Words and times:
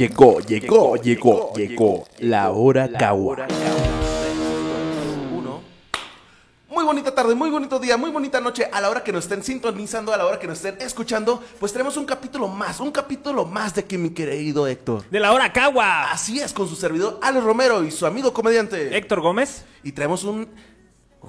Llegó, 0.00 0.40
llegó, 0.40 0.96
llegó, 0.96 1.52
llegó 1.52 2.06
la 2.20 2.52
hora 2.52 2.90
Kawa. 2.90 3.46
Uno. 5.30 5.60
Muy 6.70 6.84
bonita 6.84 7.14
tarde, 7.14 7.34
muy 7.34 7.50
bonito 7.50 7.78
día, 7.78 7.98
muy 7.98 8.10
bonita 8.10 8.40
noche. 8.40 8.66
A 8.72 8.80
la 8.80 8.88
hora 8.88 9.04
que 9.04 9.12
nos 9.12 9.24
estén 9.24 9.42
sintonizando, 9.42 10.14
a 10.14 10.16
la 10.16 10.24
hora 10.24 10.38
que 10.38 10.46
nos 10.46 10.64
estén 10.64 10.80
escuchando, 10.80 11.44
pues 11.58 11.70
tenemos 11.74 11.98
un 11.98 12.06
capítulo 12.06 12.48
más, 12.48 12.80
un 12.80 12.92
capítulo 12.92 13.44
más 13.44 13.74
de 13.74 13.84
que 13.84 13.98
mi 13.98 14.08
querido 14.08 14.66
Héctor. 14.66 15.04
De 15.10 15.20
la 15.20 15.34
hora 15.34 15.52
Cagua. 15.52 16.10
Así 16.10 16.40
es, 16.40 16.54
con 16.54 16.66
su 16.66 16.76
servidor 16.76 17.18
Alex 17.20 17.44
Romero 17.44 17.84
y 17.84 17.90
su 17.90 18.06
amigo 18.06 18.32
comediante. 18.32 18.96
Héctor 18.96 19.20
Gómez. 19.20 19.66
Y 19.82 19.92
traemos 19.92 20.24
un, 20.24 20.48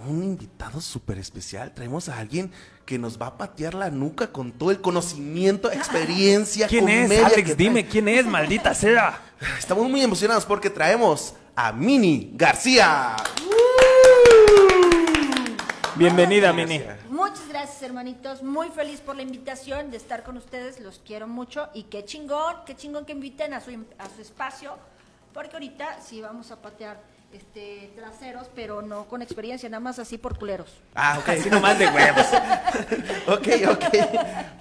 un 0.07 0.23
invitado 0.23 0.81
súper 0.81 1.17
especial. 1.17 1.73
Traemos 1.73 2.09
a 2.09 2.17
alguien 2.17 2.51
que 2.85 2.97
nos 2.97 3.21
va 3.21 3.27
a 3.27 3.37
patear 3.37 3.73
la 3.73 3.89
nuca 3.89 4.31
con 4.31 4.51
todo 4.51 4.71
el 4.71 4.81
conocimiento, 4.81 5.71
experiencia, 5.71 6.67
¿Quién 6.67 6.89
es? 6.89 7.09
que 7.09 7.23
Alex, 7.23 7.57
dime 7.57 7.87
quién 7.87 8.07
es, 8.07 8.25
maldita 8.25 8.73
sea. 8.73 9.21
Estamos 9.57 9.89
muy 9.89 10.01
emocionados 10.01 10.45
porque 10.45 10.69
traemos 10.69 11.33
a 11.55 11.71
Mini 11.71 12.31
García. 12.33 13.15
Bienvenida, 15.95 16.53
Mini. 16.53 16.81
Muchas 17.09 17.47
gracias, 17.49 17.81
hermanitos. 17.83 18.41
Muy 18.41 18.69
feliz 18.69 19.01
por 19.01 19.15
la 19.15 19.21
invitación 19.21 19.91
de 19.91 19.97
estar 19.97 20.23
con 20.23 20.37
ustedes. 20.37 20.79
Los 20.79 20.99
quiero 21.05 21.27
mucho. 21.27 21.69
Y 21.73 21.83
qué 21.83 22.05
chingón, 22.05 22.55
qué 22.65 22.75
chingón 22.75 23.05
que 23.05 23.11
inviten 23.11 23.53
a 23.53 23.61
su, 23.61 23.71
a 23.99 24.09
su 24.15 24.21
espacio. 24.21 24.77
Porque 25.33 25.53
ahorita 25.53 26.01
sí 26.01 26.21
vamos 26.21 26.51
a 26.51 26.61
patear 26.61 27.01
este, 27.33 27.91
traseros, 27.95 28.47
pero 28.55 28.81
no 28.81 29.05
con 29.05 29.21
experiencia, 29.21 29.69
nada 29.69 29.79
más 29.79 29.99
así 29.99 30.17
por 30.17 30.37
culeros. 30.37 30.69
Ah, 30.95 31.17
ok. 31.19 31.29
Así 31.29 31.49
nomás 31.49 31.77
de 31.79 31.87
huevos. 31.87 32.25
Ok, 33.27 33.47
ok. 33.69 33.85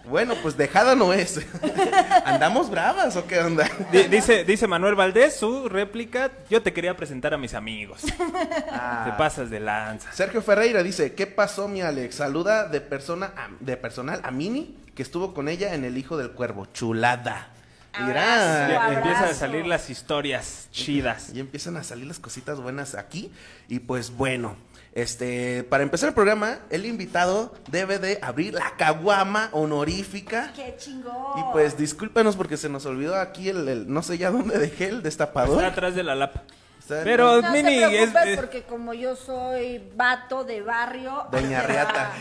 Bueno, 0.04 0.34
pues 0.42 0.56
dejada 0.56 0.94
no 0.94 1.12
es. 1.12 1.40
¿Andamos 2.24 2.70
bravas 2.70 3.16
o 3.16 3.26
qué 3.26 3.38
onda? 3.40 3.68
Di- 3.90 4.04
Dice, 4.04 4.44
dice 4.44 4.66
Manuel 4.66 4.94
Valdés, 4.94 5.36
su 5.36 5.68
réplica. 5.68 6.30
Yo 6.48 6.62
te 6.62 6.72
quería 6.72 6.96
presentar 6.96 7.32
a 7.34 7.38
mis 7.38 7.54
amigos. 7.54 8.02
Te 8.02 9.12
pasas 9.18 9.50
de 9.50 9.60
lanza. 9.60 10.12
Sergio 10.12 10.42
Ferreira 10.42 10.82
dice, 10.82 11.14
¿qué 11.14 11.26
pasó 11.26 11.68
mi 11.68 11.80
Alex? 11.82 12.16
Saluda 12.16 12.66
de 12.68 12.80
persona 12.80 13.32
a- 13.36 13.48
de 13.60 13.76
personal 13.76 14.20
a 14.22 14.30
Mini, 14.30 14.76
que 14.94 15.02
estuvo 15.02 15.32
con 15.34 15.48
ella 15.48 15.74
en 15.74 15.84
El 15.84 15.96
Hijo 15.98 16.16
del 16.16 16.30
Cuervo. 16.32 16.66
Chulada. 16.72 17.48
Abrazo. 17.92 18.92
Empiezan 18.92 19.24
a 19.24 19.34
salir 19.34 19.66
las 19.66 19.90
historias 19.90 20.68
chidas. 20.72 21.30
Y 21.34 21.40
empiezan 21.40 21.76
a 21.76 21.84
salir 21.84 22.06
las 22.06 22.18
cositas 22.18 22.60
buenas 22.60 22.94
aquí. 22.94 23.32
Y 23.68 23.80
pues 23.80 24.10
bueno, 24.16 24.56
este, 24.94 25.64
para 25.64 25.82
empezar 25.82 26.08
el 26.08 26.14
programa, 26.14 26.58
el 26.70 26.84
invitado 26.86 27.54
debe 27.68 27.98
de 27.98 28.18
abrir 28.22 28.54
la 28.54 28.74
caguama 28.76 29.48
honorífica. 29.52 30.52
Qué 30.54 30.74
chingón. 30.78 31.38
Y 31.38 31.42
pues 31.52 31.76
discúlpenos 31.76 32.36
porque 32.36 32.56
se 32.56 32.68
nos 32.68 32.86
olvidó 32.86 33.16
aquí 33.20 33.48
el, 33.48 33.68
el- 33.68 33.92
no 33.92 34.02
sé 34.02 34.18
ya 34.18 34.30
dónde 34.30 34.58
dejé 34.58 34.88
el 34.88 35.02
destapador. 35.02 35.56
Está 35.58 35.68
atrás 35.68 35.94
de 35.94 36.02
la 36.02 36.14
lapa. 36.14 36.42
Está- 36.80 37.04
Pero 37.04 37.40
no 37.40 37.52
Mini 37.52 37.78
te 37.78 38.02
es, 38.32 38.36
porque 38.36 38.62
como 38.64 38.92
yo 38.94 39.14
soy 39.14 39.80
vato 39.94 40.42
de 40.42 40.60
barrio. 40.62 41.24
Doña 41.30 41.62
Riata. 41.62 42.12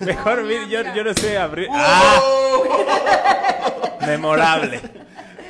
mejor 0.00 0.38
No, 0.38 0.44
Mini, 0.48 0.68
yo, 0.68 0.78
mira. 0.80 0.94
yo 0.94 1.04
no 1.04 1.14
sé 1.14 1.38
abrir. 1.38 1.68
¡Ah! 1.72 2.20
Memorable. 4.06 4.80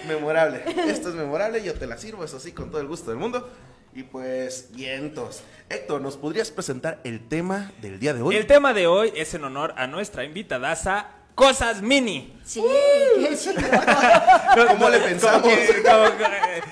Memorable. 0.09 0.63
Esto 0.89 1.11
es 1.11 1.15
memorable, 1.15 1.63
yo 1.63 1.75
te 1.75 1.87
la 1.87 1.97
sirvo, 1.99 2.25
eso 2.25 2.41
sí, 2.41 2.53
con 2.53 2.71
todo 2.71 2.81
el 2.81 2.87
gusto 2.89 3.11
del 3.11 3.19
mundo. 3.19 3.49
Y 3.95 4.03
pues, 4.05 4.69
vientos. 4.75 5.43
Héctor, 5.69 6.01
¿nos 6.01 6.17
podrías 6.17 6.51
presentar 6.51 7.01
el 7.05 7.27
tema 7.29 7.73
del 7.81 7.99
día 7.99 8.15
de 8.15 8.23
hoy? 8.23 8.37
El 8.37 8.47
tema 8.47 8.73
de 8.75 8.87
hoy 8.87 9.13
es 9.17 9.35
en 9.35 9.45
honor 9.45 9.75
a 9.77 9.87
nuestra 9.87 10.25
invitadaza, 10.25 11.07
Cosas 11.35 11.83
Mini. 11.83 12.37
Sí, 12.45 12.63
qué 13.17 13.37
chingón. 13.37 13.65
¿Cómo 14.69 14.89
le 14.91 14.99
pensamos? 15.01 15.43
Como 15.43 15.55
que- 15.57 15.83
como 15.83 16.05
que, 16.19 16.63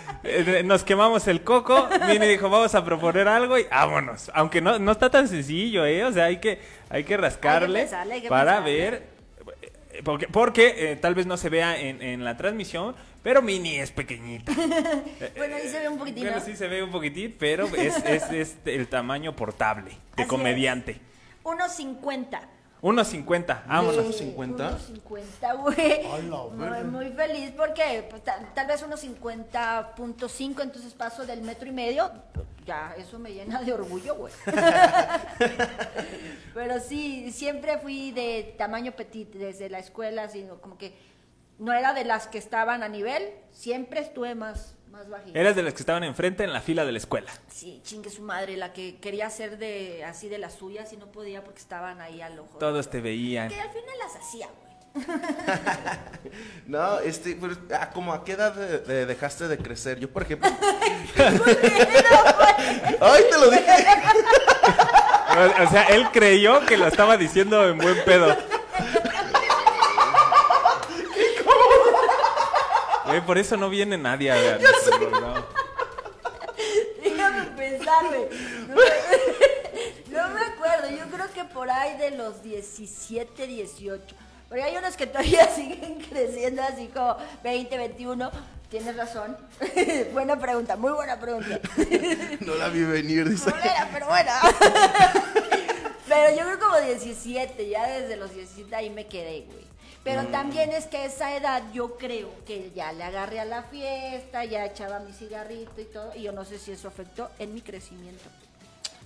eh, 0.58 0.62
nos 0.64 0.82
quemamos 0.84 1.26
el 1.28 1.42
coco. 1.42 1.88
Mini 2.08 2.26
dijo, 2.26 2.50
vamos 2.50 2.74
a 2.74 2.84
proponer 2.84 3.28
algo 3.28 3.58
y 3.58 3.64
vámonos. 3.64 4.30
Aunque 4.34 4.60
no, 4.60 4.78
no 4.78 4.92
está 4.92 5.08
tan 5.10 5.28
sencillo, 5.28 5.86
¿eh? 5.86 6.04
O 6.04 6.12
sea, 6.12 6.24
hay 6.24 6.38
que, 6.38 6.60
hay 6.90 7.04
que 7.04 7.16
rascarle 7.16 7.80
pensarle, 7.82 8.14
hay 8.14 8.22
que 8.22 8.28
para 8.28 8.56
pensarle. 8.64 8.76
ver. 8.90 9.06
eh, 9.92 10.00
Porque, 10.04 10.26
porque 10.28 10.92
eh, 10.92 10.96
tal 10.96 11.14
vez 11.14 11.26
no 11.26 11.36
se 11.36 11.48
vea 11.48 11.80
en, 11.80 12.02
en 12.02 12.24
la 12.24 12.36
transmisión, 12.36 12.96
pero 13.26 13.42
Mini 13.42 13.74
es 13.74 13.90
pequeñita. 13.90 14.52
Bueno, 15.36 15.56
ahí 15.56 15.68
se 15.68 15.80
ve 15.80 15.88
un 15.88 15.98
poquitín. 15.98 16.22
Bueno, 16.22 16.38
¿no? 16.38 16.44
sí 16.44 16.54
se 16.54 16.68
ve 16.68 16.80
un 16.80 16.92
poquitín, 16.92 17.34
pero 17.36 17.66
es, 17.74 17.96
es, 18.04 18.22
es 18.30 18.56
el 18.66 18.86
tamaño 18.86 19.34
portable 19.34 19.90
de 20.16 20.22
Así 20.22 20.28
comediante. 20.28 21.00
1.50. 21.42 22.38
1.50, 22.82 23.66
vámonos. 23.66 24.04
¿Unos 24.04 24.16
50? 24.18 24.78
50, 24.78 25.52
güey. 25.54 26.02
Muy, 26.52 26.84
muy 26.84 27.10
feliz 27.16 27.50
porque 27.56 28.06
pues, 28.08 28.22
ta- 28.22 28.48
tal 28.54 28.68
vez 28.68 28.80
unos 28.84 29.04
50.5, 29.04 30.62
entonces 30.62 30.94
paso 30.94 31.26
del 31.26 31.42
metro 31.42 31.68
y 31.68 31.72
medio. 31.72 32.08
Ya, 32.64 32.94
eso 32.96 33.18
me 33.18 33.32
llena 33.32 33.60
de 33.60 33.72
orgullo, 33.72 34.14
güey. 34.14 34.32
Pero 36.54 36.78
sí, 36.78 37.32
siempre 37.32 37.78
fui 37.78 38.12
de 38.12 38.54
tamaño 38.56 38.92
petit 38.92 39.32
desde 39.32 39.68
la 39.68 39.80
escuela, 39.80 40.22
así 40.22 40.46
como 40.62 40.78
que 40.78 41.15
no 41.58 41.72
era 41.72 41.92
de 41.94 42.04
las 42.04 42.26
que 42.28 42.38
estaban 42.38 42.82
a 42.82 42.88
nivel, 42.88 43.30
siempre 43.52 44.00
estuve 44.00 44.34
más, 44.34 44.74
más 44.90 45.08
bajita. 45.08 45.38
Eras 45.38 45.56
de 45.56 45.62
las 45.62 45.72
que 45.74 45.80
estaban 45.80 46.04
enfrente 46.04 46.44
en 46.44 46.52
la 46.52 46.60
fila 46.60 46.84
de 46.84 46.92
la 46.92 46.98
escuela. 46.98 47.30
Sí, 47.48 47.80
chingue 47.84 48.10
su 48.10 48.22
madre, 48.22 48.56
la 48.56 48.72
que 48.72 48.98
quería 48.98 49.26
hacer 49.26 49.58
de 49.58 50.04
así 50.04 50.28
de 50.28 50.38
las 50.38 50.54
suyas 50.54 50.92
y 50.92 50.96
no 50.96 51.06
podía 51.12 51.42
porque 51.44 51.60
estaban 51.60 52.00
ahí 52.00 52.20
al 52.22 52.38
ojo. 52.38 52.58
Todos 52.58 52.88
te 52.90 53.00
veían. 53.00 53.48
Que 53.48 53.60
al 53.60 53.70
final 53.70 53.98
las 53.98 54.16
hacía, 54.16 54.46
güey. 54.48 54.66
No, 56.66 56.98
este, 57.00 57.36
pues, 57.36 57.58
ah, 57.78 57.90
¿como 57.90 58.12
a 58.12 58.24
qué 58.24 58.32
edad 58.32 58.54
de- 58.54 58.78
de- 58.80 59.06
dejaste 59.06 59.46
de 59.48 59.56
crecer? 59.58 59.98
Yo, 60.00 60.10
por 60.10 60.22
ejemplo... 60.22 60.48
¡Ay, 63.00 63.24
te 63.30 63.38
lo 63.38 63.50
dije! 63.50 63.66
O 65.66 65.68
sea, 65.70 65.82
él 65.90 66.06
creyó 66.14 66.64
que 66.64 66.78
lo 66.78 66.86
estaba 66.86 67.18
diciendo 67.18 67.68
en 67.68 67.76
buen 67.76 68.02
pedo. 68.06 68.34
Güey, 73.16 73.26
por 73.26 73.38
eso 73.38 73.56
no 73.56 73.70
viene 73.70 73.96
nadie 73.96 74.30
a 74.30 74.34
ver. 74.34 74.60
Déjame 77.02 77.44
pensar, 77.56 78.04
güey. 78.08 78.28
No, 78.68 78.74
me- 78.76 80.10
no 80.10 80.28
me 80.34 80.40
acuerdo, 80.42 80.90
yo 80.90 81.06
creo 81.10 81.32
que 81.32 81.44
por 81.44 81.70
ahí 81.70 81.96
de 81.96 82.10
los 82.10 82.42
17, 82.42 83.46
18. 83.46 84.04
Porque 84.48 84.62
hay 84.62 84.76
unos 84.76 84.96
que 84.96 85.06
todavía 85.06 85.48
siguen 85.54 86.00
creciendo 86.10 86.62
así 86.62 86.88
como 86.88 87.16
20, 87.42 87.78
21. 87.78 88.30
Tienes 88.68 88.96
razón. 88.96 89.36
buena 90.12 90.38
pregunta, 90.38 90.76
muy 90.76 90.92
buena 90.92 91.18
pregunta. 91.18 91.58
No 92.40 92.54
la 92.56 92.68
vi 92.68 92.82
venir, 92.82 93.28
dice. 93.30 93.48
No 93.48 93.56
era, 93.56 93.88
pero 93.92 94.08
bueno. 94.08 94.30
pero 96.06 96.36
yo 96.36 96.42
creo 96.44 96.58
como 96.58 96.80
17, 96.80 97.68
ya 97.68 97.86
desde 97.86 98.16
los 98.16 98.34
17 98.34 98.74
ahí 98.76 98.90
me 98.90 99.06
quedé, 99.06 99.46
güey. 99.50 99.64
Pero 100.06 100.24
también 100.28 100.70
es 100.70 100.86
que 100.86 100.98
a 100.98 101.04
esa 101.04 101.36
edad 101.36 101.64
yo 101.72 101.96
creo 101.96 102.30
que 102.46 102.70
ya 102.76 102.92
le 102.92 103.02
agarré 103.02 103.40
a 103.40 103.44
la 103.44 103.64
fiesta, 103.64 104.44
ya 104.44 104.64
echaba 104.64 105.00
mi 105.00 105.12
cigarrito 105.12 105.80
y 105.80 105.84
todo, 105.84 106.12
y 106.14 106.22
yo 106.22 106.30
no 106.30 106.44
sé 106.44 106.60
si 106.60 106.70
eso 106.70 106.86
afectó 106.86 107.28
en 107.40 107.52
mi 107.52 107.60
crecimiento. 107.60 108.22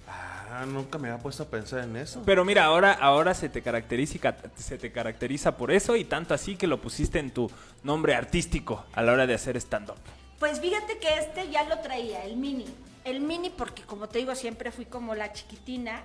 Ah, 0.07 0.67
nunca 0.67 0.99
me 0.99 1.09
había 1.09 1.23
puesto 1.23 1.45
a 1.45 1.47
pensar 1.47 1.85
en 1.85 1.97
eso. 1.97 2.23
Pero 2.27 2.45
mira, 2.45 2.65
ahora, 2.65 2.93
ahora 2.93 3.33
se 3.33 3.49
te 3.49 3.63
caracteriza, 3.63 4.37
se 4.57 4.77
te 4.77 4.93
caracteriza 4.93 5.57
por 5.57 5.71
eso 5.71 5.97
y 5.97 6.05
tanto 6.05 6.35
así 6.35 6.57
que 6.57 6.67
lo 6.67 6.83
pusiste 6.83 7.19
en 7.19 7.31
tu 7.31 7.51
nombre 7.83 8.15
artístico 8.15 8.85
a 8.93 9.03
la 9.03 9.13
hora 9.13 9.27
de 9.27 9.33
hacer 9.33 9.57
stand-up. 9.57 9.97
Pues 10.39 10.61
fíjate 10.61 10.99
que 10.99 11.09
este 11.19 11.49
ya 11.49 11.65
lo 11.65 11.79
traía, 11.79 12.25
el 12.25 12.37
mini. 12.37 12.67
El 13.05 13.21
mini 13.21 13.49
porque 13.49 13.85
como 13.85 14.07
te 14.07 14.19
digo 14.19 14.35
siempre 14.35 14.71
fui 14.71 14.85
como 14.85 15.15
la 15.15 15.33
chiquitina. 15.33 16.03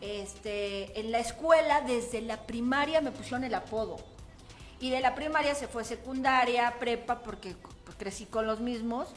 Este, 0.00 1.00
en 1.00 1.10
la 1.10 1.18
escuela 1.18 1.80
desde 1.80 2.20
la 2.20 2.46
primaria 2.46 3.00
me 3.00 3.10
pusieron 3.10 3.42
el 3.42 3.54
apodo. 3.54 3.96
Y 4.80 4.90
de 4.90 5.00
la 5.00 5.14
primaria 5.14 5.54
se 5.54 5.68
fue 5.68 5.84
secundaria, 5.84 6.74
prepa 6.78 7.20
porque 7.20 7.54
pues, 7.84 7.96
crecí 7.96 8.26
con 8.26 8.46
los 8.46 8.60
mismos. 8.60 9.08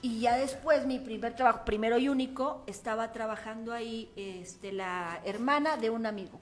Y 0.00 0.20
ya 0.20 0.36
después 0.36 0.86
mi 0.86 0.98
primer 0.98 1.34
trabajo, 1.34 1.64
primero 1.64 1.98
y 1.98 2.08
único, 2.08 2.62
estaba 2.66 3.10
trabajando 3.12 3.72
ahí 3.72 4.10
este, 4.16 4.70
la 4.72 5.20
hermana 5.24 5.76
de 5.76 5.90
un 5.90 6.06
amigo. 6.06 6.38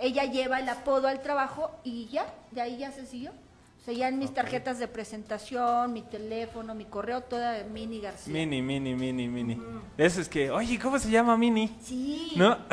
Ella 0.00 0.24
lleva 0.24 0.60
el 0.60 0.68
apodo 0.68 1.08
al 1.08 1.20
trabajo 1.22 1.70
y 1.82 2.06
ya, 2.06 2.32
de 2.52 2.60
ahí 2.60 2.78
ya 2.78 2.92
se 2.92 3.06
siguió. 3.06 3.30
O 3.30 3.84
sea, 3.84 3.94
ya 3.94 4.08
en 4.08 4.18
mis 4.18 4.32
tarjetas 4.32 4.78
de 4.78 4.88
presentación, 4.88 5.92
mi 5.92 6.02
teléfono, 6.02 6.74
mi 6.74 6.84
correo, 6.86 7.20
toda 7.22 7.64
Mini 7.64 8.00
García. 8.00 8.32
Mini, 8.32 8.62
mini, 8.62 8.94
mini, 8.94 9.28
mini. 9.28 9.60
Eso 9.98 10.20
es 10.20 10.28
que, 10.28 10.50
oye, 10.50 10.78
¿cómo 10.78 10.98
se 10.98 11.10
llama 11.10 11.36
Mini? 11.36 11.76
Sí. 11.82 12.32
¿No? 12.36 12.56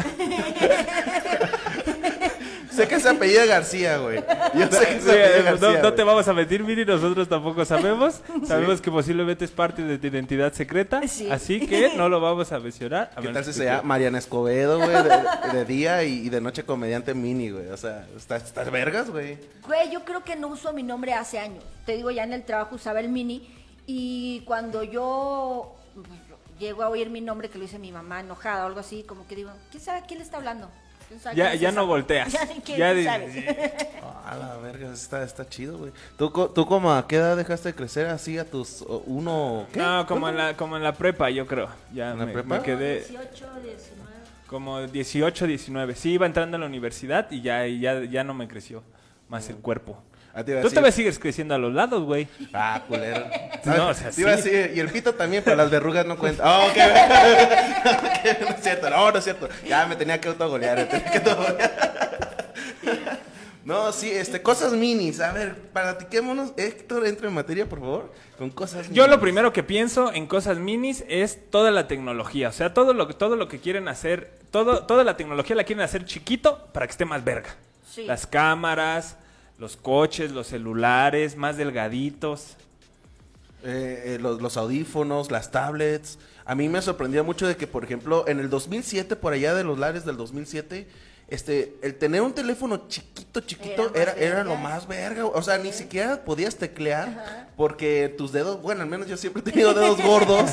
Sé 2.71 2.88
que 2.88 3.00
se 3.00 3.09
apellida 3.09 3.45
García, 3.45 3.97
güey. 3.97 4.23
Yo 4.53 4.68
sé 4.68 4.85
que 4.88 5.01
se 5.01 5.12
apellida 5.12 5.51
García. 5.51 5.81
no, 5.81 5.94
te 5.94 6.03
vamos 6.03 6.27
a 6.27 6.33
mentir, 6.33 6.63
Mini, 6.63 6.85
nosotros 6.85 7.27
tampoco 7.27 7.65
sabemos. 7.65 8.21
Sabemos 8.47 8.81
que 8.81 8.89
posiblemente 8.91 9.45
es 9.45 9.51
parte 9.51 9.83
de 9.83 9.97
tu 9.97 10.07
identidad 10.07 10.53
secreta. 10.53 11.06
Sí. 11.07 11.29
Así 11.29 11.65
que 11.65 11.94
no 11.97 12.07
lo 12.09 12.21
vamos 12.21 12.51
a 12.51 12.59
mencionar. 12.59 13.12
a 13.15 13.21
¿Qué 13.21 13.27
tal 13.29 13.44
si 13.44 13.50
que 13.50 13.53
se 13.53 13.59
llama 13.59 13.71
quieras. 13.71 13.85
Mariana 13.85 14.18
Escobedo, 14.18 14.77
güey? 14.77 15.03
De, 15.03 15.57
de 15.57 15.65
día 15.65 16.03
y, 16.03 16.27
y 16.27 16.29
de 16.29 16.41
noche 16.41 16.63
comediante 16.63 17.13
mini, 17.13 17.50
güey. 17.50 17.68
O 17.68 17.77
sea, 17.77 18.07
estás, 18.15 18.44
estás 18.44 18.71
vergas, 18.71 19.09
güey. 19.09 19.38
Güey, 19.65 19.91
yo 19.91 20.06
creo 20.06 20.23
que 20.23 20.35
no 20.35 20.47
uso 20.47 20.73
mi 20.73 20.83
nombre 20.83 21.13
hace 21.13 21.39
años. 21.39 21.63
Te 21.85 21.95
digo, 21.95 22.12
ya 22.12 22.23
en 22.23 22.33
el 22.33 22.44
trabajo 22.44 22.75
usaba 22.75 23.00
el 23.00 23.09
Mini. 23.09 23.47
Y 23.88 24.41
cuando 24.45 24.83
yo 24.83 25.01
yo 25.01 25.75
llego 26.59 26.83
a 26.83 26.89
oír 26.89 27.09
mi 27.09 27.21
nombre 27.21 27.50
que 27.50 27.57
lo 27.57 27.63
dice 27.63 27.79
mi 27.79 27.91
mamá 27.91 28.19
enojada 28.19 28.63
o 28.63 28.68
algo 28.68 28.79
así, 28.79 29.03
como 29.03 29.27
que 29.27 29.35
digo, 29.35 29.51
¿quién 29.71 29.83
sabe 29.83 30.00
a 30.00 30.01
quién 30.03 30.19
le 30.19 30.25
está 30.25 30.38
hablando? 30.38 30.69
¿Quién 31.11 31.19
sabe 31.19 31.35
Ya, 31.35 31.53
ya 31.55 31.71
no 31.73 31.85
volteas. 31.85 32.31
Ya 32.65 32.93
ni 32.93 33.03
Ya 33.03 33.11
sabe. 33.11 33.87
A 34.25 34.37
la 34.37 34.55
verga, 34.57 34.93
está, 34.93 35.23
está 35.23 35.45
chido, 35.49 35.77
güey. 35.77 35.91
¿Tú, 36.17 36.31
co- 36.31 36.47
¿Tú 36.49 36.65
como 36.65 36.93
a 36.93 37.05
qué 37.05 37.17
edad 37.17 37.35
dejaste 37.35 37.69
de 37.69 37.75
crecer 37.75 38.07
así 38.07 38.37
a 38.37 38.49
tus 38.49 38.81
o, 38.83 39.03
uno? 39.05 39.67
¿qué? 39.73 39.79
No, 39.79 40.05
como 40.07 40.29
en, 40.29 40.37
la, 40.37 40.55
como 40.55 40.77
en 40.77 40.83
la 40.83 40.93
prepa, 40.93 41.29
yo 41.29 41.45
creo. 41.45 41.67
Ya 41.93 42.11
¿En 42.11 42.19
la 42.19 42.31
prepa? 42.31 42.57
me 42.59 42.63
quedé 42.63 42.99
18, 42.99 43.45
19. 43.61 44.11
como 44.47 44.81
18, 44.87 45.47
19. 45.47 45.95
Sí, 45.95 46.11
iba 46.13 46.25
entrando 46.25 46.55
a 46.55 46.61
la 46.61 46.65
universidad 46.65 47.29
y 47.29 47.41
ya, 47.41 47.67
y 47.67 47.81
ya, 47.81 48.05
ya 48.05 48.23
no 48.23 48.33
me 48.33 48.47
creció 48.47 48.83
más 49.27 49.49
el 49.49 49.57
cuerpo. 49.57 50.01
Ah, 50.33 50.44
te 50.44 50.51
iba 50.51 50.60
a 50.60 50.62
Tú 50.62 50.68
decir- 50.69 50.75
todavía 50.75 50.92
sigues 50.94 51.19
creciendo 51.19 51.54
a 51.56 51.57
los 51.57 51.74
lados, 51.74 52.04
güey. 52.04 52.28
Ah, 52.54 52.81
culero. 52.88 53.25
No, 53.66 53.89
o 53.89 53.94
sea, 53.94 54.10
Te 54.12 54.22
iba 54.22 54.31
a 54.31 54.38
sí. 54.38 54.50
decir, 54.50 54.72
y 54.75 54.80
el 54.80 54.89
pito 54.89 55.13
también, 55.13 55.44
pero 55.44 55.56
las 55.57 55.69
verrugas 55.69 56.06
no 56.06 56.18
cuentan. 56.18 56.48
Oh, 56.48 56.68
ok. 56.68 56.78
Ok, 57.92 58.39
no 58.42 58.48
es 58.50 58.62
cierto, 58.62 58.89
no, 58.89 59.12
no 59.12 59.18
es 59.18 59.24
cierto. 59.24 59.50
Ya 59.68 59.86
me 59.88 59.95
tenía 59.95 60.19
que 60.22 60.28
autogolear, 60.30 60.78
me 60.78 60.86
tenía 60.86 61.12
que 61.12 61.18
autogolear. 61.30 61.72
No, 63.63 63.92
sí, 63.92 64.10
este, 64.10 64.42
cosas 64.42 64.74
minis. 64.74 65.19
A 65.22 65.31
ver, 65.33 65.56
platiquémonos. 65.72 66.54
Héctor, 66.57 67.06
entra 67.06 67.28
en 67.28 67.33
materia, 67.36 67.69
por 67.69 67.80
favor, 67.80 68.12
con 68.39 68.50
cosas 68.50 68.89
Yo 68.89 69.04
lo 69.04 69.10
minis. 69.10 69.22
primero 69.22 69.54
que 69.54 69.62
pienso 69.62 70.12
en 70.12 70.25
cosas 70.25 70.57
minis 70.57 71.04
es 71.07 71.50
toda 71.51 71.69
la 71.69 71.88
tecnología. 71.88 72.50
O 72.50 72.51
sea, 72.54 72.74
todo 72.74 72.94
lo, 72.95 73.07
que- 73.07 73.13
todo 73.13 73.36
lo 73.36 73.48
que 73.48 73.60
quieren 73.60 73.88
hacer, 73.88 74.31
todo, 74.50 74.86
toda 74.88 75.04
la 75.04 75.16
tecnología 75.16 75.56
la 75.56 75.63
quieren 75.63 75.83
hacer 75.86 76.06
chiquito 76.06 76.68
para 76.74 76.88
que 76.88 76.92
esté 76.92 77.06
más 77.06 77.24
verga. 77.24 77.51
Sí. 77.88 78.04
Las 78.06 78.25
cámaras, 78.25 79.16
los 79.61 79.77
coches, 79.77 80.31
los 80.31 80.47
celulares, 80.47 81.37
más 81.37 81.55
delgaditos. 81.55 82.57
Eh, 83.63 84.15
eh, 84.15 84.17
los, 84.19 84.41
los 84.41 84.57
audífonos, 84.57 85.29
las 85.29 85.51
tablets. 85.51 86.17
A 86.45 86.55
mí 86.55 86.67
me 86.67 86.81
sorprendía 86.81 87.21
mucho 87.21 87.47
de 87.47 87.55
que, 87.55 87.67
por 87.67 87.83
ejemplo, 87.83 88.27
en 88.27 88.39
el 88.39 88.49
2007, 88.49 89.15
por 89.15 89.33
allá 89.33 89.53
de 89.53 89.63
los 89.63 89.77
lares 89.77 90.03
del 90.03 90.17
2007, 90.17 90.87
este, 91.31 91.78
el 91.81 91.95
tener 91.98 92.22
un 92.22 92.33
teléfono 92.33 92.88
chiquito, 92.88 93.39
chiquito, 93.42 93.92
Era 93.95 94.12
era, 94.13 94.44
lo 94.44 94.56
más 94.57 94.88
verga. 94.88 95.25
O 95.25 95.42
sea, 95.42 95.57
ni 95.57 95.72
siquiera 95.74 96.24
podías 96.24 96.56
teclear 96.57 97.48
porque 97.57 98.13
tus 98.18 98.31
dedos, 98.31 98.62
bueno, 98.62 98.83
al 98.83 98.89
menos 98.89 99.07
yo 99.07 99.18
siempre 99.18 99.42
he 99.42 99.44
tenido 99.51 99.74
dedos 99.74 100.00
gordos. 100.04 100.51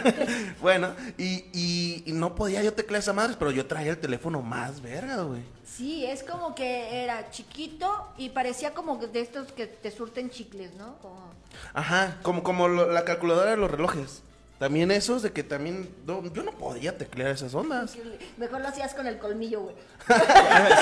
bueno, 0.60 0.94
y, 1.16 1.44
y- 1.52 2.02
y 2.06 2.12
no 2.12 2.34
podía 2.34 2.62
yo 2.62 2.72
teclear 2.72 3.00
esa 3.00 3.12
madre, 3.12 3.36
pero 3.38 3.50
yo 3.50 3.66
traía 3.66 3.90
el 3.92 3.98
teléfono 3.98 4.42
más 4.42 4.80
verga, 4.82 5.22
güey. 5.22 5.42
Sí, 5.64 6.04
es 6.06 6.22
como 6.22 6.54
que 6.54 7.02
era 7.04 7.30
chiquito 7.30 8.08
y 8.16 8.30
parecía 8.30 8.72
como 8.72 8.96
de 8.98 9.20
estos 9.20 9.52
que 9.52 9.66
te 9.66 9.90
surten 9.90 10.30
chicles, 10.30 10.74
¿no? 10.74 10.96
Como... 10.98 11.30
Ajá, 11.74 12.18
como, 12.22 12.42
como 12.42 12.68
lo- 12.68 12.90
la 12.90 13.04
calculadora 13.04 13.50
de 13.52 13.56
los 13.56 13.70
relojes. 13.70 14.22
También 14.58 14.90
esos 14.90 15.22
de 15.22 15.32
que 15.32 15.42
también, 15.42 15.88
no, 16.06 16.22
yo 16.32 16.42
no 16.42 16.52
podía 16.52 16.96
teclear 16.96 17.30
esas 17.32 17.54
ondas. 17.54 17.94
Mejor 18.38 18.62
lo 18.62 18.68
hacías 18.68 18.94
con 18.94 19.06
el 19.06 19.18
colmillo, 19.18 19.60
güey. 19.60 19.74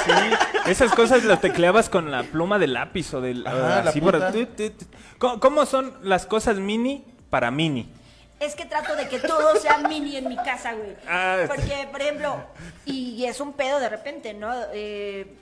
Sí, 0.05 0.71
esas 0.71 0.93
cosas 0.95 1.25
las 1.25 1.41
tecleabas 1.41 1.89
con 1.89 2.11
la 2.11 2.23
pluma 2.23 2.59
de 2.59 2.69
lápiz 2.69 3.13
o 3.15 3.21
del... 3.21 3.45
Ajá, 3.47 3.83
la 3.83 3.91
así 3.91 4.01
por- 4.01 4.13
punta. 4.13 4.31
tu, 4.33 4.47
tu, 4.47 4.71
tu. 4.71 4.85
¿Cómo, 5.19 5.41
cómo 5.41 5.67
son 5.67 5.93
las 6.03 6.25
cosas 6.27 6.57
mini 6.59 7.05
para 7.31 7.51
mini? 7.51 7.91
Es 8.41 8.55
que 8.55 8.65
trato 8.65 8.95
de 8.97 9.09
que 9.09 9.19
todo 9.21 9.57
sea 9.57 9.79
mini 9.79 10.17
en 10.17 10.29
mi 10.29 10.37
casa, 10.37 10.75
güey. 10.75 10.95
Ah, 11.09 11.39
Porque, 11.49 11.89
por 11.91 12.01
ejemplo, 12.01 12.37
y 12.85 13.25
es 13.25 13.41
un 13.41 13.55
pedo 13.55 13.81
de 13.81 13.89
repente, 13.89 14.35
¿no? 14.35 14.53
Eh, 14.73 15.35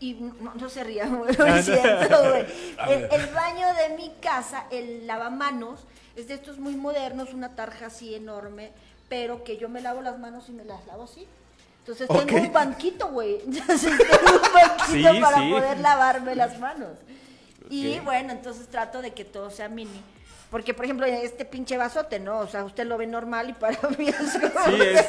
y 0.00 0.14
no, 0.14 0.54
no 0.54 0.68
se 0.68 0.84
ría, 0.84 1.06
güey, 1.08 1.36
no 1.36 1.46
es 1.46 1.64
cierto, 1.64 2.30
güey. 2.30 2.46
El, 2.88 3.08
el 3.10 3.26
baño 3.34 3.66
de 3.74 3.96
mi 3.96 4.10
casa, 4.20 4.66
el 4.70 5.06
lavamanos, 5.06 5.80
es 6.16 6.28
de 6.28 6.34
estos 6.34 6.58
muy 6.58 6.76
modernos, 6.76 7.34
una 7.34 7.54
tarja 7.56 7.86
así 7.86 8.14
enorme, 8.14 8.72
pero 9.08 9.44
que 9.44 9.56
yo 9.56 9.68
me 9.68 9.80
lavo 9.80 10.00
las 10.02 10.18
manos 10.18 10.48
y 10.48 10.52
me 10.52 10.64
las 10.64 10.86
lavo 10.86 11.04
así. 11.04 11.26
Entonces 11.80 12.08
tengo 12.08 12.42
un 12.42 12.52
banquito, 12.52 13.08
güey. 13.08 13.40
Entonces 13.46 13.92
tengo 13.98 14.36
un 14.36 14.52
banquito 14.54 15.12
Sí, 15.14 15.20
para 15.20 15.38
sí. 15.38 15.50
poder 15.50 15.80
lavarme 15.80 16.34
las 16.34 16.58
manos. 16.58 16.92
Y 17.68 17.98
bueno, 18.00 18.32
entonces 18.32 18.68
trato 18.68 19.00
de 19.00 19.12
que 19.12 19.24
todo 19.24 19.50
sea 19.50 19.68
mini. 19.68 20.02
Porque, 20.50 20.74
por 20.74 20.84
ejemplo, 20.84 21.06
este 21.06 21.44
pinche 21.44 21.76
vasote, 21.76 22.20
¿no? 22.20 22.38
O 22.40 22.46
sea, 22.46 22.64
usted 22.64 22.86
lo 22.86 22.96
ve 22.98 23.06
normal 23.06 23.50
y 23.50 23.52
para 23.54 23.78
mí 23.98 24.08
es 24.08 24.32
como... 24.38 24.66
Sí, 24.66 24.82
es. 24.82 25.06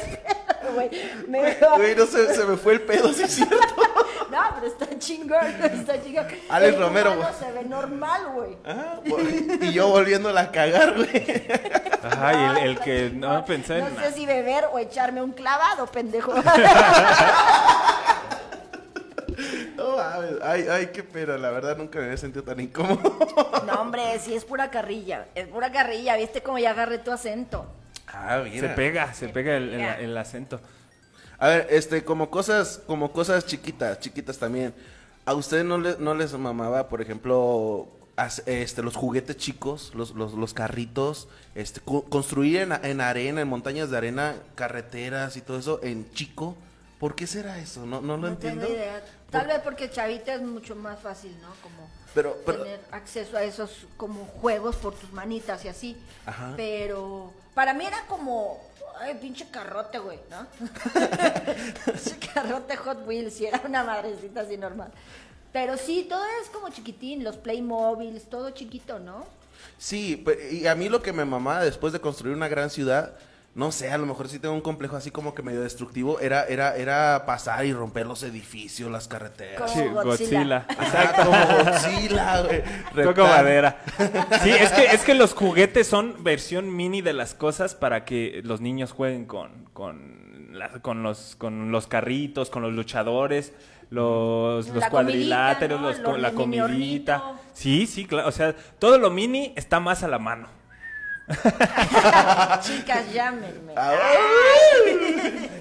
Güey, 0.74 1.94
no 1.94 2.06
se, 2.06 2.34
se 2.34 2.44
me 2.44 2.56
fue 2.56 2.74
el 2.74 2.82
pedo, 2.82 3.12
sí 3.12 3.22
es 3.22 3.34
cierto. 3.36 3.56
No, 4.36 4.42
pero 4.54 4.66
está 4.66 4.86
chingón, 4.98 5.46
está 5.62 6.02
chingón. 6.02 6.26
Alex 6.50 6.74
El 6.74 6.80
Romero, 6.80 7.14
se 7.38 7.52
ve 7.52 7.64
normal, 7.64 8.20
güey. 8.34 8.56
Ajá, 8.64 9.00
vol- 9.06 9.62
y 9.62 9.72
yo 9.72 9.88
volviéndola 9.88 10.40
a 10.42 10.50
cagar, 10.52 10.94
güey. 10.94 11.24
Ay, 12.20 12.36
el, 12.36 12.56
el 12.58 12.72
está 12.72 12.84
que 12.84 13.10
no 13.14 13.44
pensé 13.46 13.78
en... 13.78 13.94
No 13.94 14.00
sé 14.02 14.12
si 14.12 14.26
beber 14.26 14.66
o 14.72 14.78
echarme 14.78 15.22
un 15.22 15.32
clavado, 15.32 15.86
pendejo. 15.86 16.34
No 19.76 19.96
mames, 19.96 20.30
ay, 20.42 20.66
ay, 20.70 20.86
qué 20.92 21.02
pena, 21.02 21.36
la 21.36 21.50
verdad 21.50 21.76
nunca 21.76 21.98
me 21.98 22.06
había 22.06 22.16
sentido 22.16 22.42
tan 22.42 22.58
incómodo. 22.60 23.18
No, 23.66 23.80
hombre, 23.82 24.18
sí 24.18 24.34
es 24.34 24.44
pura 24.44 24.70
carrilla. 24.70 25.26
Es 25.34 25.46
pura 25.48 25.70
carrilla, 25.70 26.16
¿viste 26.16 26.42
cómo 26.42 26.58
ya 26.58 26.70
agarré 26.70 26.98
tu 26.98 27.12
acento? 27.12 27.66
Ah, 28.06 28.40
Se 28.44 28.50
mira. 28.50 28.74
pega, 28.74 29.12
se 29.12 29.28
pega 29.28 29.56
el, 29.56 29.74
el- 29.74 29.80
el 30.04 30.16
acento. 30.16 30.60
A 31.38 31.48
ver, 31.48 31.66
este, 31.70 32.04
como 32.04 32.30
cosas, 32.30 32.80
como 32.86 33.12
cosas 33.12 33.44
chiquitas, 33.46 34.00
chiquitas 34.00 34.38
también. 34.38 34.74
¿A 35.24 35.34
ustedes 35.34 35.64
no, 35.64 35.78
le- 35.78 35.96
no 35.98 36.14
les 36.14 36.32
mamaba, 36.32 36.88
por 36.88 37.02
ejemplo, 37.02 37.88
este, 38.46 38.82
los 38.82 38.96
juguetes 38.96 39.36
chicos, 39.36 39.92
los, 39.94 40.12
los, 40.14 40.32
los 40.34 40.54
carritos, 40.54 41.28
este, 41.54 41.80
co- 41.80 42.04
construir 42.04 42.58
en, 42.58 42.72
en 42.72 43.00
arena, 43.00 43.40
en 43.42 43.48
montañas 43.48 43.90
de 43.90 43.96
arena, 43.98 44.36
carreteras 44.54 45.36
y 45.36 45.40
todo 45.42 45.58
eso 45.58 45.80
en 45.82 46.10
chico? 46.12 46.54
¿Por 47.00 47.14
qué 47.14 47.26
será 47.26 47.58
eso? 47.58 47.84
No, 47.84 48.00
no 48.00 48.16
lo 48.16 48.22
no 48.22 48.28
entiendo. 48.28 48.62
tengo 48.62 48.74
idea. 48.74 49.04
Tal 49.30 49.46
vez 49.48 49.60
porque 49.62 49.90
chavita 49.90 50.32
es 50.34 50.40
mucho 50.42 50.74
más 50.76 50.98
fácil, 51.00 51.36
¿no? 51.42 51.48
Como 51.62 51.90
Pero, 52.14 52.38
pero, 52.46 52.62
tener 52.62 52.80
acceso 52.92 53.36
a 53.36 53.42
esos 53.42 53.86
como 53.98 54.24
juegos 54.24 54.76
por 54.76 54.94
tus 54.94 55.12
manitas 55.12 55.62
y 55.66 55.68
así. 55.68 55.96
Ajá. 56.24 56.54
Pero 56.56 57.32
para 57.52 57.74
mí 57.74 57.84
era 57.84 57.98
como, 58.08 58.58
ay, 59.00 59.14
pinche 59.20 59.48
carrote, 59.50 59.98
güey, 59.98 60.18
¿no? 60.30 60.46
pinche 61.84 62.18
carrote 62.32 62.76
Hot 62.76 63.06
Wheels, 63.06 63.40
y 63.40 63.46
era 63.46 63.62
una 63.64 63.84
madrecita 63.84 64.42
así 64.42 64.56
normal. 64.56 64.90
Pero 65.52 65.76
sí, 65.76 66.06
todo 66.08 66.22
es 66.42 66.50
como 66.50 66.68
chiquitín, 66.68 67.24
los 67.24 67.36
Playmobiles, 67.36 68.28
todo 68.28 68.50
chiquito, 68.50 68.98
¿no? 68.98 69.24
Sí, 69.78 70.24
y 70.50 70.66
a 70.66 70.74
mí 70.74 70.88
lo 70.88 71.02
que 71.02 71.12
me 71.12 71.24
mamaba 71.24 71.64
después 71.64 71.92
de 71.92 72.00
construir 72.00 72.36
una 72.36 72.48
gran 72.48 72.70
ciudad, 72.70 73.16
no 73.56 73.72
sé, 73.72 73.90
a 73.90 73.96
lo 73.98 74.04
mejor 74.06 74.28
sí 74.28 74.38
tengo 74.38 74.54
un 74.54 74.60
complejo 74.60 74.96
así 74.96 75.10
como 75.10 75.34
que 75.34 75.42
medio 75.42 75.62
destructivo, 75.62 76.20
era, 76.20 76.44
era, 76.44 76.76
era 76.76 77.24
pasar 77.26 77.64
y 77.66 77.72
romper 77.72 78.06
los 78.06 78.22
edificios, 78.22 78.90
las 78.92 79.08
carreteras. 79.08 79.72
Como 79.72 79.74
Sí, 79.82 79.88
Godzilla. 79.88 80.04
Godzilla. 80.04 80.66
Ajá, 80.78 81.24
como 81.24 81.64
Godzilla, 81.64 82.40
güey. 82.42 82.62
Toco 83.04 83.22
madera. 83.26 83.82
Sí, 84.42 84.50
es 84.50 84.70
que, 84.72 84.84
es 84.84 85.02
que 85.04 85.14
los 85.14 85.32
juguetes 85.34 85.86
son 85.86 86.22
versión 86.22 86.76
mini 86.76 87.00
de 87.02 87.14
las 87.14 87.34
cosas 87.34 87.74
para 87.74 88.04
que 88.04 88.42
los 88.44 88.60
niños 88.60 88.92
jueguen 88.92 89.24
con, 89.24 89.64
con, 89.72 90.50
la- 90.52 90.68
con, 90.82 91.02
los, 91.02 91.34
con 91.36 91.72
los 91.72 91.86
carritos, 91.86 92.50
con 92.50 92.62
los 92.62 92.74
luchadores, 92.74 93.52
los, 93.88 94.68
los 94.68 94.76
La 94.76 94.90
cuadriláteros, 94.90 95.80
comidita, 95.80 96.10
los 96.12 96.20
la 96.20 96.32
comidita. 96.32 97.22
Sí, 97.54 97.86
sí, 97.86 98.04
claro. 98.04 98.28
O 98.28 98.32
sea, 98.32 98.54
todo 98.78 98.98
lo 98.98 99.10
mini 99.10 99.52
está 99.56 99.80
más 99.80 100.02
a 100.02 100.08
la 100.08 100.18
mano. 100.18 100.48
Chicas, 102.62 103.12
llámenme. 103.12 103.74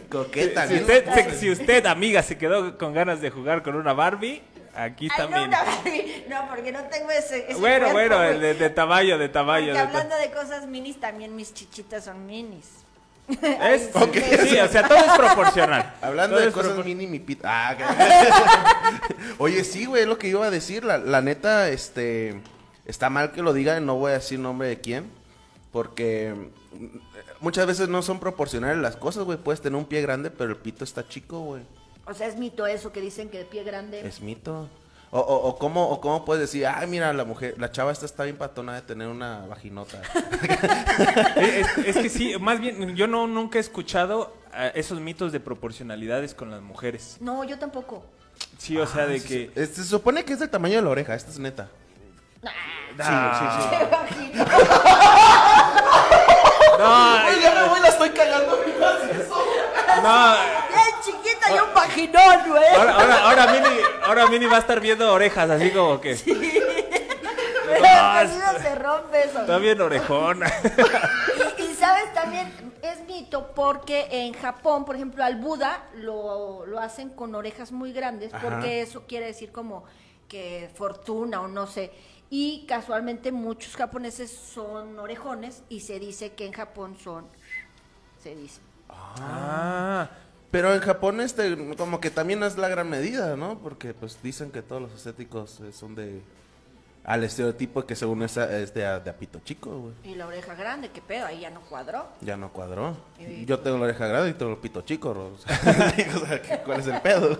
Coqueta, 0.10 0.68
Si 0.68 0.76
¿no? 0.76 0.80
usted, 0.82 1.14
se- 1.14 1.40
si 1.40 1.50
usted, 1.52 1.86
amiga, 1.86 2.22
se 2.24 2.38
quedó 2.38 2.78
con 2.78 2.94
ganas 2.94 3.22
de 3.22 3.30
jugar 3.32 3.64
con 3.64 3.76
una 3.76 3.94
Barbie, 3.94 4.42
aquí 4.76 5.08
Ay, 5.12 5.18
no, 5.18 5.24
también. 5.24 5.48
una 5.50 5.64
Barbie. 5.64 6.26
No, 6.30 6.48
porque 6.50 6.72
no 6.72 6.84
tengo 6.84 7.10
ese. 7.12 7.46
ese 7.52 7.60
Bueno, 7.60 7.92
cuerpo, 7.92 8.16
bueno, 8.18 8.24
el 8.24 8.40
de, 8.42 8.54
de 8.54 8.70
tamaño, 8.70 9.18
de 9.18 9.30
tamaño. 9.30 9.68
Porque 9.68 9.80
de 9.80 9.84
ta- 9.86 9.90
hablando 9.90 10.16
de 10.18 10.32
cosas 10.32 10.68
minis, 10.68 11.00
también 11.00 11.36
mis 11.36 11.54
chichitas 11.54 12.06
son 12.06 12.26
minis. 12.26 12.66
Sí, 14.48 14.60
o 14.60 14.68
sea, 14.68 14.88
todo 14.88 15.00
es 15.00 15.12
proporcional. 15.18 15.96
Hablando 16.00 16.36
Todo 16.38 16.46
de 16.46 16.52
cosas 16.52 16.74
propor- 16.74 16.86
mini, 16.86 17.08
mi 17.08 17.20
pita. 17.20 17.50
Ah, 17.70 17.76
que- 17.76 19.24
Oye, 19.40 19.64
sí, 19.64 19.86
güey, 19.86 20.04
es 20.04 20.08
lo 20.08 20.20
que 20.20 20.28
iba 20.28 20.46
a 20.46 20.52
decir. 20.52 20.84
La, 20.84 21.00
la 21.00 21.22
neta, 21.22 21.70
este. 21.70 22.40
Está 22.86 23.10
mal 23.10 23.32
que 23.32 23.42
lo 23.42 23.52
diga, 23.52 23.80
no 23.80 23.96
voy 23.96 24.12
a 24.12 24.16
decir 24.16 24.38
nombre 24.38 24.68
de 24.68 24.80
quién. 24.80 25.10
Porque 25.76 26.34
mm, 26.72 26.86
muchas 27.42 27.68
veces 27.68 27.90
no 27.90 28.02
son 28.02 28.18
proporcionales 28.22 28.78
las 28.78 28.96
cosas, 28.96 29.26
güey. 29.26 29.38
Puedes 29.38 29.60
tener 29.60 29.76
un 29.78 29.84
pie 29.84 30.02
grande, 30.02 30.32
pero 30.32 30.52
el 30.52 30.56
pito 30.56 30.86
está 30.86 31.06
chico, 31.06 31.42
güey. 31.42 31.64
O 32.06 32.14
sea, 32.14 32.28
es 32.28 32.38
mito 32.38 32.66
eso 32.66 32.94
que 32.94 33.02
dicen 33.02 33.28
que 33.28 33.40
de 33.40 33.44
pie 33.44 33.66
grande. 33.66 34.00
Es 34.08 34.22
mito. 34.22 34.70
O, 35.12 35.20
o, 35.20 35.48
o 35.50 35.58
cómo, 35.58 35.90
o 35.90 36.00
cómo 36.00 36.24
puedes 36.24 36.40
decir, 36.40 36.66
ay, 36.66 36.88
mira, 36.88 37.12
la 37.12 37.26
mujer, 37.26 37.56
la 37.58 37.74
chava 37.74 37.92
esta 37.92 38.06
está 38.06 38.24
bien 38.24 38.38
patona 38.38 38.74
de 38.74 38.84
tener 38.84 39.10
una 39.10 39.46
vaginota. 39.48 40.02
Es, 41.86 41.98
que 41.98 42.08
sí, 42.10 42.36
más 42.40 42.62
bien, 42.62 42.96
yo 42.96 43.08
no 43.08 43.28
nunca 43.28 43.58
he 43.58 43.62
escuchado 43.62 44.34
eh, 44.54 44.72
esos 44.76 45.02
mitos 45.02 45.34
de 45.34 45.42
proporcionalidades 45.42 46.34
con 46.34 46.52
las 46.52 46.62
mujeres. 46.62 47.18
No, 47.20 47.44
yo 47.44 47.60
tampoco. 47.60 48.06
Sí, 48.58 48.78
o 48.78 48.88
sea, 48.88 49.04
Ah, 49.04 49.08
de 49.08 49.20
sí, 49.20 49.28
que... 49.54 49.66
sí. 49.68 49.74
Se 49.74 49.84
supone 49.84 50.24
que 50.24 50.32
es 50.32 50.40
del 50.40 50.50
tamaño 50.50 50.78
de 50.78 50.84
la 50.84 50.90
oreja, 50.90 51.16
esta 51.16 51.32
es 51.32 51.40
neta. 51.40 51.70
Ah, 52.46 52.52
Sí, 52.98 53.04
sí, 53.42 54.40
sí. 54.40 54.40
Qué 56.78 56.84
bajito. 56.84 57.86
estoy 57.88 58.10
cagando 58.12 58.58
mi 58.66 58.72
eso. 58.72 59.46
No, 60.04 60.36
Bien 60.70 60.96
chiquita 61.04 61.56
y 61.56 61.60
un 61.60 61.74
vaginón, 61.74 62.50
güey. 62.50 62.76
ahora, 62.76 62.94
ahora, 62.96 63.16
ahora, 63.24 63.48
Mini, 63.54 63.80
ahora 64.06 64.28
Mini 64.28 64.46
va 64.46 64.58
a 64.58 64.60
estar 64.60 64.80
viendo 64.80 65.12
orejas, 65.12 65.50
así 65.50 65.72
como 65.72 66.00
que. 66.02 66.12
El 66.12 66.20
sonido 68.30 68.60
se 68.62 68.76
rompe 68.76 69.24
eso. 69.26 69.42
Está 69.42 69.58
bien 69.58 69.82
orejona. 69.82 70.52
Y, 71.58 71.62
y 71.64 71.74
sabes 71.76 72.14
también, 72.14 72.52
es 72.82 73.02
mito 73.08 73.52
porque 73.56 74.08
en 74.12 74.34
Japón, 74.34 74.86
por 74.86 74.96
ejemplo, 74.96 75.24
al 75.24 75.36
Buda 75.38 75.84
lo, 75.96 76.66
lo 76.66 76.80
hacen 76.80 77.10
con 77.10 77.34
orejas 77.36 77.72
muy 77.72 77.94
grandes 77.94 78.34
Ajá. 78.34 78.48
porque 78.48 78.82
eso 78.82 79.04
quiere 79.08 79.28
decir 79.28 79.52
como 79.52 79.84
que 80.28 80.70
fortuna 80.76 81.42
o 81.42 81.48
no 81.48 81.68
sé. 81.68 81.92
Y 82.30 82.66
casualmente 82.68 83.32
muchos 83.32 83.76
japoneses 83.76 84.32
son 84.32 84.98
orejones 85.00 85.64
y 85.70 85.82
se 85.82 86.00
dice 86.00 86.34
que 86.34 86.46
en 86.48 86.54
Japón 86.54 86.98
son, 86.98 87.26
se 88.22 88.36
dice. 88.36 88.62
Ah, 88.90 90.10
Pero 90.52 90.74
en 90.74 90.80
Japón, 90.82 91.22
este, 91.22 91.76
como 91.76 92.00
que 92.00 92.10
también 92.12 92.42
es 92.44 92.58
la 92.58 92.70
gran 92.70 92.90
medida, 92.90 93.36
¿no? 93.36 93.60
Porque, 93.60 93.94
pues, 93.94 94.22
dicen 94.24 94.52
que 94.52 94.62
todos 94.62 94.82
los 94.82 94.94
estéticos 94.94 95.60
eh, 95.62 95.72
son 95.74 95.96
de... 95.96 96.22
Al 97.06 97.24
estereotipo 97.24 97.86
que 97.86 97.96
según 97.96 98.24
esa 98.24 98.52
es 98.58 98.74
de, 98.74 98.84
a- 98.84 99.00
de 99.00 99.12
apito 99.12 99.40
chico, 99.46 99.70
güey. 99.80 99.94
Y 100.12 100.16
la 100.16 100.26
oreja 100.26 100.56
grande, 100.56 100.90
qué 100.90 101.02
pedo, 101.04 101.28
ahí 101.28 101.42
ya 101.42 101.52
no 101.52 101.62
cuadró. 101.62 102.08
Ya 102.22 102.36
no 102.36 102.52
cuadró. 102.52 102.98
Y- 103.20 103.46
Yo 103.46 103.60
tengo 103.60 103.78
la 103.78 103.84
oreja 103.84 104.08
grande 104.08 104.32
y 104.32 104.34
tengo 104.34 104.54
el 104.54 104.58
pito 104.58 104.82
chico. 104.82 105.12
O 105.12 105.38
sea, 105.38 105.94
digo, 105.96 106.20
o 106.24 106.26
sea, 106.26 106.42
¿qué- 106.42 106.60
¿cuál 106.66 106.80
es 106.80 106.88
el 106.88 107.00
pedo? 107.02 107.38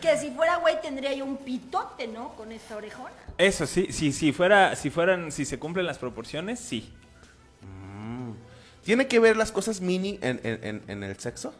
Que 0.00 0.16
si 0.16 0.30
fuera 0.30 0.56
güey 0.56 0.80
tendría 0.80 1.12
yo 1.12 1.26
un 1.26 1.36
pitote, 1.36 2.08
¿no? 2.08 2.34
Con 2.34 2.50
esta 2.50 2.76
orejona. 2.76 3.12
eso 3.36 3.66
sí, 3.66 3.88
sí, 3.92 4.10
si 4.10 4.32
fuera, 4.32 4.74
si 4.74 4.88
fueran, 4.88 5.30
si 5.32 5.44
se 5.44 5.58
cumplen 5.58 5.84
las 5.84 5.98
proporciones, 5.98 6.58
sí. 6.58 6.94
¿Tiene 8.84 9.06
que 9.06 9.20
ver 9.20 9.36
las 9.36 9.52
cosas 9.52 9.80
mini 9.80 10.18
en, 10.22 10.40
en- 10.42 10.64
en- 10.64 10.82
en 10.88 11.02
el 11.04 11.16
sexo? 11.18 11.54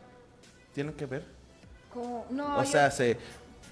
¿Tiene 0.74 0.92
que 0.94 1.06
ver? 1.06 1.24
Como, 1.92 2.26
no, 2.30 2.56
o 2.58 2.64
yo- 2.64 2.70
sea, 2.70 2.90
se, 2.90 3.16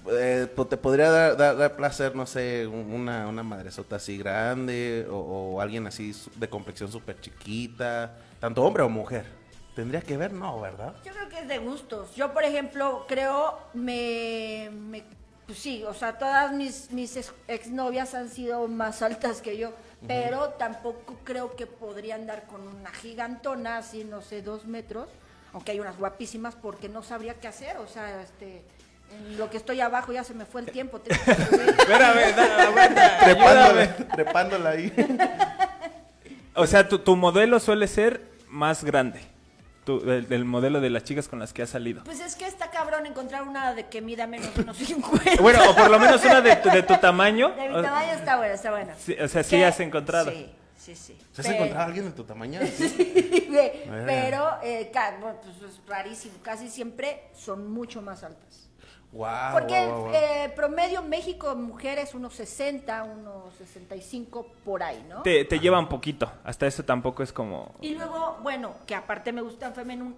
eh, 0.09 0.47
po- 0.55 0.65
te 0.67 0.77
podría 0.77 1.09
dar, 1.11 1.37
dar- 1.37 1.57
dar 1.57 1.75
placer, 1.75 2.15
no 2.15 2.25
sé, 2.25 2.65
un- 2.67 2.91
una, 2.93 3.27
una 3.27 3.43
madresota 3.43 3.97
así 3.97 4.17
grande 4.17 5.07
o, 5.09 5.15
o 5.17 5.61
alguien 5.61 5.85
así 5.87 6.13
de 6.35 6.49
complexión 6.49 6.91
súper 6.91 7.19
chiquita, 7.19 8.17
tanto 8.39 8.63
hombre 8.63 8.83
o 8.83 8.89
mujer. 8.89 9.25
¿Tendría 9.75 10.01
que 10.01 10.17
ver? 10.17 10.33
No, 10.33 10.59
¿verdad? 10.59 10.93
Yo 11.05 11.13
creo 11.13 11.29
que 11.29 11.39
es 11.39 11.47
de 11.47 11.57
gustos. 11.59 12.13
Yo, 12.15 12.33
por 12.33 12.43
ejemplo, 12.43 13.05
creo, 13.07 13.57
me, 13.73 14.69
me- 14.73 15.03
pues 15.45 15.59
sí, 15.59 15.83
o 15.83 15.93
sea, 15.93 16.17
todas 16.17 16.51
mis, 16.53 16.91
mis 16.91 17.15
ex- 17.17 17.33
exnovias 17.47 18.13
han 18.13 18.29
sido 18.29 18.67
más 18.67 19.01
altas 19.01 19.41
que 19.41 19.57
yo, 19.57 19.71
pero 20.07 20.49
tampoco 20.49 21.15
creo 21.23 21.55
que 21.55 21.67
podría 21.67 22.15
andar 22.15 22.47
con 22.47 22.67
una 22.67 22.91
gigantona, 22.91 23.77
así, 23.77 24.03
no 24.03 24.21
sé, 24.21 24.41
dos 24.41 24.65
metros, 24.65 25.07
aunque 25.53 25.71
hay 25.73 25.79
unas 25.79 25.97
guapísimas, 25.97 26.55
porque 26.55 26.89
no 26.89 27.03
sabría 27.03 27.35
qué 27.35 27.47
hacer, 27.47 27.77
o 27.77 27.87
sea, 27.87 28.21
este, 28.21 28.63
en 29.11 29.37
lo 29.37 29.49
que 29.49 29.57
estoy 29.57 29.81
abajo 29.81 30.11
ya 30.11 30.23
se 30.23 30.33
me 30.33 30.45
fue 30.45 30.61
el 30.61 30.71
tiempo. 30.71 30.99
tengo 30.99 31.19
que. 31.23 31.31
Espérame, 31.31 32.35
da- 32.35 32.63
aguanta, 32.67 33.19
Trepándola, 33.19 33.65
ayúdame. 33.81 33.87
trepándola 34.15 34.69
ahí. 34.69 34.93
O 36.53 36.67
sea, 36.67 36.87
tu, 36.87 36.99
tu 36.99 37.15
modelo 37.15 37.59
suele 37.61 37.87
ser 37.87 38.21
más 38.49 38.83
grande. 38.83 39.21
Tu- 39.85 40.01
del, 40.01 40.27
del 40.27 40.43
modelo 40.45 40.81
de 40.81 40.89
las 40.89 41.03
chicas 41.05 41.27
con 41.29 41.39
las 41.39 41.53
que 41.53 41.61
has 41.63 41.69
salido. 41.69 42.03
Pues 42.03 42.19
es 42.19 42.35
que 42.35 42.45
está 42.45 42.69
cabrón 42.69 43.05
encontrar 43.05 43.43
una 43.43 43.73
de 43.73 43.87
que 43.87 44.01
mida 44.01 44.27
menos 44.27 44.53
de 44.53 44.61
unos 44.61 44.77
50. 44.77 45.41
Bueno, 45.41 45.59
o 45.71 45.75
por 45.75 45.89
lo 45.89 45.97
menos 45.97 46.23
una 46.25 46.41
de 46.41 46.57
tu, 46.57 46.69
de 46.69 46.83
tu 46.83 46.95
tamaño. 46.97 47.49
De 47.55 47.69
mi 47.69 47.81
tamaño 47.81 48.11
está 48.11 48.37
buena, 48.37 48.53
está 48.53 48.69
buena. 48.71 48.93
Sí, 48.95 49.15
o 49.19 49.27
sea, 49.27 49.43
sí 49.43 49.55
¿Qué? 49.55 49.65
has 49.65 49.79
encontrado. 49.79 50.29
Sí, 50.29 50.51
sí, 50.77 50.95
sí. 50.95 51.17
¿Se 51.31 51.41
has 51.41 51.47
Pe- 51.47 51.53
encontrado 51.55 51.81
a 51.81 51.85
alguien 51.85 52.05
de 52.05 52.11
tu 52.11 52.23
tamaño? 52.25 52.59
Sí, 52.77 53.47
güey, 53.49 53.71
Verga. 53.89 54.05
pero 54.05 54.49
eh, 54.63 54.91
ca- 54.93 55.17
bueno, 55.19 55.37
pues 55.41 55.55
es 55.71 55.79
rarísimo, 55.87 56.35
casi 56.43 56.69
siempre 56.69 57.29
son 57.33 57.71
mucho 57.71 58.01
más 58.01 58.23
altas. 58.23 58.69
Wow, 59.13 59.29
Porque 59.51 59.73
wow, 59.87 59.93
wow, 59.93 60.05
wow. 60.05 60.13
eh, 60.15 60.53
promedio 60.55 61.01
México 61.01 61.53
mujeres 61.55 62.13
unos 62.15 62.33
60, 62.33 63.03
unos 63.03 63.53
65 63.55 64.47
por 64.63 64.83
ahí, 64.83 65.05
¿no? 65.09 65.21
Te, 65.21 65.43
te 65.43 65.59
llevan 65.59 65.89
poquito. 65.89 66.31
Hasta 66.45 66.65
eso 66.65 66.83
tampoco 66.85 67.21
es 67.21 67.33
como. 67.33 67.75
Y 67.81 67.93
luego, 67.95 68.39
bueno, 68.41 68.73
que 68.87 68.95
aparte 68.95 69.33
me 69.33 69.41
gustan 69.41 69.73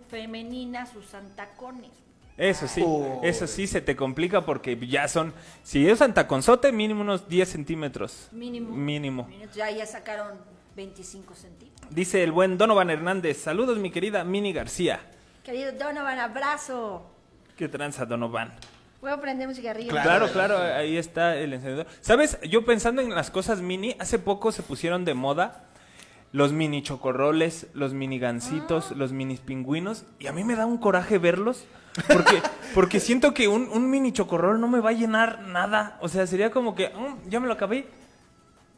femeninas, 0.10 0.96
usan 0.96 1.36
tacones. 1.36 1.90
Eso 2.38 2.68
sí, 2.68 2.84
Oh. 2.86 3.20
eso 3.24 3.46
sí 3.48 3.68
se 3.68 3.82
te 3.82 3.96
complica 3.96 4.42
porque 4.46 4.76
ya 4.88 5.08
son. 5.08 5.34
Si 5.64 5.92
usan 5.92 6.14
taconzote, 6.14 6.72
mínimo 6.72 7.02
unos 7.02 7.28
10 7.28 7.50
centímetros. 7.50 8.28
Mínimo. 8.32 8.76
Mínimo. 8.76 9.28
Ya, 9.56 9.70
ya 9.72 9.86
sacaron 9.86 10.38
25 10.76 11.34
centímetros. 11.36 11.94
Dice 11.94 12.24
el 12.24 12.32
buen 12.32 12.58
Donovan 12.58 12.90
Hernández. 12.92 13.38
Saludos, 13.42 13.78
mi 13.80 13.92
querida 13.92 14.24
Mini 14.24 14.54
García. 14.54 15.00
Querido 15.44 15.72
Donovan, 15.74 16.20
abrazo. 16.20 17.04
¿Qué 17.56 17.68
tranza, 17.68 18.06
Donovan? 18.06 18.52
Voy 19.04 19.12
a 19.12 19.20
prender 19.20 19.50
un 19.50 19.54
cigarrillo. 19.54 19.90
Claro, 19.90 20.30
claro, 20.32 20.58
ahí 20.58 20.96
está 20.96 21.36
el 21.36 21.52
encendedor. 21.52 21.88
¿Sabes? 22.00 22.40
Yo 22.50 22.64
pensando 22.64 23.02
en 23.02 23.14
las 23.14 23.30
cosas 23.32 23.60
mini, 23.60 23.98
hace 24.00 24.18
poco 24.18 24.54
se 24.54 24.64
pusieron 24.64 25.04
de 25.04 25.14
moda 25.14 25.66
los 26.32 26.54
mini 26.54 26.82
chocorroles, 26.82 27.68
los 27.74 27.94
mini 27.94 28.18
gancitos, 28.18 28.92
Ah. 28.92 28.94
los 28.96 29.12
mini 29.12 29.36
pingüinos, 29.36 30.06
y 30.20 30.28
a 30.28 30.32
mí 30.32 30.46
me 30.46 30.56
da 30.56 30.66
un 30.66 30.78
coraje 30.78 31.18
verlos, 31.18 31.66
porque, 32.08 32.42
porque 32.74 33.02
siento 33.02 33.34
que 33.34 33.50
un, 33.50 33.68
un 33.74 33.90
mini 33.90 34.14
chocorrol 34.14 34.62
no 34.62 34.70
me 34.70 34.80
va 34.80 34.92
a 34.92 34.94
llenar 34.94 35.42
nada. 35.42 35.98
O 36.00 36.08
sea, 36.08 36.26
sería 36.26 36.50
como 36.50 36.74
que, 36.74 36.88
"Mm, 36.88 37.30
ya 37.30 37.42
me 37.42 37.48
lo 37.48 37.54
acabé. 37.54 37.88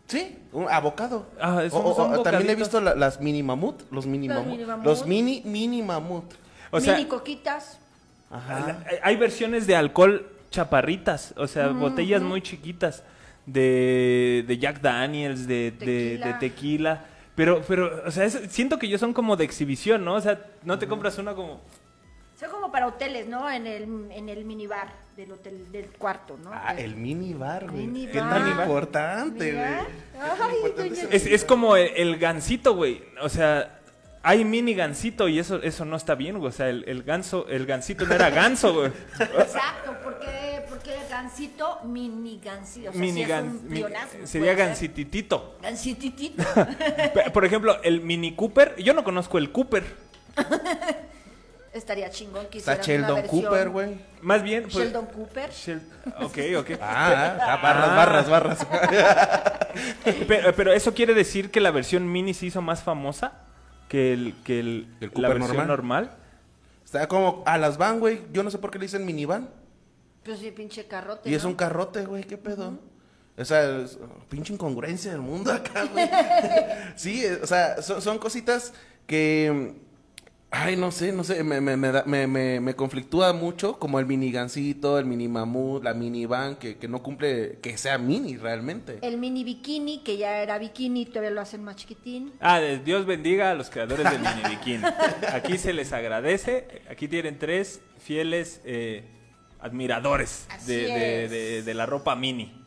Sí, 0.07 0.39
un 0.53 0.67
abocado. 0.71 1.27
Ah, 1.39 1.61
O- 1.71 1.77
o- 1.77 2.05
un 2.07 2.15
o 2.15 2.23
también 2.23 2.49
he 2.49 2.55
visto 2.55 2.81
la- 2.81 2.95
las 2.95 3.21
mini 3.21 3.43
mamut, 3.43 3.83
los 3.91 4.07
mini 4.07 4.27
Los 4.27 4.37
mamut. 4.37 4.51
mini 4.53 4.65
mamut. 4.65 4.85
Los 4.85 5.05
mini 5.05 5.41
mini 5.45 5.83
mamut. 5.83 6.33
O 6.71 6.79
sea, 6.81 6.95
Mini 6.95 7.07
coquitas. 7.07 7.79
Ajá. 8.35 8.83
hay- 8.89 8.97
hay 9.03 9.15
versiones 9.17 9.67
de 9.67 9.75
alcohol 9.75 10.27
chaparritas, 10.51 11.33
o 11.37 11.47
sea, 11.47 11.67
botellas 11.69 12.21
muy 12.21 12.41
chiquitas 12.41 13.03
de, 13.45 14.43
de 14.47 14.57
Jack 14.57 14.81
Daniels, 14.81 15.47
de 15.47 15.71
de- 15.71 15.85
de 15.85 16.17
Tequila. 16.17 16.39
tequila. 16.39 17.05
Pero, 17.35 17.61
pero, 17.67 18.03
o 18.05 18.11
sea, 18.11 18.23
es- 18.25 18.39
siento 18.49 18.79
que 18.79 18.85
ellos 18.87 18.99
son 19.01 19.13
como 19.13 19.35
de 19.35 19.43
exhibición, 19.43 20.05
¿no? 20.05 20.15
O 20.15 20.21
sea, 20.21 20.39
no 20.63 20.79
te 20.79 20.87
compras 20.87 21.17
una 21.17 21.33
como... 21.33 21.61
Son 22.39 22.49
como 22.49 22.71
para 22.71 22.87
hoteles, 22.87 23.27
¿no? 23.27 23.49
En 23.49 23.65
el, 23.67 23.83
en 24.11 24.29
el 24.29 24.43
minibar 24.45 24.89
del 25.15 25.31
hotel, 25.33 25.71
del 25.71 25.85
cuarto, 25.87 26.37
¿no? 26.43 26.51
Ah, 26.53 26.75
Eh, 26.77 26.83
el 26.83 26.95
mini 26.95 27.33
bar, 27.33 27.69
güey. 27.69 27.87
Mini 27.87 28.07
Qué 28.07 28.19
tan 28.19 28.47
importante, 28.49 29.53
güey. 29.53 29.65
Ay, 29.65 30.55
importante 30.57 30.89
doña- 30.89 31.03
ese 31.03 31.15
Es, 31.15 31.25
es 31.27 31.45
como 31.45 31.75
el, 31.77 31.89
el 31.95 32.17
gansito, 32.17 32.75
güey. 32.75 33.03
O 33.21 33.29
sea, 33.29 33.79
hay 34.27 34.43
mini 34.43 34.73
gansito 34.73 35.27
y 35.27 35.37
eso, 35.37 35.61
eso 35.61 35.85
no 35.85 35.95
está 35.95 36.15
bien, 36.15 36.39
güey. 36.39 36.49
O 36.49 36.51
sea, 36.51 36.67
el, 36.69 36.83
el 36.87 37.03
ganso, 37.03 37.47
el 37.47 37.65
gansito 37.67 38.05
no 38.05 38.15
era 38.15 38.29
ganso, 38.31 38.73
güey. 38.73 38.91
Exacto, 39.19 39.95
porque, 40.03 40.65
porque 40.67 40.95
el 40.95 41.07
gansito, 41.07 41.79
mini 41.83 42.41
gansito. 42.43 42.89
O 42.89 42.91
sea, 42.91 42.99
mini 42.99 43.21
es 43.21 43.43
mi- 43.63 43.77
sería 43.77 43.89
puede 44.09 44.27
ser. 44.27 44.55
gansititito. 44.57 45.57
Gansititito. 45.61 46.43
Pe- 47.13 47.29
Por 47.31 47.45
ejemplo, 47.45 47.77
el 47.83 48.01
mini 48.01 48.33
Cooper, 48.35 48.75
yo 48.77 48.93
no 48.95 49.03
conozco 49.03 49.37
el 49.37 49.51
Cooper. 49.51 49.83
Estaría 51.73 52.09
chingón 52.09 52.47
que 52.47 52.59
Está 52.59 52.75
una 52.75 52.81
Sheldon 52.83 53.21
Cooper, 53.23 53.69
güey. 53.69 53.97
Más 54.21 54.41
bien, 54.41 54.63
pues, 54.63 54.75
Sheldon 54.75 55.07
Cooper. 55.07 55.49
Shel- 55.51 55.81
ok, 56.21 56.37
ok. 56.59 56.71
Ah, 56.81 57.37
ah, 57.41 57.57
barras, 57.61 57.89
Ah. 57.89 57.95
barras, 58.29 58.29
barras. 58.69 59.59
Pero, 60.27 60.55
pero 60.55 60.71
eso 60.71 60.93
quiere 60.93 61.13
decir 61.13 61.51
que 61.51 61.59
la 61.59 61.69
versión 61.69 62.09
mini 62.09 62.33
se 62.33 62.45
hizo 62.45 62.61
más 62.61 62.81
famosa 62.81 63.33
que 63.87 64.13
el, 64.13 64.35
que 64.43 64.59
el, 64.59 64.87
¿El 65.01 65.11
la 65.15 65.29
versión 65.29 65.47
normal? 65.49 65.67
normal. 65.67 66.17
Está 66.83 67.07
como 67.07 67.43
a 67.45 67.57
las 67.57 67.77
van, 67.77 67.99
güey. 67.99 68.21
Yo 68.31 68.43
no 68.43 68.51
sé 68.51 68.57
por 68.57 68.71
qué 68.71 68.79
le 68.79 68.85
dicen 68.85 69.05
minivan. 69.05 69.49
Pues 70.23 70.39
sí, 70.39 70.51
pinche 70.51 70.87
carrote. 70.87 71.29
Y 71.29 71.33
es 71.33 71.43
un 71.43 71.55
carrote, 71.55 72.05
güey. 72.05 72.23
¿Qué 72.23 72.37
pedo? 72.37 72.79
O 73.37 73.45
sea, 73.45 73.79
es, 73.81 73.97
oh, 74.01 74.23
pinche 74.29 74.53
incongruencia 74.53 75.11
del 75.11 75.21
mundo 75.21 75.51
acá, 75.51 75.85
güey. 75.85 76.09
sí, 76.95 77.23
o 77.41 77.45
sea, 77.45 77.81
son, 77.81 78.01
son 78.01 78.17
cositas 78.17 78.73
que... 79.05 79.75
Ay, 80.57 80.77
no 80.77 80.89
sé, 80.91 81.11
no 81.11 81.23
sé, 81.25 81.43
me, 81.43 81.59
me, 81.59 81.75
me, 81.75 81.91
da- 81.91 82.03
me, 82.05 82.27
me- 82.27 82.59
me 82.61 82.75
conflictúa 82.75 83.33
mucho, 83.33 83.77
como 83.77 83.99
el 83.99 84.05
mini 84.05 84.31
gancito, 84.31 84.97
el 84.97 85.05
mini 85.05 85.27
mamut, 85.27 85.83
la 85.83 85.93
minivan, 85.93 86.55
que, 86.55 86.77
que 86.77 86.87
no 86.87 87.03
cumple, 87.03 87.59
que 87.61 87.77
sea 87.77 87.97
mini 87.97 88.37
realmente. 88.37 88.99
El 89.01 89.17
mini 89.17 89.43
bikini, 89.43 90.01
que 90.03 90.15
ya 90.17 90.37
era 90.41 90.57
bikini, 90.57 91.05
todavía 91.07 91.31
lo 91.31 91.41
hacen 91.41 91.63
más 91.63 91.75
chiquitín. 91.75 92.31
Ah, 92.39 92.59
Dios 92.59 93.05
bendiga 93.05 93.51
a 93.51 93.53
los 93.53 93.69
creadores 93.69 94.09
del 94.09 94.19
mini 94.21 94.49
bikini. 94.49 94.83
Aquí 95.33 95.57
se 95.57 95.73
les 95.73 95.91
agradece. 95.91 96.67
Aquí 96.89 97.07
tienen 97.09 97.37
tres 97.37 97.81
fieles 97.99 98.61
eh, 98.63 99.03
admiradores 99.59 100.47
de, 100.65 100.77
de- 100.87 101.27
de- 101.27 101.63
de 101.63 101.73
la 101.73 101.85
ropa 101.85 102.15
mini. 102.15 102.61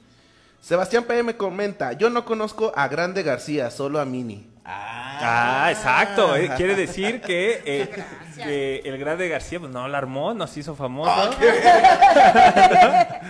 Sebastián 0.60 1.04
PM 1.04 1.36
comenta, 1.36 1.92
yo 1.94 2.10
no 2.10 2.24
conozco 2.24 2.72
a 2.76 2.88
Grande 2.88 3.22
García, 3.22 3.70
solo 3.70 4.00
a 4.00 4.04
Mini. 4.04 4.46
Ah, 4.70 5.68
exacto. 5.70 6.36
eh, 6.36 6.50
Quiere 6.56 6.74
decir 6.74 7.20
que, 7.22 7.62
eh, 7.64 7.88
que 8.36 8.80
el 8.84 8.98
grande 8.98 9.28
García 9.28 9.58
pues, 9.58 9.72
no 9.72 9.88
la 9.88 9.98
armó, 9.98 10.34
nos 10.34 10.54
hizo 10.56 10.74
famoso. 10.76 11.10
Ah, 11.10 11.30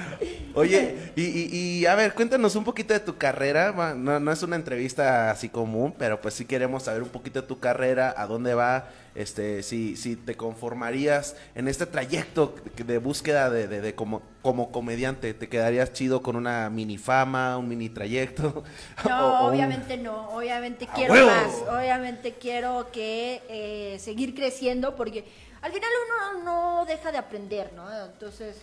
Oye, 0.55 1.13
y, 1.15 1.23
y- 1.23 1.49
y, 1.53 1.87
a 1.87 1.95
ver, 1.95 2.15
cuéntanos 2.15 2.57
un 2.57 2.65
poquito 2.65 2.93
de 2.93 3.01
tu 3.01 3.17
carrera. 3.17 3.73
No, 3.97 4.19
no 4.19 4.33
es 4.33 4.43
una 4.43 4.57
entrevista 4.57 5.31
así 5.31 5.49
común, 5.49 5.95
pero 5.97 6.21
pues 6.21 6.35
sí 6.35 6.45
queremos 6.45 6.83
saber 6.83 7.03
un 7.03 7.09
poquito 7.11 7.43
de 7.43 7.47
tu 7.47 7.61
carrera, 7.61 8.13
a 8.17 8.27
dónde 8.27 8.55
va, 8.55 8.89
este, 9.19 9.63
si, 9.65 9.97
si 9.97 10.15
te 10.15 10.37
conformarías 10.37 11.35
en 11.57 11.67
este 11.67 11.87
trayecto 11.87 12.55
de, 12.77 12.99
búsqueda 12.99 13.51
de, 13.51 13.67
de- 13.67 13.81
de 13.81 13.95
como, 13.97 14.23
como 14.43 14.71
comediante. 14.71 15.35
¿Te 15.35 15.49
quedarías 15.49 15.93
chido 15.93 16.23
con 16.23 16.37
una 16.37 16.71
mini 16.71 16.99
fama, 16.99 17.59
un 17.59 17.69
mini 17.69 17.89
trayecto? 17.91 18.63
No, 19.09 19.27
O- 19.27 19.39
o 19.41 19.49
un- 19.49 19.55
obviamente 19.55 19.97
no, 19.97 20.29
obviamente 20.31 20.87
¡A 20.89 20.95
quiero 20.95 21.13
huevo! 21.15 21.27
más, 21.27 21.55
obviamente 21.69 22.35
quiero 22.35 22.89
que 22.93 23.43
eh, 23.49 23.99
seguir 23.99 24.35
creciendo 24.37 24.95
porque 24.95 25.25
al 25.63 25.73
final 25.73 25.91
uno 26.35 26.45
no 26.45 26.85
deja 26.87 27.11
de 27.11 27.19
aprender, 27.19 27.73
¿no? 27.75 27.85
Entonces, 28.07 28.63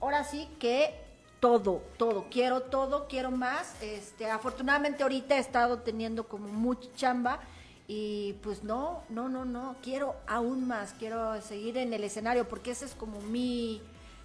ahora 0.00 0.24
sí 0.24 0.48
que 0.58 0.94
todo, 1.38 1.82
todo, 1.96 2.26
quiero 2.30 2.62
todo, 2.62 3.06
quiero 3.08 3.30
más. 3.30 3.74
Este, 3.80 4.28
afortunadamente 4.28 5.04
ahorita 5.04 5.36
he 5.36 5.38
estado 5.40 5.78
teniendo 5.78 6.24
como 6.26 6.48
mucha 6.48 6.88
chamba 6.96 7.38
y 7.92 8.34
pues 8.34 8.62
no, 8.62 9.02
no, 9.08 9.28
no, 9.28 9.44
no, 9.44 9.74
quiero 9.82 10.14
aún 10.28 10.68
más, 10.68 10.94
quiero 10.96 11.42
seguir 11.42 11.76
en 11.76 11.92
el 11.92 12.04
escenario 12.04 12.48
porque 12.48 12.70
ese 12.70 12.84
es 12.84 12.94
como 12.94 13.20
mi... 13.20 13.82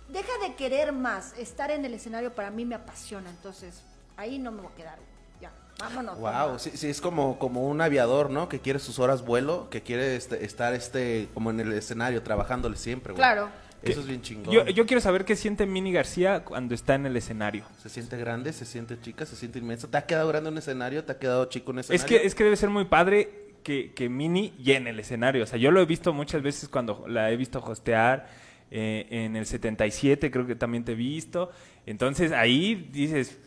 Deja 0.07 0.31
de 0.43 0.53
querer 0.53 0.93
más, 0.93 1.33
estar 1.35 1.71
en 1.71 1.83
el 1.83 1.95
escenario 1.95 2.31
para 2.35 2.51
mí 2.51 2.63
me 2.63 2.75
apasiona, 2.75 3.27
entonces 3.27 3.81
ahí 4.17 4.37
no 4.37 4.51
me 4.51 4.61
voy 4.61 4.71
a 4.71 4.75
quedar. 4.75 4.99
Ya, 5.41 5.51
vámonos. 5.79 6.13
Wow, 6.19 6.23
vámonos. 6.31 6.61
sí, 6.61 6.73
sí, 6.75 6.89
es 6.89 7.01
como, 7.01 7.39
como 7.39 7.67
un 7.67 7.81
aviador, 7.81 8.29
¿no? 8.29 8.49
Que 8.49 8.59
quiere 8.59 8.77
sus 8.77 8.99
horas 8.99 9.25
vuelo, 9.25 9.67
que 9.71 9.81
quiere 9.81 10.15
este, 10.15 10.45
estar 10.45 10.75
este, 10.75 11.27
como 11.33 11.49
en 11.49 11.59
el 11.59 11.73
escenario, 11.73 12.21
trabajándole 12.21 12.77
siempre, 12.77 13.13
güey. 13.13 13.17
Claro. 13.19 13.49
Eso 13.81 14.01
es 14.01 14.07
bien 14.07 14.21
chingón. 14.21 14.53
Yo, 14.53 14.65
yo 14.65 14.85
quiero 14.85 15.01
saber 15.01 15.25
qué 15.25 15.35
siente 15.35 15.65
Mini 15.65 15.91
García 15.91 16.43
cuando 16.43 16.75
está 16.75 16.93
en 16.93 17.07
el 17.07 17.17
escenario. 17.17 17.65
Se 17.81 17.89
siente 17.89 18.17
grande, 18.17 18.53
se 18.53 18.65
siente 18.65 18.99
chica, 19.01 19.25
se 19.25 19.35
siente 19.35 19.57
inmenso. 19.57 19.87
¿Te 19.87 19.97
ha 19.97 20.05
quedado 20.05 20.27
grande 20.27 20.49
un 20.49 20.57
escenario? 20.57 21.03
¿Te 21.03 21.13
ha 21.13 21.19
quedado 21.19 21.45
chico 21.45 21.71
un 21.71 21.79
escenario? 21.79 22.03
Es 22.03 22.21
que, 22.21 22.27
es 22.27 22.35
que 22.35 22.43
debe 22.43 22.55
ser 22.55 22.69
muy 22.69 22.85
padre 22.85 23.44
que, 23.65 23.91
que 23.93 24.07
Mini 24.09 24.53
llene 24.63 24.91
el 24.91 24.99
escenario. 24.99 25.43
O 25.43 25.47
sea, 25.47 25.57
yo 25.57 25.71
lo 25.71 25.81
he 25.81 25.85
visto 25.85 26.13
muchas 26.13 26.43
veces 26.43 26.69
cuando 26.69 27.03
la 27.07 27.31
he 27.31 27.35
visto 27.35 27.59
hostear. 27.59 28.27
eh, 28.71 29.07
en 29.09 29.35
el 29.35 29.45
77 29.45 30.31
creo 30.31 30.45
que 30.45 30.55
también 30.55 30.83
te 30.85 30.91
he 30.93 30.95
visto. 30.95 31.49
Entonces 31.85 32.31
ahí 32.31 32.89
dices, 32.91 33.39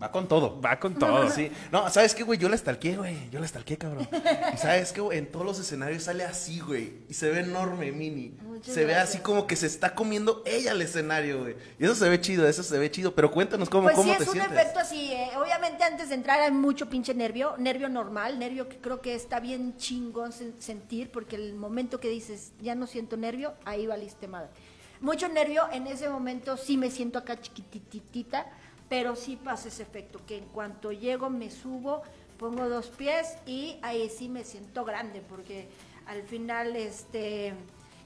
Va 0.00 0.12
con 0.12 0.28
todo. 0.28 0.60
va 0.60 0.78
con 0.78 0.94
todo. 0.94 1.28
Sí. 1.28 1.50
No, 1.72 1.90
¿sabes 1.90 2.14
qué, 2.14 2.22
güey? 2.22 2.38
Yo 2.38 2.48
la 2.48 2.54
estalqué, 2.54 2.96
güey. 2.96 3.28
Yo 3.30 3.40
la 3.40 3.46
estalqué, 3.46 3.76
cabrón. 3.76 4.08
Y 4.54 4.56
¿sabes 4.56 4.92
qué, 4.92 5.00
güey? 5.00 5.18
En 5.18 5.26
todos 5.26 5.44
los 5.44 5.58
escenarios 5.58 6.04
sale 6.04 6.22
así, 6.24 6.60
güey. 6.60 6.98
Y 7.08 7.14
se 7.14 7.28
ve 7.30 7.40
enorme, 7.40 7.90
Mini. 7.90 8.36
Muchas 8.42 8.72
se 8.74 8.84
ve 8.84 8.94
así 8.94 9.18
como 9.18 9.48
que 9.48 9.56
se 9.56 9.66
está 9.66 9.96
comiendo 9.96 10.42
ella 10.46 10.70
el 10.70 10.82
escenario, 10.82 11.40
güey. 11.40 11.56
Y 11.80 11.84
eso 11.84 11.96
se 11.96 12.08
ve 12.08 12.20
chido, 12.20 12.46
eso 12.46 12.62
se 12.62 12.78
ve 12.78 12.88
chido. 12.92 13.12
Pero 13.16 13.32
cuéntanos 13.32 13.68
cómo, 13.68 13.84
Pues 13.84 13.96
cómo 13.96 14.12
sí, 14.12 14.18
te 14.18 14.22
es 14.22 14.28
un 14.28 14.34
sientes. 14.36 14.56
efecto 14.56 14.78
así. 14.78 15.12
eh, 15.12 15.30
Obviamente 15.36 15.82
antes 15.82 16.10
de 16.10 16.14
entrar 16.14 16.40
hay 16.40 16.52
mucho 16.52 16.88
pinche 16.88 17.12
nervio, 17.12 17.56
nervio 17.58 17.88
normal, 17.88 18.38
nervio 18.38 18.68
que 18.68 18.76
creo 18.76 19.00
que 19.00 19.16
está 19.16 19.40
bien 19.40 19.76
chingón 19.78 20.30
sen- 20.30 20.54
sentir, 20.60 21.10
porque 21.10 21.34
el 21.34 21.54
momento 21.54 21.98
que 21.98 22.08
dices, 22.08 22.52
ya 22.60 22.76
no 22.76 22.86
siento 22.86 23.16
nervio, 23.16 23.54
ahí 23.64 23.88
valiste 23.88 24.28
madre. 24.28 24.50
Mucho 25.00 25.28
nervio, 25.28 25.62
en 25.72 25.86
ese 25.88 26.08
momento 26.08 26.56
sí 26.56 26.76
me 26.76 26.90
siento 26.90 27.18
acá 27.20 27.40
chiquititita, 27.40 28.46
pero 28.88 29.16
sí 29.16 29.36
pasa 29.36 29.68
ese 29.68 29.82
efecto, 29.82 30.20
que 30.26 30.38
en 30.38 30.46
cuanto 30.46 30.92
llego 30.92 31.30
me 31.30 31.50
subo, 31.50 32.02
pongo 32.38 32.68
dos 32.68 32.86
pies 32.86 33.36
y 33.46 33.78
ahí 33.82 34.08
sí 34.08 34.28
me 34.28 34.44
siento 34.44 34.84
grande, 34.84 35.22
porque 35.28 35.68
al 36.06 36.22
final 36.22 36.76
este... 36.76 37.54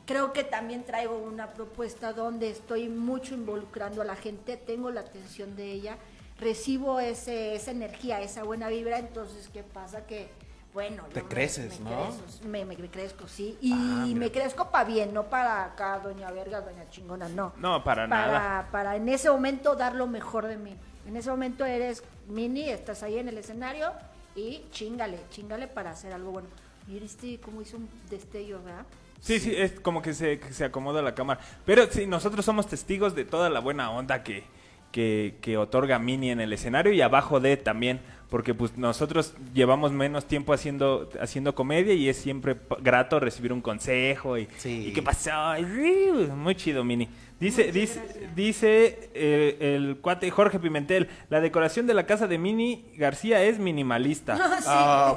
Creo 0.04 0.32
que 0.32 0.42
también 0.42 0.82
traigo 0.82 1.16
una 1.16 1.54
propuesta 1.54 2.12
donde 2.12 2.50
estoy 2.50 2.88
mucho 2.88 3.34
involucrando 3.34 4.02
a 4.02 4.04
la 4.04 4.16
gente, 4.16 4.56
tengo 4.56 4.90
la 4.90 5.02
atención 5.02 5.54
de 5.54 5.70
ella, 5.70 5.96
recibo 6.40 6.98
ese, 6.98 7.54
esa 7.54 7.70
energía, 7.70 8.20
esa 8.20 8.42
buena 8.42 8.68
vibra, 8.68 8.98
entonces, 8.98 9.48
¿qué 9.52 9.62
pasa? 9.62 10.04
Que, 10.04 10.28
bueno, 10.74 11.02
Te 11.12 11.20
yo 11.20 11.24
me- 11.24 11.28
creces, 11.28 11.80
me 11.80 11.90
¿no? 11.90 11.96
crezco, 12.02 12.48
me, 12.48 12.64
me 12.64 12.76
crezco, 12.88 13.28
sí, 13.28 13.58
y 13.60 13.72
Ah, 13.74 14.06
me 14.16 14.30
crezco 14.32 14.70
para 14.70 14.84
bien, 14.84 15.12
no 15.12 15.24
para 15.24 15.64
acá, 15.64 15.98
doña 15.98 16.30
verga, 16.30 16.60
doña 16.62 16.88
chingona, 16.90 17.28
no. 17.28 17.52
No, 17.58 17.84
para, 17.84 18.06
nada. 18.06 18.68
Para, 18.70 18.96
en 18.96 19.08
ese 19.08 19.30
momento 19.30 19.74
dar 19.76 19.94
lo 19.94 20.06
mejor 20.06 20.46
de 20.46 20.56
mí. 20.56 20.74
En 21.06 21.16
ese 21.16 21.30
momento 21.30 21.64
eres 21.66 22.02
mini, 22.28 22.68
estás 22.70 23.02
ahí 23.02 23.18
en 23.18 23.28
el 23.28 23.36
escenario 23.38 23.92
y 24.34 24.64
chingale, 24.70 25.18
chingale 25.30 25.66
para 25.68 25.90
hacer 25.90 26.12
algo 26.12 26.30
bueno. 26.30 26.48
Y 26.88 26.98
viste 26.98 27.38
cómo 27.44 27.60
hizo 27.62 27.76
un 27.76 27.88
destello, 28.08 28.62
¿verdad? 28.62 28.86
Sí, 29.20 29.38
sí, 29.38 29.54
es 29.54 29.78
como 29.78 30.00
que 30.02 30.14
se, 30.14 30.40
que 30.40 30.52
se 30.52 30.64
acomoda 30.64 31.00
la 31.02 31.14
cámara. 31.14 31.40
Pero 31.64 31.86
sí, 31.90 32.06
nosotros 32.06 32.44
somos 32.44 32.66
testigos 32.66 33.14
de 33.14 33.24
toda 33.24 33.50
la 33.50 33.60
buena 33.60 33.90
onda 33.90 34.24
que, 34.24 34.42
que, 34.90 35.38
que 35.40 35.56
otorga 35.58 35.98
Mini 36.00 36.30
en 36.30 36.40
el 36.40 36.52
escenario 36.52 36.92
y 36.92 37.00
abajo 37.02 37.38
de 37.40 37.56
también. 37.56 38.00
Porque 38.32 38.54
pues 38.54 38.78
nosotros 38.78 39.34
llevamos 39.52 39.92
menos 39.92 40.24
tiempo 40.26 40.54
haciendo, 40.54 41.10
haciendo 41.20 41.54
comedia 41.54 41.92
y 41.92 42.08
es 42.08 42.16
siempre 42.16 42.56
grato 42.80 43.20
recibir 43.20 43.52
un 43.52 43.60
consejo 43.60 44.38
y, 44.38 44.48
Sí. 44.56 44.86
y 44.88 44.92
qué 44.94 45.02
pasó. 45.02 45.30
Uh, 45.60 46.34
Muy 46.34 46.54
chido, 46.54 46.82
Mini. 46.82 47.10
Dice, 47.42 47.72
dice, 47.72 48.00
dice 48.36 49.10
eh, 49.14 49.74
el 49.74 49.98
cuate 50.00 50.30
Jorge 50.30 50.60
Pimentel, 50.60 51.08
la 51.28 51.40
decoración 51.40 51.88
de 51.88 51.94
la 51.94 52.06
casa 52.06 52.28
de 52.28 52.38
Mini 52.38 52.86
García 52.96 53.42
es 53.42 53.58
minimalista. 53.58 54.38
Ah, 54.64 55.12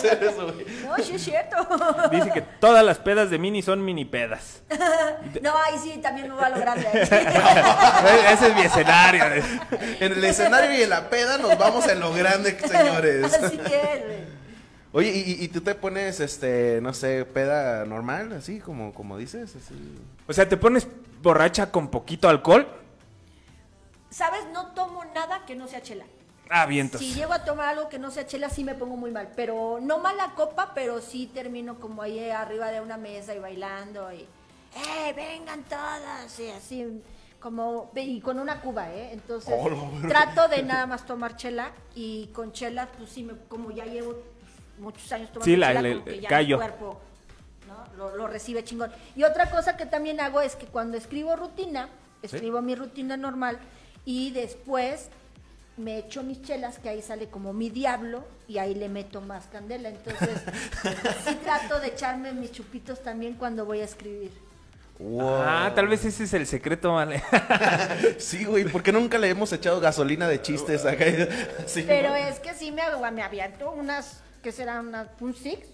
Sí. 0.00 0.08
No, 0.84 1.04
sí 1.04 1.14
es 1.14 1.22
cierto. 1.22 1.56
Dice 2.10 2.32
que 2.32 2.40
todas 2.40 2.84
las 2.84 2.98
pedas 2.98 3.30
de 3.30 3.38
Mini 3.38 3.62
son 3.62 3.84
mini 3.84 4.04
pedas. 4.04 4.64
No, 5.40 5.52
ahí 5.56 5.78
sí 5.80 6.00
también 6.02 6.28
me 6.28 6.34
va 6.34 6.46
a 6.46 6.50
lo 6.50 6.58
grande. 6.58 6.88
Ese 7.02 8.48
es 8.48 8.54
mi 8.56 8.62
escenario. 8.62 9.22
En 10.00 10.12
el 10.12 10.24
escenario 10.24 10.76
y 10.76 10.82
en 10.82 10.90
la 10.90 11.08
peda 11.08 11.38
nos 11.38 11.56
vamos 11.56 11.86
en 11.86 12.00
lo 12.00 12.12
grande, 12.12 12.58
señores. 12.58 13.32
Así 13.34 13.56
que, 13.56 14.04
güey. 14.04 14.37
Oye, 14.92 15.10
¿y, 15.14 15.44
y- 15.44 15.48
tú 15.48 15.60
te 15.60 15.74
pones, 15.74 16.18
este, 16.20 16.80
no 16.80 16.94
sé, 16.94 17.24
peda 17.26 17.84
normal, 17.84 18.32
así 18.32 18.58
como, 18.58 18.94
como 18.94 19.18
dices? 19.18 19.54
Así? 19.54 19.74
O 20.26 20.32
sea, 20.32 20.48
te 20.48 20.56
pones 20.56 20.86
borracha 21.22 21.70
con 21.70 21.88
poquito 21.88 22.28
alcohol. 22.28 22.66
¿Sabes? 24.10 24.40
No 24.52 24.68
tomo 24.68 25.04
nada 25.14 25.44
que 25.46 25.54
no 25.54 25.68
sea 25.68 25.82
chela. 25.82 26.04
Ah, 26.48 26.64
vientos. 26.64 27.00
Si 27.00 27.12
llego 27.12 27.34
a 27.34 27.44
tomar 27.44 27.68
algo 27.68 27.90
que 27.90 27.98
no 27.98 28.10
sea 28.10 28.26
chela, 28.26 28.48
sí 28.48 28.64
me 28.64 28.74
pongo 28.74 28.96
muy 28.96 29.10
mal. 29.10 29.28
Pero 29.36 29.78
no 29.82 29.98
mala 29.98 30.32
copa, 30.34 30.72
pero 30.74 31.02
sí 31.02 31.30
termino 31.34 31.78
como 31.78 32.00
ahí 32.00 32.30
arriba 32.30 32.70
de 32.70 32.80
una 32.80 32.96
mesa 32.96 33.34
y 33.34 33.38
bailando 33.38 34.10
y. 34.12 34.20
¡Eh, 34.74 35.12
vengan 35.14 35.62
todas! 35.64 36.40
Y 36.40 36.48
así, 36.48 37.02
como. 37.38 37.90
Y 37.94 38.22
con 38.22 38.38
una 38.38 38.62
cuba, 38.62 38.90
¿eh? 38.90 39.10
Entonces, 39.12 39.54
Oh, 39.54 39.90
trato 40.08 40.48
de 40.48 40.62
nada 40.62 40.86
más 40.86 41.04
tomar 41.04 41.36
chela 41.36 41.72
y 41.94 42.28
con 42.28 42.52
chela, 42.52 42.88
pues 42.96 43.10
sí, 43.10 43.24
me, 43.24 43.34
como 43.48 43.70
ya 43.70 43.84
llevo 43.84 44.14
muchos 44.80 45.10
años 45.12 45.28
tomando 45.32 45.44
Sí, 45.44 45.56
la- 45.56 45.72
chela, 45.74 46.04
que 46.04 46.20
ya 46.20 46.28
callo. 46.28 46.56
mi 46.58 46.62
cuerpo 46.64 47.00
¿no? 47.66 47.96
lo, 47.96 48.16
lo 48.16 48.26
recibe 48.26 48.64
chingón. 48.64 48.90
Y 49.16 49.24
otra 49.24 49.50
cosa 49.50 49.76
que 49.76 49.86
también 49.86 50.20
hago 50.20 50.40
es 50.40 50.56
que 50.56 50.66
cuando 50.66 50.96
escribo 50.96 51.36
rutina, 51.36 51.88
escribo 52.22 52.60
mi 52.62 52.74
rutina 52.74 53.16
normal 53.16 53.58
y 54.04 54.30
después 54.30 55.08
me 55.76 55.98
echo 55.98 56.22
mis 56.24 56.42
chelas, 56.42 56.78
que 56.80 56.88
ahí 56.88 57.02
sale 57.02 57.28
como 57.28 57.52
mi 57.52 57.70
diablo, 57.70 58.24
y 58.48 58.58
ahí 58.58 58.74
le 58.74 58.88
meto 58.88 59.20
más 59.20 59.46
candela. 59.46 59.90
Entonces, 59.90 60.30
sí 61.24 61.36
trato 61.44 61.78
de 61.78 61.88
echarme 61.88 62.32
mis 62.32 62.50
chupitos 62.50 63.00
también 63.02 63.34
cuando 63.34 63.64
voy 63.64 63.80
a 63.80 63.84
escribir. 63.84 64.32
Wow. 64.98 65.20
Ah, 65.46 65.70
tal 65.76 65.86
vez 65.86 66.04
ese 66.04 66.24
es 66.24 66.32
el 66.34 66.48
secreto, 66.48 66.94
vale. 66.94 67.22
Sí, 68.18 68.44
güey, 68.44 68.64
¿por 68.64 68.82
qué 68.82 68.90
nunca 68.90 69.16
le 69.18 69.28
hemos 69.28 69.52
echado 69.52 69.78
gasolina 69.78 70.26
de 70.26 70.42
chistes 70.42 70.84
acá? 70.84 71.04
Sí, 71.66 71.84
Pero 71.86 72.08
¿no? 72.08 72.16
es 72.16 72.40
que 72.40 72.54
sí 72.54 72.72
me, 72.72 72.82
me 73.12 73.22
aviento 73.22 73.70
unas, 73.70 74.20
¿qué 74.48 74.52
será? 74.52 74.80
Una, 74.80 75.06
un 75.20 75.34
six. 75.34 75.68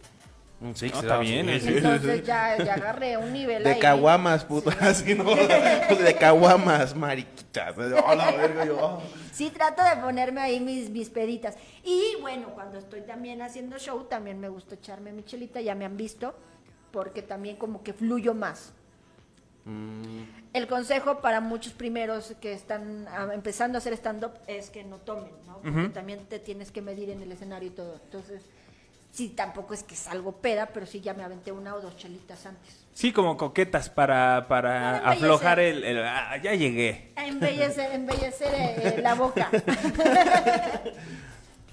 Un 0.61 0.75
six, 0.75 0.95
No, 0.95 1.01
está 1.01 1.19
bien. 1.19 1.49
Entonces 1.49 2.25
ya, 2.25 2.59
ya 2.59 2.75
agarré 2.75 3.17
un 3.17 3.33
nivel 3.33 3.63
De 3.63 3.71
ahí. 3.71 3.79
caguamas, 3.79 4.45
puta, 4.45 4.73
así, 4.81 5.15
¿no? 5.15 5.33
De 5.37 6.17
caguamas, 6.19 6.97
mariquitas. 6.97 7.77
Oh, 7.79 8.15
la 8.17 8.33
verga, 8.33 8.65
yo, 8.65 8.77
oh. 8.81 9.03
Sí, 9.31 9.51
trato 9.51 9.85
de 9.85 10.03
ponerme 10.03 10.41
ahí 10.41 10.59
mis, 10.59 10.91
mis 10.91 11.09
peditas. 11.09 11.57
Y 11.85 12.17
bueno, 12.21 12.49
cuando 12.49 12.79
estoy 12.79 13.03
también 13.03 13.43
haciendo 13.43 13.79
show, 13.79 14.07
también 14.09 14.41
me 14.41 14.49
gusta 14.49 14.75
echarme 14.75 15.13
mi 15.13 15.23
chelita, 15.23 15.61
ya 15.61 15.77
me 15.77 15.85
han 15.85 15.97
visto, 15.97 16.35
porque 16.91 17.23
también 17.23 17.55
como 17.55 17.85
que 17.85 17.93
fluyo 17.93 18.35
más. 18.35 18.73
El 20.53 20.67
consejo 20.67 21.21
para 21.21 21.41
muchos 21.41 21.73
primeros 21.73 22.35
que 22.41 22.53
están 22.53 23.07
ah, 23.09 23.31
empezando 23.33 23.77
a 23.77 23.79
hacer 23.79 23.95
stand-up 23.95 24.33
es 24.47 24.69
que 24.69 24.85
no 24.85 24.99
tomen, 24.99 25.33
¿no? 25.47 25.61
Porque 25.63 25.89
también 25.91 26.27
te 26.27 26.39
tienes 26.39 26.71
que 26.71 26.83
medir 26.83 27.11
en 27.11 27.23
el 27.23 27.33
escenario 27.33 27.69
y 27.69 27.73
todo. 27.73 27.99
Entonces, 28.05 28.43
sí, 29.15 29.29
tampoco 29.31 29.75
es 29.75 29.83
que 29.85 29.95
salgo 29.95 30.33
peda, 30.33 30.67
pero 30.75 30.87
sí 30.87 31.01
ya 31.01 31.15
me 31.15 31.23
aventé 31.23 31.53
una 31.53 31.75
o 31.75 31.81
dos 31.81 31.97
chelitas 31.97 32.45
antes. 32.47 32.75
Sí, 32.93 33.13
como 33.13 33.37
coquetas 33.37 33.89
para, 33.89 34.47
para 34.49 34.99
aflojar 34.99 35.59
el, 35.61 35.85
el- 35.85 36.05
ah, 36.05 36.37
ya 36.43 36.55
llegué. 36.55 37.13
A 37.17 37.27
embellecer, 37.27 37.93
embellecer 37.93 38.53
eh, 38.55 38.95
eh, 38.97 39.01
la 39.03 39.15
boca. 39.15 39.51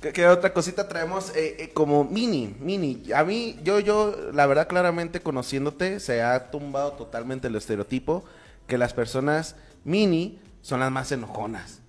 ¿Qué, 0.01 0.13
qué 0.13 0.27
otra 0.27 0.51
cosita 0.51 0.87
traemos? 0.87 1.29
Eh, 1.35 1.57
eh, 1.59 1.69
como 1.73 2.03
mini, 2.03 2.55
mini. 2.59 3.03
A 3.13 3.23
mí, 3.23 3.59
yo, 3.63 3.79
yo, 3.79 4.15
la 4.33 4.47
verdad, 4.47 4.67
claramente 4.67 5.21
conociéndote, 5.21 5.99
se 5.99 6.23
ha 6.23 6.49
tumbado 6.49 6.93
totalmente 6.93 7.49
el 7.49 7.55
estereotipo 7.55 8.23
que 8.65 8.79
las 8.79 8.93
personas 8.93 9.55
mini 9.83 10.39
son 10.63 10.79
las 10.79 10.91
más 10.91 11.11
enojonas. 11.11 11.80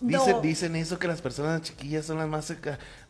Dicen, 0.00 0.32
No. 0.36 0.40
dicen 0.40 0.76
eso 0.76 0.98
que 0.98 1.08
las 1.08 1.20
personas 1.20 1.62
chiquillas 1.62 2.06
son 2.06 2.18
las 2.18 2.28
más... 2.28 2.52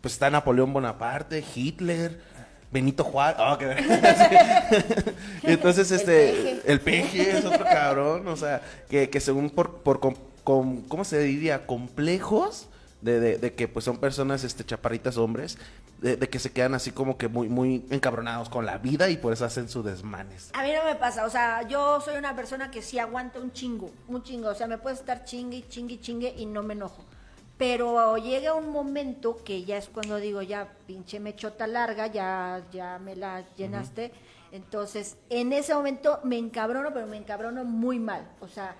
Pues 0.01 0.15
está 0.15 0.31
Napoleón 0.31 0.73
Bonaparte, 0.73 1.45
Hitler, 1.55 2.19
Benito 2.73 3.05
Juárez. 3.05 3.37
ah, 3.41 3.57
que- 3.59 5.15
Entonces, 5.53 5.91
este... 5.91 6.61
El 6.71 6.81
peje 6.81 7.39
es 7.39 7.45
otro 7.45 7.65
cabrón. 7.65 8.27
O 8.29 8.37
sea, 8.37 8.63
que, 8.89 9.11
que 9.11 9.21
según 9.21 9.51
por... 9.51 9.83
por 9.83 10.01
com- 10.01 10.15
com- 10.45 10.83
¿Cómo 10.89 11.05
se 11.05 11.19
diría? 11.21 11.67
Complejos. 11.67 12.69
De, 13.01 13.21
de- 13.21 13.39
de 13.39 13.55
que 13.55 13.69
pues 13.69 13.85
son 13.85 13.99
personas 13.99 14.43
este 14.43 14.65
chaparritas 14.65 15.19
hombres 15.19 15.57
de, 16.01 16.17
de 16.17 16.29
que 16.29 16.41
se 16.41 16.51
quedan 16.51 16.75
así 16.75 16.91
como 16.91 17.17
que 17.17 17.29
muy 17.29 17.49
muy 17.49 17.87
encabronados 17.91 18.49
con 18.49 18.67
la 18.67 18.79
vida 18.79 19.09
y 19.09 19.17
por 19.17 19.33
eso 19.33 19.45
hacen 19.45 19.69
sus 19.69 19.85
desmanes 19.85 20.51
A 20.53 20.65
mí 20.65 20.71
no 20.73 20.83
me 20.85 20.97
pasa, 20.97 21.25
o 21.25 21.31
sea, 21.31 21.63
yo 21.69 22.01
soy 22.01 22.17
una 22.17 22.35
persona 22.35 22.73
que 22.73 22.83
sí 22.83 22.99
aguanta 22.99 23.39
un 23.39 23.53
chingo, 23.53 23.89
un 24.09 24.25
chingo, 24.25 24.49
o 24.49 24.55
sea, 24.57 24.67
me 24.67 24.79
puede 24.79 24.97
estar 24.97 25.23
chingue, 25.25 25.65
chingue, 25.69 26.01
chingue 26.01 26.35
y 26.37 26.47
no 26.47 26.65
me 26.65 26.75
enojo. 26.75 27.05
Pero 27.57 28.17
llega 28.19 28.55
un 28.55 28.71
momento 28.71 29.37
que 29.45 29.65
ya 29.65 29.77
es 29.79 29.89
cuando 29.89 30.17
digo, 30.17 30.43
ya 30.43 30.69
pinche 30.87 31.19
mechota 31.21 31.67
larga, 31.67 32.07
ya, 32.09 32.63
ya 32.73 32.99
me 33.01 33.17
la 33.17 33.45
llenaste. 33.57 34.13
Entonces, 34.53 35.17
en 35.29 35.53
ese 35.53 35.75
momento 35.75 36.21
me 36.25 36.39
encabrono, 36.39 36.93
pero 36.93 37.07
me 37.07 37.17
encabrono 37.17 37.65
muy 37.65 37.99
mal. 37.99 38.29
O 38.41 38.47
sea, 38.49 38.77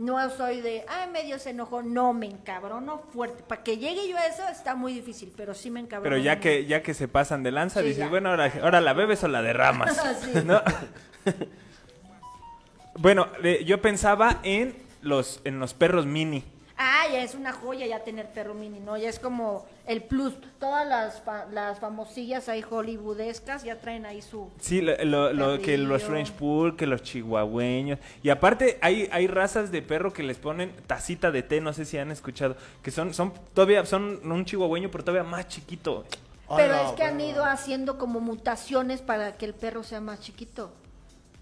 no 0.00 0.30
soy 0.30 0.62
de, 0.62 0.84
ay, 0.88 1.10
medio 1.10 1.38
se 1.38 1.50
enojó, 1.50 1.82
no, 1.82 2.14
me 2.14 2.24
encabrono 2.26 3.02
fuerte. 3.12 3.42
Para 3.42 3.62
que 3.62 3.76
llegue 3.76 4.08
yo 4.08 4.16
a 4.16 4.24
eso 4.24 4.42
está 4.50 4.74
muy 4.74 4.94
difícil, 4.94 5.30
pero 5.36 5.52
sí 5.52 5.70
me 5.70 5.78
encabrono. 5.78 6.10
Pero 6.10 6.24
ya 6.24 6.36
muy. 6.36 6.42
que, 6.42 6.64
ya 6.64 6.82
que 6.82 6.94
se 6.94 7.06
pasan 7.06 7.42
de 7.42 7.50
lanza, 7.52 7.80
Sí, 7.80 7.88
dices, 7.88 8.04
ya. 8.04 8.08
bueno, 8.08 8.30
ahora, 8.30 8.50
ahora 8.62 8.80
la 8.80 8.94
bebes 8.94 9.22
o 9.24 9.28
la 9.28 9.42
derramas. 9.42 10.00
Bueno, 12.94 13.28
eh, 13.42 13.62
yo 13.64 13.80
pensaba 13.80 14.40
en 14.42 14.74
los, 15.00 15.40
en 15.44 15.58
los 15.58 15.72
perros 15.72 16.04
mini. 16.04 16.44
Ah, 16.82 17.04
ya 17.12 17.22
es 17.22 17.34
una 17.34 17.52
joya 17.52 17.86
ya 17.86 18.02
tener 18.04 18.30
perro 18.32 18.54
mini, 18.54 18.80
¿no? 18.80 18.96
Ya 18.96 19.10
es 19.10 19.18
como 19.18 19.66
el 19.86 20.02
plus. 20.02 20.32
Todas 20.58 20.88
las, 20.88 21.20
fa- 21.20 21.44
las 21.52 21.78
famosillas 21.78 22.48
ahí 22.48 22.62
hollywoodescas 22.62 23.64
ya 23.64 23.76
traen 23.78 24.06
ahí 24.06 24.22
su... 24.22 24.48
Sí, 24.60 24.80
lo, 24.80 24.96
lo- 25.04 25.32
lo 25.34 25.60
que 25.60 25.76
los. 25.76 26.02
French 26.04 26.32
Pool, 26.32 26.76
que 26.76 26.86
los 26.86 27.02
chihuahueños. 27.02 27.98
Y 28.22 28.30
aparte 28.30 28.78
hay, 28.80 29.10
hay 29.12 29.26
razas 29.26 29.70
de 29.70 29.82
perro 29.82 30.14
que 30.14 30.22
les 30.22 30.38
ponen 30.38 30.72
tacita 30.86 31.30
de 31.30 31.42
té, 31.42 31.60
no 31.60 31.74
sé 31.74 31.84
si 31.84 31.98
han 31.98 32.10
escuchado, 32.10 32.56
que 32.82 32.90
son, 32.90 33.12
son 33.12 33.34
todavía, 33.52 33.84
son 33.84 34.18
un 34.24 34.46
chihuahueño, 34.46 34.90
pero 34.90 35.04
todavía 35.04 35.28
más 35.28 35.48
chiquito. 35.48 36.06
Pero 36.56 36.74
es 36.74 36.92
que 36.92 37.04
han 37.04 37.20
ido 37.20 37.44
haciendo 37.44 37.98
como 37.98 38.20
mutaciones 38.20 39.02
para 39.02 39.36
que 39.36 39.44
el 39.44 39.52
perro 39.54 39.82
sea 39.84 40.00
más 40.00 40.20
chiquito. 40.20 40.72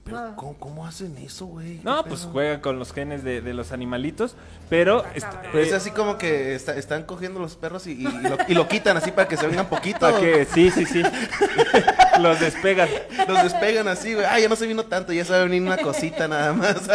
Pero, 0.08 0.18
Ah. 0.18 0.32
¿cómo, 0.36 0.54
cómo 0.58 0.86
hacen 0.86 1.16
eso, 1.18 1.46
güey? 1.46 1.80
No, 1.84 2.02
¿Qué 2.02 2.08
pues 2.10 2.20
pedo? 2.22 2.32
juega 2.32 2.60
con 2.60 2.78
los 2.78 2.92
genes 2.92 3.22
de, 3.24 3.40
de 3.40 3.54
los 3.54 3.72
animalitos, 3.72 4.34
pero... 4.68 5.04
Pero 5.42 5.58
eh, 5.58 5.62
es 5.66 5.72
así 5.72 5.90
como 5.90 6.18
que 6.18 6.54
está- 6.54 6.76
están 6.76 7.04
cogiendo 7.04 7.38
los 7.40 7.56
perros 7.56 7.86
y, 7.86 7.92
y- 7.92 8.06
y 8.06 8.22
lo, 8.28 8.36
y 8.48 8.54
lo 8.54 8.68
quitan 8.68 8.96
así 8.96 9.10
para 9.12 9.28
que 9.28 9.36
se 9.36 9.46
vengan 9.46 9.66
poquito. 9.68 10.00
¿para 10.00 10.18
qué? 10.20 10.44
Sí, 10.52 10.70
sí, 10.70 10.84
sí. 10.86 11.02
los 12.20 12.40
despegan. 12.40 12.88
Los 13.28 13.42
despegan 13.42 13.88
así, 13.88 14.14
güey. 14.14 14.26
Ah, 14.28 14.38
ya 14.40 14.48
no 14.48 14.56
se 14.56 14.66
vino 14.66 14.84
tanto, 14.84 15.12
ya 15.12 15.24
se 15.24 15.32
va 15.32 15.40
a 15.40 15.44
venir 15.44 15.62
una 15.62 15.78
cosita 15.78 16.26
nada 16.28 16.52
más. 16.52 16.76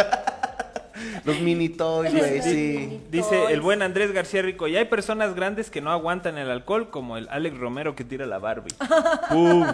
los 1.24 1.40
mini 1.40 1.68
toys, 1.68 2.12
güey, 2.14 2.42
sí. 2.42 3.00
Dice 3.10 3.46
el 3.50 3.60
buen 3.60 3.82
Andrés 3.82 4.12
García 4.12 4.42
Rico, 4.42 4.68
y 4.68 4.76
hay 4.76 4.84
personas 4.84 5.34
grandes 5.34 5.70
que 5.70 5.80
no 5.80 5.90
aguantan 5.90 6.38
el 6.38 6.50
alcohol, 6.50 6.90
como 6.90 7.16
el 7.16 7.28
Alex 7.30 7.56
Romero 7.58 7.94
que 7.94 8.04
tira 8.04 8.26
la 8.26 8.38
Barbie. 8.38 8.72
Uh, 9.30 9.64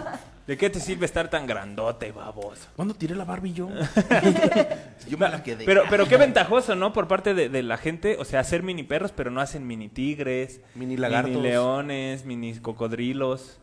¿De 0.47 0.57
qué 0.57 0.69
te 0.69 0.79
sirve 0.79 1.05
estar 1.05 1.29
tan 1.29 1.45
grandote, 1.47 2.11
baboso? 2.11 2.67
¿Cuándo 2.75 2.93
tiré 2.93 3.15
la 3.15 3.23
Barbie 3.25 3.53
yo? 3.53 3.69
yo 5.07 5.17
me 5.17 5.29
la 5.29 5.43
quedé. 5.43 5.65
Pero, 5.65 5.83
pero 5.89 6.07
qué 6.07 6.17
ventajoso, 6.17 6.75
¿no? 6.75 6.93
Por 6.93 7.07
parte 7.07 7.33
de, 7.33 7.47
de 7.49 7.63
la 7.63 7.77
gente, 7.77 8.17
o 8.19 8.25
sea, 8.25 8.39
hacer 8.41 8.63
mini 8.63 8.83
perros, 8.83 9.11
pero 9.15 9.29
no 9.31 9.39
hacen 9.39 9.65
mini 9.67 9.87
tigres, 9.87 10.61
Mini 10.75 10.97
lagartos. 10.97 11.31
mini 11.31 11.43
leones, 11.43 12.25
mini 12.25 12.55
cocodrilos. 12.59 13.59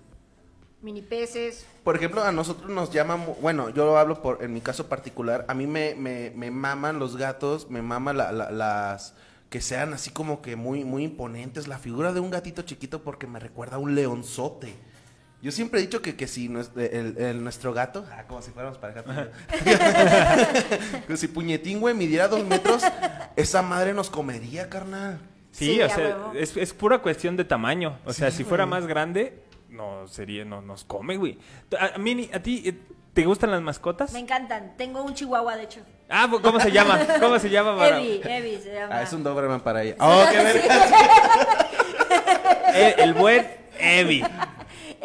Mini 0.80 1.02
peces. 1.02 1.66
Por 1.82 1.96
ejemplo, 1.96 2.22
a 2.22 2.30
nosotros 2.30 2.70
nos 2.70 2.92
llaman, 2.92 3.24
bueno, 3.42 3.68
yo 3.70 3.98
hablo 3.98 4.22
por, 4.22 4.42
en 4.44 4.52
mi 4.54 4.60
caso 4.60 4.88
particular, 4.88 5.44
a 5.48 5.54
mí 5.54 5.66
me, 5.66 5.96
me, 5.96 6.30
me 6.30 6.52
maman 6.52 7.00
los 7.00 7.16
gatos, 7.16 7.68
me 7.68 7.82
maman 7.82 8.16
la- 8.16 8.30
la- 8.30 8.50
las, 8.52 9.14
que 9.50 9.60
sean 9.60 9.92
así 9.94 10.10
como 10.10 10.40
que 10.40 10.54
muy, 10.54 10.84
muy 10.84 11.02
imponentes, 11.02 11.66
la 11.66 11.78
figura 11.78 12.12
de 12.12 12.20
un 12.20 12.30
gatito 12.30 12.62
chiquito 12.62 13.02
porque 13.02 13.26
me 13.26 13.40
recuerda 13.40 13.76
a 13.76 13.78
un 13.80 13.96
leonzote. 13.96 14.76
Yo 15.40 15.52
siempre 15.52 15.78
he 15.78 15.82
dicho 15.82 16.02
que, 16.02 16.16
que 16.16 16.26
si 16.26 16.48
nues- 16.48 16.70
el, 16.76 17.16
el- 17.16 17.44
nuestro 17.44 17.72
gato, 17.72 18.04
ah, 18.12 18.24
como 18.26 18.42
si 18.42 18.50
fuéramos 18.50 18.76
pareja, 18.78 19.04
que 21.06 21.16
si 21.16 21.28
puñetín, 21.28 21.80
güey, 21.80 21.94
midiera 21.94 22.28
dos 22.28 22.44
metros, 22.44 22.82
esa 23.36 23.62
madre 23.62 23.94
nos 23.94 24.10
comería, 24.10 24.68
carnal. 24.68 25.18
Sí, 25.52 25.74
Sí, 25.74 25.82
o 25.82 25.88
sea, 25.88 26.16
es, 26.34 26.56
es 26.56 26.72
pura 26.74 26.98
cuestión 26.98 27.36
de 27.36 27.44
tamaño. 27.44 27.98
O 28.04 28.12
sea, 28.12 28.30
si 28.30 28.44
fuera 28.44 28.64
güey. 28.64 28.80
más 28.80 28.86
grande, 28.88 29.42
no 29.68 30.06
sería, 30.08 30.44
no 30.44 30.60
nos 30.60 30.84
come, 30.84 31.16
güey. 31.16 31.38
A, 31.78 31.94
a 31.94 31.98
Mini, 31.98 32.28
¿a 32.34 32.40
ti 32.42 32.62
eh, 32.66 32.74
te 33.14 33.24
gustan 33.24 33.50
las 33.52 33.62
mascotas? 33.62 34.12
Me 34.12 34.18
encantan. 34.20 34.74
Tengo 34.76 35.02
un 35.02 35.14
chihuahua, 35.14 35.56
de 35.56 35.64
hecho. 35.64 35.80
Ah, 36.08 36.26
pues, 36.28 36.42
¿cómo 36.42 36.58
se 36.60 36.70
llama? 36.72 36.98
¿Cómo 37.20 37.38
se 37.38 37.48
llama? 37.50 37.76
para- 37.76 38.00
Evi, 38.00 38.20
Evi 38.24 38.60
se 38.62 38.72
llama. 38.74 38.96
Ah, 38.98 39.02
es 39.02 39.12
un 39.12 39.22
Doberman 39.22 39.60
para 39.60 39.82
ella. 39.84 39.96
Oh, 40.00 40.24
qué 40.30 40.38
verga. 40.42 40.64
Eh, 42.74 42.94
el 42.98 43.14
buen 43.14 43.46
Evi. 43.78 44.22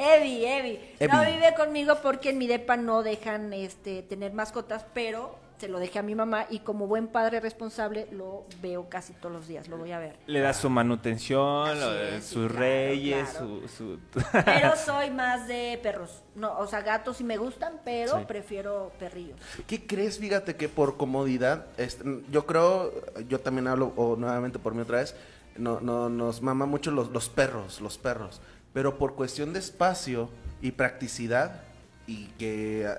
Evi, 0.04 0.46
Evi. 0.46 0.80
No 1.12 1.22
vive 1.26 1.54
conmigo 1.56 1.96
porque 2.02 2.30
en 2.32 2.38
mi 2.38 2.48
depa 2.48 2.78
no 2.78 3.04
dejan 3.04 3.54
este 3.54 4.04
tener 4.04 4.34
mascotas, 4.34 4.86
pero 4.94 5.42
se 5.60 5.70
lo 5.70 5.80
dejé 5.80 6.00
a 6.00 6.04
mi 6.04 6.14
mamá 6.14 6.46
y 6.50 6.60
como 6.60 6.88
buen 6.88 7.08
padre 7.08 7.40
responsable 7.40 8.08
lo 8.12 8.44
veo 8.62 8.90
casi 8.90 9.14
todos 9.14 9.32
los 9.34 9.48
días, 9.48 9.70
lo 9.70 9.78
voy 9.78 9.94
a 9.94 10.00
ver. 10.00 10.18
Le 10.26 10.42
da 10.42 10.54
su 10.54 10.70
manutención, 10.70 11.70
Así 11.70 11.80
lo 11.80 11.92
de 11.94 12.18
es, 12.18 12.24
sí, 12.26 12.34
sus 12.34 12.48
claro, 12.48 12.60
reyes, 12.60 13.30
claro. 13.30 13.48
su... 13.48 13.68
su- 13.70 14.00
Pero 14.44 14.76
soy 14.86 15.10
más 15.12 15.48
de 15.48 15.80
perros. 15.82 16.22
No, 16.36 16.58
o 16.60 16.68
sea, 16.68 16.82
gatos 16.82 17.18
sí 17.18 17.24
me 17.24 17.38
gustan, 17.38 17.80
pero 17.86 18.18
Sí. 18.20 18.26
prefiero 18.28 18.92
perrillos. 19.00 19.40
¿Qué 19.66 19.86
crees? 19.88 20.20
Fíjate 20.20 20.58
que 20.58 20.68
por 20.68 20.98
comodidad, 20.98 21.68
este, 21.78 22.04
yo 22.30 22.46
creo, 22.46 22.92
yo 23.30 23.40
también 23.40 23.68
hablo 23.68 23.94
o 23.96 24.18
nuevamente 24.18 24.60
por 24.60 24.74
mí 24.76 24.82
otra 24.82 24.98
vez, 24.98 25.16
no, 25.56 25.80
no, 25.80 26.10
nos 26.10 26.42
mama 26.42 26.66
mucho 26.66 26.92
los, 26.92 27.10
los 27.12 27.30
perros, 27.30 27.80
los 27.80 27.98
perros, 28.00 28.42
pero 28.74 28.98
por 28.98 29.16
cuestión 29.16 29.54
de 29.54 29.60
espacio 29.60 30.30
y 30.62 30.72
practicidad 30.72 31.62
y 32.08 32.26
que 32.40 32.88
ah, 32.88 32.98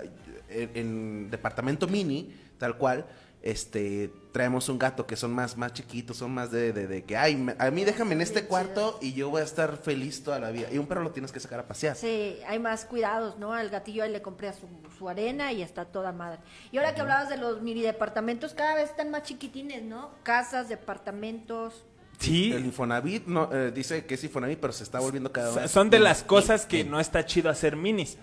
en, 0.48 0.70
en 0.74 1.30
departamento 1.30 1.86
mini, 1.86 2.34
tal 2.58 2.76
cual, 2.78 3.04
este, 3.42 4.10
traemos 4.32 4.70
un 4.70 4.78
gato 4.78 5.06
que 5.06 5.16
son 5.16 5.30
más, 5.34 5.58
más 5.58 5.74
chiquitos, 5.74 6.16
son 6.16 6.32
más 6.32 6.50
de, 6.50 6.72
de, 6.72 6.86
de 6.86 7.04
que, 7.04 7.14
ay, 7.18 7.36
me- 7.36 7.54
a 7.58 7.70
mí 7.70 7.84
déjame 7.84 8.14
en 8.14 8.22
este 8.22 8.46
cuarto 8.46 8.98
y 9.02 9.12
yo 9.12 9.28
voy 9.28 9.42
a 9.42 9.44
estar 9.44 9.76
feliz 9.76 10.22
toda 10.24 10.38
la 10.38 10.50
vida. 10.50 10.68
Y 10.72 10.78
un 10.78 10.86
perro 10.86 11.02
lo 11.02 11.10
tienes 11.10 11.30
que 11.30 11.40
sacar 11.40 11.60
a 11.60 11.68
pasear. 11.68 11.94
Sí, 11.94 12.38
hay 12.48 12.58
más 12.58 12.86
cuidados, 12.86 13.38
¿no? 13.38 13.52
Al 13.52 13.68
gatillo 13.68 14.02
ahí 14.02 14.10
le 14.10 14.22
compré 14.22 14.50
su, 14.54 14.66
su 14.98 15.10
arena 15.10 15.52
y 15.52 15.60
está 15.60 15.84
toda 15.84 16.10
madre. 16.12 16.38
Y 16.72 16.78
ahora 16.78 16.94
que 16.94 17.02
hablabas 17.02 17.28
de 17.28 17.36
los 17.36 17.60
mini 17.60 17.82
departamentos, 17.82 18.54
cada 18.54 18.76
vez 18.76 18.88
están 18.88 19.10
más 19.10 19.24
chiquitines, 19.24 19.82
¿no? 19.82 20.12
Casas, 20.22 20.70
departamentos. 20.70 21.84
Sí, 22.24 22.52
El 22.52 22.64
Infonavit 22.64 23.26
no, 23.26 23.48
eh, 23.52 23.70
dice 23.74 24.04
que 24.06 24.14
es 24.14 24.24
Infonavit, 24.24 24.58
pero 24.58 24.72
se 24.72 24.82
está 24.84 24.98
volviendo 25.00 25.30
cada 25.32 25.50
vez. 25.54 25.70
son 25.70 25.90
de 25.90 25.98
las 25.98 26.22
cosas 26.22 26.66
que 26.66 26.84
no 26.84 27.00
está 27.00 27.24
chido 27.26 27.50
hacer 27.50 27.76
minis. 27.76 28.16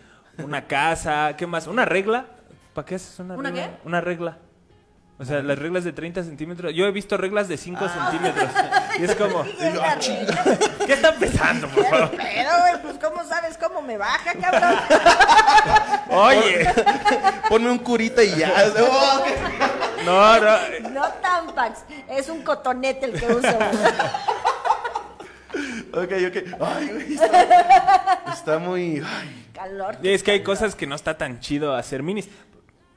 Una 0.44 0.66
casa, 0.66 1.36
¿qué 1.38 1.46
más? 1.46 1.68
¿Una 1.68 1.86
regla? 1.86 2.26
¿Para 2.74 2.86
qué 2.86 2.96
haces 2.96 3.20
una, 3.20 3.36
¿Una 3.36 3.50
regla? 3.50 3.68
qué? 3.68 3.88
Una 3.88 4.02
regla. 4.02 4.38
O 5.20 5.26
sea, 5.26 5.44
las 5.44 5.60
reglas 5.60 5.84
de 5.84 5.92
30 5.94 6.24
centímetros. 6.24 6.74
Yo 6.74 6.86
he 6.88 6.92
visto 6.92 7.16
reglas 7.16 7.48
de 7.48 7.56
5 7.58 7.80
Ah. 7.84 8.10
centímetros. 8.10 8.50
Y 9.00 9.04
es 9.06 9.16
como, 9.16 9.44
la 9.60 9.96
regla. 9.96 10.58
¿qué 10.86 10.94
está 10.94 11.10
empezando, 11.10 11.68
por 11.70 11.86
favor? 11.86 12.12
Pero, 12.12 12.50
güey, 12.60 12.82
pues, 12.82 12.96
¿cómo 12.98 13.24
sabes 13.24 13.58
cómo 13.58 13.82
me 13.82 13.98
baja, 13.98 14.34
cabrón? 14.34 14.76
Oye, 16.10 16.68
Ponme 17.50 17.72
un 17.72 17.78
curita 17.80 18.22
y 18.24 18.36
ya. 18.36 18.52
No, 20.06 20.40
no. 20.40 20.90
No 20.90 21.08
tampax, 21.22 21.80
es 22.10 22.30
un 22.30 22.42
cotonete 22.44 23.06
el 23.06 23.20
que 23.20 23.26
uso. 23.28 23.58
Ok, 25.94 26.12
ok. 26.28 26.62
Ay, 26.62 26.88
güey. 26.88 27.14
Está, 27.14 28.24
está 28.34 28.60
muy. 28.60 29.02
Ay. 29.06 29.48
Calor. 29.54 29.98
Es 30.02 30.24
que 30.24 30.32
hay 30.32 30.44
cosas 30.44 30.76
que 30.76 30.88
no 30.88 30.96
está 30.96 31.18
tan 31.18 31.40
chido 31.42 31.76
hacer 31.76 32.02
minis. 32.04 32.30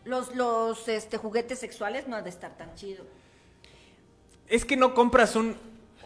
Los, 0.05 0.35
los 0.37 0.87
este, 0.89 1.17
juguetes 1.17 1.59
sexuales 1.59 2.07
no 2.07 2.17
han 2.17 2.25
de 2.25 2.31
estar 2.31 2.57
tan 2.57 2.75
chido. 2.77 3.05
Es 4.47 4.65
que 4.65 4.77
no 4.77 4.95
compras 4.95 5.35
un... 5.35 5.57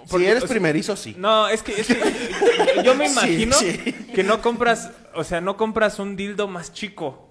Si 0.05 0.11
porque, 0.11 0.31
eres 0.31 0.45
o 0.45 0.47
sea, 0.47 0.55
primerizo, 0.55 0.97
sí. 0.97 1.15
No, 1.19 1.49
es 1.49 1.63
que, 1.63 1.79
es 1.81 1.89
que 1.89 2.83
yo 2.85 2.95
me 2.95 3.09
Sí, 3.09 3.13
imagino 3.13 3.53
sí. 3.57 3.93
que 4.15 4.23
no 4.23 4.41
compras, 4.41 4.91
o 5.15 5.25
sea, 5.25 5.41
no 5.41 5.57
compras 5.57 5.99
un 5.99 6.17
dildo 6.17 6.49
más 6.49 6.73
chico 6.73 7.29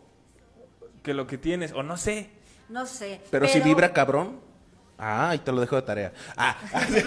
que 1.01 1.13
lo 1.13 1.25
que 1.25 1.38
tienes, 1.38 1.71
o 1.71 1.82
no 1.82 1.97
sé. 1.97 2.30
No 2.69 2.86
sé. 2.86 3.21
Pero, 3.32 3.47
si 3.47 3.60
vibra 3.60 3.93
cabrón. 3.93 4.45
Ah, 4.99 5.34
y 5.36 5.38
te 5.38 5.51
lo 5.51 5.62
dejo 5.62 5.75
de 5.75 5.84
tarea. 5.84 6.12
Ah. 6.36 6.58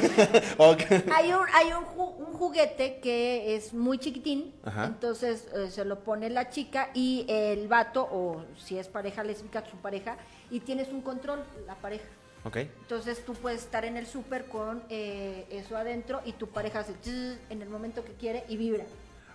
ok. 0.58 0.80
Hay 1.12 1.32
un, 1.32 1.44
hay 1.52 1.72
un, 1.72 1.84
ju- 1.86 2.14
un 2.18 2.32
juguete 2.34 3.00
que 3.00 3.56
es 3.56 3.74
muy 3.74 3.98
chiquitín, 3.98 4.54
Ajá. 4.64 4.84
entonces 4.84 5.48
eh, 5.56 5.70
se 5.72 5.84
lo 5.84 5.98
pone 5.98 6.30
la 6.30 6.50
chica 6.50 6.90
y 6.94 7.26
el 7.28 7.66
vato, 7.66 8.08
o 8.08 8.44
si 8.56 8.78
es 8.78 8.86
pareja 8.86 9.24
lésbica, 9.24 9.64
su 9.68 9.76
pareja, 9.78 10.16
y 10.52 10.60
tienes 10.60 10.90
un 10.90 11.00
control, 11.00 11.42
la 11.66 11.74
pareja. 11.74 12.04
Ok. 12.44 12.58
Entonces 12.58 13.24
tú 13.24 13.34
puedes 13.34 13.62
estar 13.64 13.84
en 13.84 13.96
el 13.96 14.06
súper 14.06 14.46
con 14.46 14.84
eh, 14.88 15.46
eso 15.50 15.76
adentro 15.76 16.20
y 16.24 16.32
tu 16.34 16.46
pareja 16.46 16.78
hace 16.80 16.94
en 17.50 17.60
el 17.60 17.68
momento 17.68 18.04
que 18.04 18.12
quiere 18.12 18.44
y 18.48 18.56
vibra. 18.56 18.84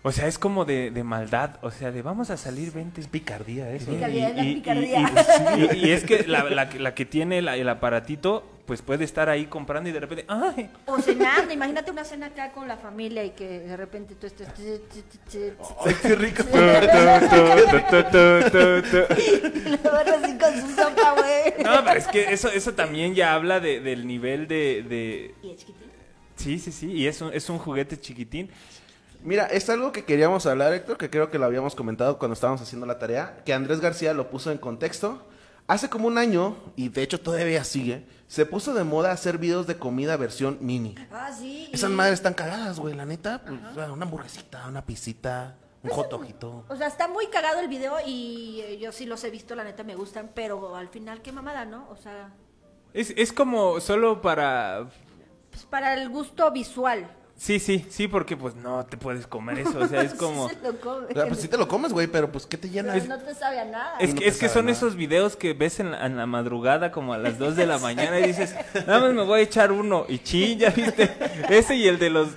O 0.07 0.11
sea, 0.11 0.27
es 0.27 0.37
como 0.37 0.65
de, 0.65 0.91
de 0.91 1.03
maldad, 1.03 1.57
o 1.63 1.71
sea, 1.71 1.91
de 1.91 2.03
vamos 2.03 2.29
a 2.29 2.37
salir, 2.37 2.71
vente. 2.71 3.01
Es 3.01 3.07
picardía 3.07 3.71
eso. 3.71 3.89
Picardía, 3.89 4.29
es 4.29 4.35
la 4.35 4.43
Y- 4.43 4.51
y- 4.51 4.55
picardía. 4.55 5.11
Y, 5.57 5.75
y- 5.77 5.85
y 5.87 5.91
es 5.91 6.03
que 6.03 6.27
la, 6.27 6.43
la 6.43 6.69
que- 6.69 6.77
la 6.79 6.93
que 6.93 7.05
tiene 7.05 7.41
la- 7.41 7.55
el 7.57 7.67
aparatito, 7.67 8.43
pues 8.67 8.83
puede 8.83 9.03
estar 9.03 9.29
ahí 9.29 9.47
comprando 9.47 9.89
y 9.89 9.93
de 9.93 9.99
repente, 9.99 10.25
¡ay! 10.27 10.69
O 10.85 10.99
cenando, 11.01 11.51
imagínate 11.51 11.89
una 11.89 12.03
cena 12.03 12.27
acá 12.27 12.51
con 12.51 12.67
la 12.67 12.77
familia 12.77 13.23
y 13.23 13.31
que 13.31 13.47
de 13.61 13.75
repente 13.77 14.13
tú 14.13 14.27
estés... 14.27 14.47
Ay, 15.85 15.95
qué 16.01 16.15
rico. 16.15 16.43
Y 16.53 16.55
luego 19.69 20.15
así 20.23 20.37
con 20.37 20.61
su 20.61 20.75
sopa, 20.75 21.15
güey. 21.17 21.63
No, 21.63 21.83
pero 21.83 21.97
es 21.99 22.07
que 22.07 22.31
eso, 22.33 22.49
eso 22.49 22.73
también 22.73 23.15
ya 23.15 23.33
habla 23.33 23.59
de- 23.59 23.79
del 23.79 24.05
nivel 24.07 24.47
de, 24.47 24.83
de- 24.87 25.35
Y 25.43 25.51
es 25.51 25.57
chiquitín. 25.57 25.85
Sí, 26.35 26.59
sí, 26.59 26.71
sí, 26.71 26.91
y 26.91 27.07
es 27.07 27.21
un, 27.21 27.33
es 27.33 27.49
un 27.49 27.57
juguete 27.57 27.97
chiquitín. 27.99 28.49
Mira, 29.25 29.45
es 29.47 29.69
algo 29.69 29.91
que 29.91 30.05
queríamos 30.05 30.45
hablar, 30.45 30.71
Héctor, 30.73 30.97
que 30.97 31.09
creo 31.09 31.31
que 31.31 31.39
lo 31.39 31.45
habíamos 31.45 31.73
comentado 31.75 32.19
cuando 32.19 32.33
estábamos 32.33 32.61
haciendo 32.61 32.85
la 32.85 32.99
tarea, 32.99 33.41
que 33.43 33.53
Andrés 33.53 33.79
García 33.81 34.13
lo 34.13 34.29
puso 34.29 34.51
en 34.51 34.57
contexto. 34.59 35.21
Hace 35.67 35.89
como 35.89 36.05
un 36.07 36.19
año, 36.19 36.55
y 36.75 36.89
de 36.89 37.01
hecho 37.01 37.19
todavía 37.19 37.63
sigue, 37.63 38.05
se 38.27 38.45
puso 38.45 38.75
de 38.75 38.83
moda 38.83 39.11
hacer 39.11 39.39
videos 39.39 39.65
de 39.65 39.77
comida 39.77 40.15
versión 40.15 40.59
mini. 40.61 40.93
Ah, 41.11 41.31
sí. 41.35 41.69
Esas 41.73 41.89
y- 41.89 41.93
madres 41.93 42.13
están 42.15 42.35
cagadas, 42.35 42.79
güey, 42.79 42.93
la 42.93 43.05
neta. 43.05 43.41
pues, 43.43 43.89
una 43.89 44.05
hamburguesita, 44.05 44.67
una 44.67 44.85
pisita, 44.85 45.55
un 45.81 45.89
hot 45.89 46.11
dogito. 46.11 46.63
O 46.69 46.75
sea, 46.75 46.85
está 46.85 47.07
muy 47.07 47.25
cagado 47.27 47.59
el 47.61 47.67
video 47.67 47.95
y 48.05 48.61
eh, 48.61 48.77
yo 48.77 48.91
sí 48.91 49.07
los 49.07 49.23
he 49.23 49.31
visto, 49.31 49.55
la 49.55 49.63
neta 49.63 49.83
me 49.83 49.95
gustan, 49.95 50.29
pero 50.35 50.75
al 50.75 50.89
final 50.89 51.23
qué 51.23 51.31
mamada, 51.31 51.65
¿no? 51.65 51.87
O 51.89 51.95
sea, 51.97 52.31
Es, 52.93 53.11
es 53.17 53.33
como 53.33 53.79
solo 53.81 54.21
para... 54.21 54.87
pues 55.49 55.65
para 55.65 55.95
el 55.95 56.09
gusto 56.09 56.51
visual. 56.51 57.07
Sí, 57.37 57.59
sí, 57.59 57.85
sí, 57.89 58.07
porque 58.07 58.37
pues 58.37 58.55
no 58.55 58.85
te 58.85 58.95
puedes 58.95 59.27
comer 59.27 59.59
eso, 59.59 59.77
o 59.79 59.87
sea, 59.87 60.01
es 60.01 60.13
como... 60.19 60.47
Sí 60.49 60.55
se 60.55 60.67
lo 60.71 60.79
come. 60.79 61.07
O 61.09 61.13
sea, 61.13 61.27
pues 61.27 61.39
sí 61.41 61.47
te 61.49 61.57
lo 61.57 61.67
comes, 61.67 61.91
güey, 61.91 62.07
pero 62.07 62.31
pues 62.31 62.45
¿qué 62.45 62.57
te 62.57 62.69
llena? 62.69 62.93
Pero 62.93 63.05
no 63.07 63.17
te 63.19 63.35
sabe 63.35 63.59
a 63.59 63.65
nada. 63.65 63.97
Es 63.99 64.09
no 64.13 64.15
que, 64.15 64.21
te 64.21 64.27
es 64.29 64.37
que 64.37 64.47
son 64.49 64.65
nada. 64.65 64.77
esos 64.77 64.95
videos 64.95 65.35
que 65.35 65.53
ves 65.53 65.79
en 65.81 65.91
la, 65.91 66.05
en 66.05 66.15
la 66.15 66.25
madrugada 66.25 66.91
como 66.93 67.13
a 67.13 67.17
las 67.17 67.37
2 67.37 67.55
de 67.57 67.65
la 67.67 67.77
mañana 67.79 68.19
y 68.19 68.27
dices, 68.27 68.55
nada 68.87 68.99
más 69.01 69.13
me 69.13 69.23
voy 69.23 69.41
a 69.41 69.43
echar 69.43 69.71
uno. 69.73 70.05
Y 70.07 70.19
chin, 70.19 70.57
ya 70.59 70.69
viste. 70.69 71.11
Ese 71.49 71.75
y 71.75 71.87
el 71.87 71.99
de 71.99 72.09
los 72.09 72.29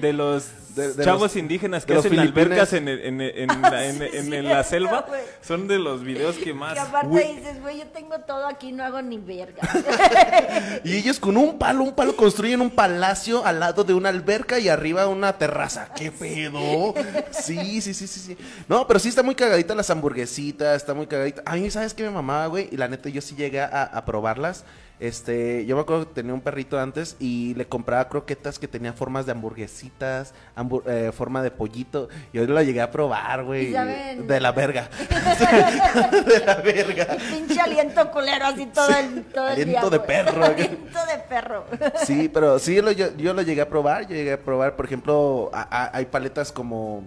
de 0.00 0.12
los 0.12 0.74
De- 0.74 0.94
de 0.94 1.04
chavos 1.04 1.22
los- 1.22 1.36
indígenas 1.36 1.84
que 1.86 1.94
los 1.94 2.04
hacen 2.04 2.18
albercas 2.18 2.72
en, 2.72 2.88
el- 2.88 3.00
en, 3.04 3.20
el- 3.20 3.38
en 3.50 3.62
la, 3.62 3.86
en- 3.86 3.98
Sí, 3.98 4.04
en- 4.16 4.24
sí, 4.26 4.34
en 4.34 4.48
la 4.48 4.64
selva. 4.64 5.06
Son 5.42 5.68
de 5.68 5.78
los 5.78 6.02
videos 6.02 6.36
que 6.36 6.52
más... 6.54 6.74
Y 6.76 6.78
aparte 6.78 7.08
dices, 7.36 7.60
güey, 7.62 7.78
yo 7.78 7.86
tengo 7.86 8.18
todo 8.20 8.46
aquí, 8.48 8.72
no 8.72 8.82
hago 8.84 9.00
ni 9.02 9.18
verga. 9.18 9.62
Y 10.84 10.96
ellos 10.96 11.18
con 11.20 11.36
un 11.36 11.58
palo, 11.58 11.84
un 11.84 11.94
palo 11.94 12.16
construyen 12.16 12.60
un 12.60 12.70
palacio 12.70 13.44
al 13.46 13.60
lado 13.60 13.84
de 13.84 13.94
una 13.94 14.08
alberca 14.08 14.39
y 14.58 14.68
arriba 14.68 15.06
una 15.06 15.38
terraza. 15.38 15.88
¿Qué 15.94 16.10
pedo? 16.10 16.94
Sí, 17.30 17.80
sí, 17.80 17.94
sí, 17.94 18.06
sí, 18.06 18.20
sí. 18.20 18.36
No, 18.68 18.86
pero 18.86 18.98
sí 18.98 19.08
está 19.08 19.22
muy 19.22 19.34
cagadita 19.34 19.74
las 19.74 19.90
hamburguesitas, 19.90 20.76
está 20.76 20.94
muy 20.94 21.06
cagadita. 21.06 21.42
A 21.44 21.56
mí, 21.56 21.70
¿sabes 21.70 21.94
qué 21.94 22.02
me 22.02 22.10
mamaba, 22.10 22.46
güey? 22.46 22.68
Y 22.70 22.76
la 22.76 22.88
neta, 22.88 23.08
yo 23.08 23.20
sí 23.20 23.34
llegué 23.34 23.60
a, 23.60 23.84
a 23.84 24.04
probarlas. 24.04 24.64
Este, 25.00 25.64
yo 25.64 25.76
me 25.76 25.82
acuerdo 25.82 26.06
que 26.08 26.14
tenía 26.14 26.34
un 26.34 26.42
perrito 26.42 26.78
antes 26.78 27.16
y 27.18 27.54
le 27.54 27.66
compraba 27.66 28.06
croquetas 28.10 28.58
que 28.58 28.68
tenían 28.68 28.92
formas 28.94 29.24
de 29.24 29.32
hamburguesitas, 29.32 30.34
hambur- 30.54 30.82
eh, 30.86 31.10
forma 31.10 31.42
de 31.42 31.50
pollito. 31.50 32.10
Y 32.34 32.38
hoy 32.38 32.46
la 32.46 32.62
llegué 32.62 32.82
a 32.82 32.90
probar, 32.90 33.44
güey. 33.44 33.72
De 33.72 34.40
la 34.40 34.52
verga. 34.52 34.90
de 36.26 36.40
la 36.44 36.54
verga. 36.56 37.06
Pinche 37.30 37.60
aliento 37.60 38.10
culero, 38.10 38.46
así 38.46 38.66
todo 38.66 38.88
el, 38.94 39.24
todo 39.24 39.46
el 39.48 39.52
Aliento 39.52 39.80
día, 39.80 39.90
de 39.90 39.96
güey. 39.98 40.06
perro. 40.06 40.44
aliento 40.44 40.98
de 41.06 41.18
perro. 41.28 41.64
Sí, 42.04 42.28
pero 42.32 42.58
sí, 42.58 42.80
lo- 42.82 42.92
yo, 42.92 43.16
yo 43.16 43.32
lo 43.32 43.42
llegué 43.42 43.62
a 43.62 43.68
probar. 43.68 44.02
Yo 44.02 44.14
llegué 44.14 44.34
a 44.34 44.40
probar, 44.40 44.76
por 44.76 44.84
ejemplo, 44.84 45.50
a- 45.54 45.62
a- 45.84 45.96
hay 45.96 46.04
paletas 46.06 46.52
como 46.52 47.04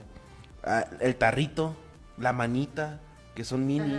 ah, 0.63 0.85
el 0.99 1.15
tarrito, 1.15 1.75
la 2.17 2.33
manita, 2.33 2.99
que 3.35 3.43
son 3.43 3.65
mini. 3.65 3.95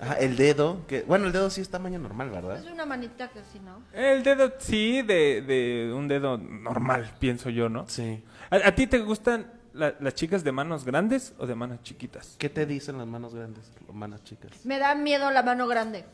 Ajá, 0.00 0.14
el 0.18 0.36
dedo, 0.36 0.86
que 0.86 1.02
bueno, 1.02 1.26
el 1.26 1.32
dedo 1.32 1.50
sí 1.50 1.60
es 1.60 1.68
tamaño 1.70 1.98
normal, 1.98 2.30
¿verdad? 2.30 2.58
Es 2.64 2.70
una 2.70 2.86
manita 2.86 3.28
que 3.28 3.40
sí, 3.52 3.60
¿no? 3.64 3.82
El 3.92 4.22
dedo, 4.22 4.52
sí, 4.58 5.02
de, 5.02 5.42
de 5.42 5.92
un 5.92 6.06
dedo 6.08 6.38
normal, 6.38 7.10
pienso 7.18 7.50
yo, 7.50 7.68
¿no? 7.68 7.88
Sí. 7.88 8.22
¿A, 8.50 8.56
a 8.68 8.74
ti 8.74 8.86
te 8.86 8.98
gustan 9.00 9.46
la- 9.72 9.94
las 10.00 10.14
chicas 10.14 10.44
de 10.44 10.52
manos 10.52 10.84
grandes 10.84 11.34
o 11.38 11.46
de 11.46 11.54
manos 11.54 11.82
chiquitas? 11.82 12.36
¿Qué 12.38 12.48
te 12.48 12.66
dicen 12.66 12.98
las 12.98 13.06
manos 13.06 13.34
grandes, 13.34 13.70
las 13.86 13.94
manos 13.96 14.22
chicas? 14.24 14.50
Me 14.64 14.78
da 14.78 14.94
miedo 14.94 15.30
la 15.30 15.42
mano 15.42 15.66
grande. 15.66 16.04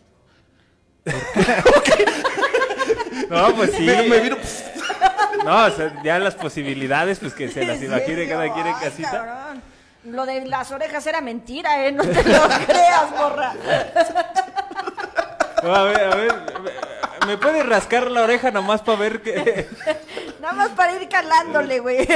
No, 3.31 3.55
pues 3.57 3.73
sí. 3.73 3.85
Me, 3.87 4.03
me 4.09 4.21
vino- 4.21 4.37
No, 5.45 5.65
o 5.67 5.71
sea, 5.71 6.03
ya 6.03 6.19
las 6.19 6.35
posibilidades, 6.35 7.19
pues 7.19 7.35
que 7.35 7.49
se 7.49 7.65
las 7.65 7.79
¿En 7.83 7.87
imagine 7.87 8.29
cada 8.29 8.53
quien 8.53 8.67
en 8.67 8.75
casita. 8.75 9.11
cabrón. 9.11 9.63
Lo 10.07 10.25
de 10.27 10.45
las 10.47 10.71
orejas 10.73 11.07
era 11.07 11.21
mentira, 11.21 11.85
¿eh? 11.87 11.93
No 11.93 12.03
te 12.05 12.23
lo 12.23 12.41
creas, 12.67 13.11
morra. 13.19 13.53
A 15.63 15.83
ver, 15.85 16.01
a 16.05 16.15
ver, 16.17 16.33
¿me- 17.21 17.27
¿me 17.27 17.39
puedes 17.39 17.67
rascar 17.67 18.11
la 18.11 18.23
oreja 18.23 18.51
nomás 18.51 18.83
para 18.83 18.99
ver 18.99 19.23
que... 19.23 19.67
Nada 20.41 20.53
más 20.55 20.69
para 20.71 20.93
ir 21.01 21.09
calándole, 21.09 21.81
güey. 21.81 22.07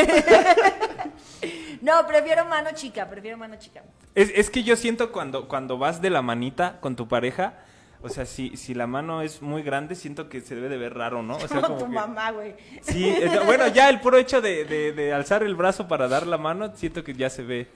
No, 1.81 2.07
prefiero 2.07 2.45
mano 2.45 2.71
chica, 2.75 3.09
prefiero 3.09 3.37
mano 3.39 3.57
chica. 3.59 3.83
Es, 4.15 4.31
es 4.35 4.51
que 4.51 4.63
yo 4.63 4.77
siento 4.77 5.11
cuando, 5.13 5.49
cuando 5.49 5.79
vas 5.79 6.01
de 6.03 6.11
la 6.11 6.21
manita 6.23 6.79
con 6.81 6.95
tu 6.95 7.09
pareja, 7.09 7.55
o 8.03 8.09
sea, 8.09 8.27
si, 8.27 8.57
si 8.57 8.75
la 8.75 8.87
mano 8.87 9.23
es 9.23 9.41
muy 9.43 9.63
grande, 9.63 9.95
siento 9.95 10.29
que 10.29 10.43
se 10.43 10.55
debe 10.55 10.69
de 10.69 10.77
ver 10.77 10.95
raro, 10.95 11.23
¿no? 11.23 11.37
O 11.37 11.49
sea, 11.49 11.61
Como 11.63 11.79
tu 11.79 11.87
que- 11.87 11.91
mamá, 11.93 12.31
güey. 12.33 12.55
Sí, 12.83 13.17
bueno, 13.47 13.67
ya 13.69 13.89
el 13.89 14.01
puro 14.01 14.19
hecho 14.19 14.41
de, 14.43 14.65
de- 14.67 14.93
de 14.93 15.13
alzar 15.13 15.43
el 15.43 15.55
brazo 15.57 15.89
para 15.89 16.07
dar 16.07 16.27
la 16.27 16.37
mano, 16.39 16.71
siento 16.77 17.03
que 17.03 17.15
ya 17.15 17.31
se 17.31 17.43
ve. 17.43 17.69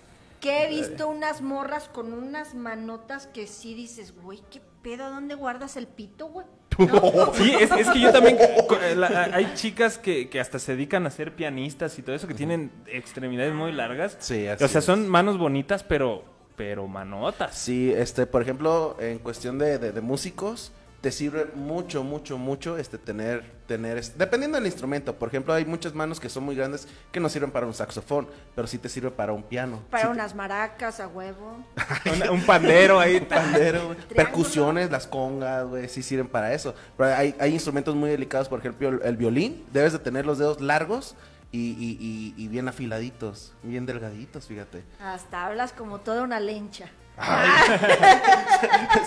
Que 0.44 0.64
he 0.64 0.68
visto 0.68 1.08
unas 1.08 1.40
morras 1.40 1.88
con 1.88 2.12
unas 2.12 2.54
manotas 2.54 3.26
que 3.26 3.46
sí 3.46 3.72
dices, 3.74 4.12
güey, 4.22 4.40
¿qué 4.50 4.60
pedo? 4.82 5.08
¿Dónde 5.10 5.34
guardas 5.34 5.76
el 5.76 5.86
pito, 5.86 6.26
güey? 6.28 6.46
Sí, 7.34 7.54
es, 7.58 7.70
es 7.70 7.88
que 7.90 8.00
yo 8.00 8.12
también, 8.12 8.36
eh, 8.38 8.94
la- 8.94 9.30
hay 9.32 9.50
chicas 9.54 9.96
que, 9.96 10.28
que 10.28 10.40
hasta 10.40 10.58
se 10.58 10.72
dedican 10.72 11.06
a 11.06 11.10
ser 11.10 11.34
pianistas 11.34 11.98
y 11.98 12.02
todo 12.02 12.14
eso, 12.14 12.26
que 12.28 12.34
tienen 12.34 12.70
extremidades 12.86 13.54
muy 13.54 13.72
largas. 13.72 14.16
Sí, 14.20 14.46
así 14.46 14.62
O 14.64 14.68
sea, 14.68 14.80
es. 14.80 14.84
son 14.84 15.08
manos 15.08 15.38
bonitas, 15.38 15.82
pero, 15.82 16.24
pero 16.56 16.86
manotas. 16.88 17.56
Sí, 17.56 17.90
este, 17.92 18.26
por 18.26 18.42
ejemplo, 18.42 18.96
en 19.00 19.20
cuestión 19.20 19.58
de, 19.58 19.78
de- 19.78 19.92
de 19.92 20.00
músicos, 20.00 20.72
te 21.04 21.12
sirve 21.12 21.50
mucho, 21.54 22.02
mucho, 22.02 22.38
mucho 22.38 22.78
este 22.78 22.96
tener, 22.96 23.44
tener, 23.66 24.02
dependiendo 24.14 24.56
del 24.56 24.64
instrumento. 24.64 25.14
Por 25.14 25.28
ejemplo, 25.28 25.52
hay 25.52 25.66
muchas 25.66 25.92
manos 25.92 26.18
que 26.18 26.30
son 26.30 26.44
muy 26.44 26.56
grandes 26.56 26.88
que 27.12 27.20
no 27.20 27.28
sirven 27.28 27.50
para 27.50 27.66
un 27.66 27.74
saxofón, 27.74 28.26
pero 28.54 28.66
sí 28.66 28.78
te 28.78 28.88
sirve 28.88 29.10
para 29.10 29.34
un 29.34 29.42
piano. 29.42 29.82
Para 29.90 30.04
Sí 30.04 30.10
unas 30.12 30.34
maracas 30.34 31.00
a 31.00 31.08
huevo. 31.08 31.62
Un 32.32 32.40
pandero 32.46 32.98
ahí. 32.98 33.20
te- 33.20 33.26
pandero, 33.26 33.94
percusiones, 34.16 34.90
las 34.90 35.06
congas, 35.06 35.66
güey, 35.66 35.90
sí 35.90 36.02
sirven 36.02 36.26
para 36.26 36.54
eso. 36.54 36.74
Pero 36.96 37.14
hay, 37.14 37.34
hay 37.38 37.52
instrumentos 37.52 37.94
muy 37.94 38.08
delicados, 38.08 38.48
por 38.48 38.60
ejemplo, 38.60 38.88
el, 38.88 39.00
el 39.04 39.16
violín, 39.18 39.62
debes 39.74 39.92
de 39.92 39.98
tener 39.98 40.24
los 40.24 40.38
dedos 40.38 40.62
largos 40.62 41.16
y, 41.52 41.72
y- 41.72 41.98
y- 42.00 42.34
y 42.42 42.48
bien 42.48 42.66
afiladitos, 42.66 43.52
bien 43.62 43.84
delgaditos, 43.84 44.46
fíjate. 44.46 44.82
Hasta 45.02 45.44
hablas 45.44 45.74
como 45.74 46.00
toda 46.00 46.22
una 46.22 46.40
lencha. 46.40 46.88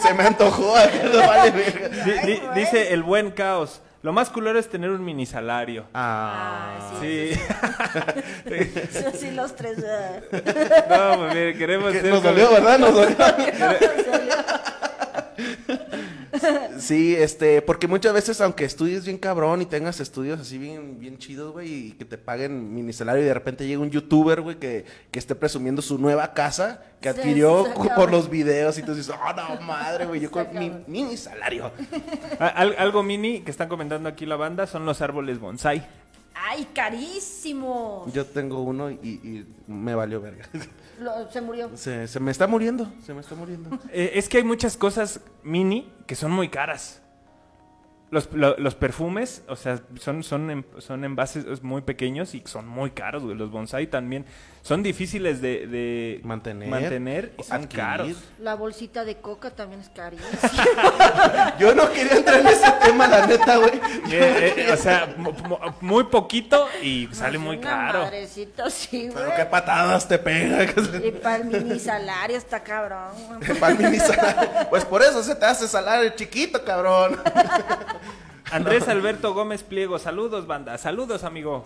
Se 0.01 0.13
me 0.13 0.23
antojó, 0.23 0.73
no 1.13 1.27
vale 1.27 1.51
verga. 1.51 1.89
Di- 2.05 2.19
di- 2.33 2.41
dice 2.55 2.93
el 2.93 3.03
buen 3.03 3.31
caos. 3.31 3.81
Lo 4.03 4.13
más 4.13 4.29
culero 4.29 4.57
es 4.59 4.69
tener 4.69 4.91
un 4.91 5.03
mini 5.03 5.25
salario. 5.25 5.85
Ah, 5.93 6.77
Ah, 6.79 6.91
Sí. 7.01 7.31
Eso 8.45 9.11
sí, 9.19 9.31
los 9.31 9.55
tres. 9.55 9.79
eh. 9.79 10.21
no, 10.89 11.17
pues 11.17 11.33
mire, 11.33 11.57
queremos 11.57 11.91
Que 11.91 12.01
ser 12.01 12.11
nos 12.11 12.21
como- 12.21 12.31
dolió, 12.31 12.51
¿verdad? 12.51 12.79
Nos 12.79 12.93
dolió. 12.93 13.15
Sí, 16.79 17.15
este, 17.15 17.61
porque 17.61 17.87
muchas 17.87 18.13
veces, 18.13 18.39
aunque 18.41 18.65
estudies 18.65 19.05
bien 19.05 19.17
cabrón 19.17 19.61
y 19.61 19.65
tengas 19.65 19.99
estudios 19.99 20.39
así 20.39 20.57
bien, 20.57 20.99
bien 20.99 21.17
chidos, 21.17 21.51
güey, 21.53 21.73
y 21.87 21.91
que 21.93 22.05
te 22.05 22.17
paguen 22.17 22.73
mini 22.73 22.93
salario 22.93 23.23
y 23.23 23.25
de 23.25 23.33
repente 23.33 23.67
llega 23.67 23.81
un 23.81 23.89
youtuber, 23.91 24.41
güey, 24.41 24.57
que, 24.57 24.85
que 25.11 25.19
esté 25.19 25.35
presumiendo 25.35 25.81
su 25.81 25.97
nueva 25.97 26.33
casa 26.33 26.81
que 27.01 27.11
Sí, 27.13 27.19
adquirió 27.19 27.65
por 27.95 28.11
los 28.11 28.29
videos 28.29 28.77
y 28.77 28.83
tú 28.83 28.95
dices, 28.95 29.13
oh, 29.13 29.33
no, 29.33 29.61
madre, 29.61 30.05
güey, 30.05 30.19
yo 30.19 30.31
con 30.31 30.47
mi 30.53 30.71
mini 30.87 31.15
salario. 31.17 31.71
Al- 32.39 32.75
algo 32.77 33.03
mini 33.03 33.41
que 33.41 33.51
están 33.51 33.67
comentando 33.69 34.09
aquí 34.09 34.25
la 34.25 34.35
banda 34.35 34.65
son 34.67 34.85
los 34.85 35.01
árboles 35.01 35.39
bonsai. 35.39 35.85
¡Ay, 36.49 36.67
carísimo! 36.73 38.05
Yo 38.13 38.25
tengo 38.25 38.61
uno 38.61 38.89
y, 38.89 38.95
y 38.95 39.45
me 39.67 39.95
valió 39.95 40.21
verga. 40.21 40.47
Lo- 40.99 41.29
se 41.31 41.41
murió. 41.41 41.69
Se, 41.75 42.07
se 42.07 42.19
me 42.19 42.31
está 42.31 42.47
muriendo, 42.47 42.91
se 43.05 43.13
me 43.13 43.21
está 43.21 43.35
muriendo. 43.35 43.69
Eh, 43.91 44.11
es 44.15 44.29
que 44.29 44.37
hay 44.37 44.43
muchas 44.43 44.77
cosas 44.77 45.19
mini 45.43 45.91
que 46.07 46.15
son 46.15 46.31
muy 46.31 46.49
caras. 46.49 47.01
Los, 48.09 48.31
lo- 48.31 48.57
los 48.57 48.75
perfumes, 48.75 49.43
o 49.49 49.55
sea, 49.57 49.81
son, 49.99 50.23
son, 50.23 50.49
en- 50.49 50.65
son 50.77 51.03
envases 51.03 51.61
muy 51.61 51.81
pequeños 51.81 52.33
y 52.35 52.41
son 52.45 52.65
muy 52.67 52.91
caros, 52.91 53.23
güey. 53.23 53.35
Los 53.35 53.51
bonsai 53.51 53.87
también 53.87 54.25
son 54.67 54.83
difíciles 54.83 55.39
de, 55.41 55.65
de 55.65 56.19
Mantener. 56.25 56.67
mantener 56.67 57.31
y 57.39 57.43
son 57.43 57.55
Adquirir. 57.63 57.85
caros. 57.85 58.17
La 58.39 58.55
bolsita 58.55 59.05
de 59.05 59.15
coca 59.15 59.49
también 59.51 59.79
es 59.79 59.87
carísima. 59.87 61.55
Yo 61.59 61.73
no 61.73 61.89
quería 61.91 62.17
entrar 62.17 62.41
en 62.41 62.47
ese 62.47 62.69
tema, 62.83 63.07
la 63.07 63.25
neta, 63.27 63.55
güey. 63.57 63.75
Eh, 64.11 64.53
eh, 64.57 64.69
o 64.73 64.75
sea, 64.75 65.13
mu- 65.15 65.31
mu- 65.31 65.57
muy 65.79 66.03
poquito 66.05 66.67
y 66.83 67.07
sale 67.13 67.37
muy 67.37 67.59
caro. 67.59 68.01
madrecita, 68.01 68.69
sí, 68.69 69.09
Pero 69.13 69.25
güey. 69.27 69.37
qué 69.37 69.45
patadas 69.45 70.05
te 70.05 70.19
pega. 70.19 70.63
Y 71.01 71.11
para 71.11 71.37
el 71.37 71.45
mini 71.45 71.79
salario 71.79 72.35
está 72.35 72.61
cabrón. 72.61 73.13
Para 73.61 73.71
el 73.71 73.79
mini 73.79 73.99
salario. 73.99 74.49
Pues 74.69 74.83
por 74.83 75.01
eso 75.01 75.23
se 75.23 75.33
te 75.35 75.45
hace 75.45 75.65
salario 75.69 76.09
chiquito, 76.09 76.61
cabrón. 76.65 77.17
Andrés 78.51 78.87
Alberto 78.89 79.33
Gómez 79.33 79.63
Pliego, 79.63 79.97
saludos, 79.97 80.45
banda. 80.45 80.77
Saludos, 80.77 81.23
amigo. 81.23 81.65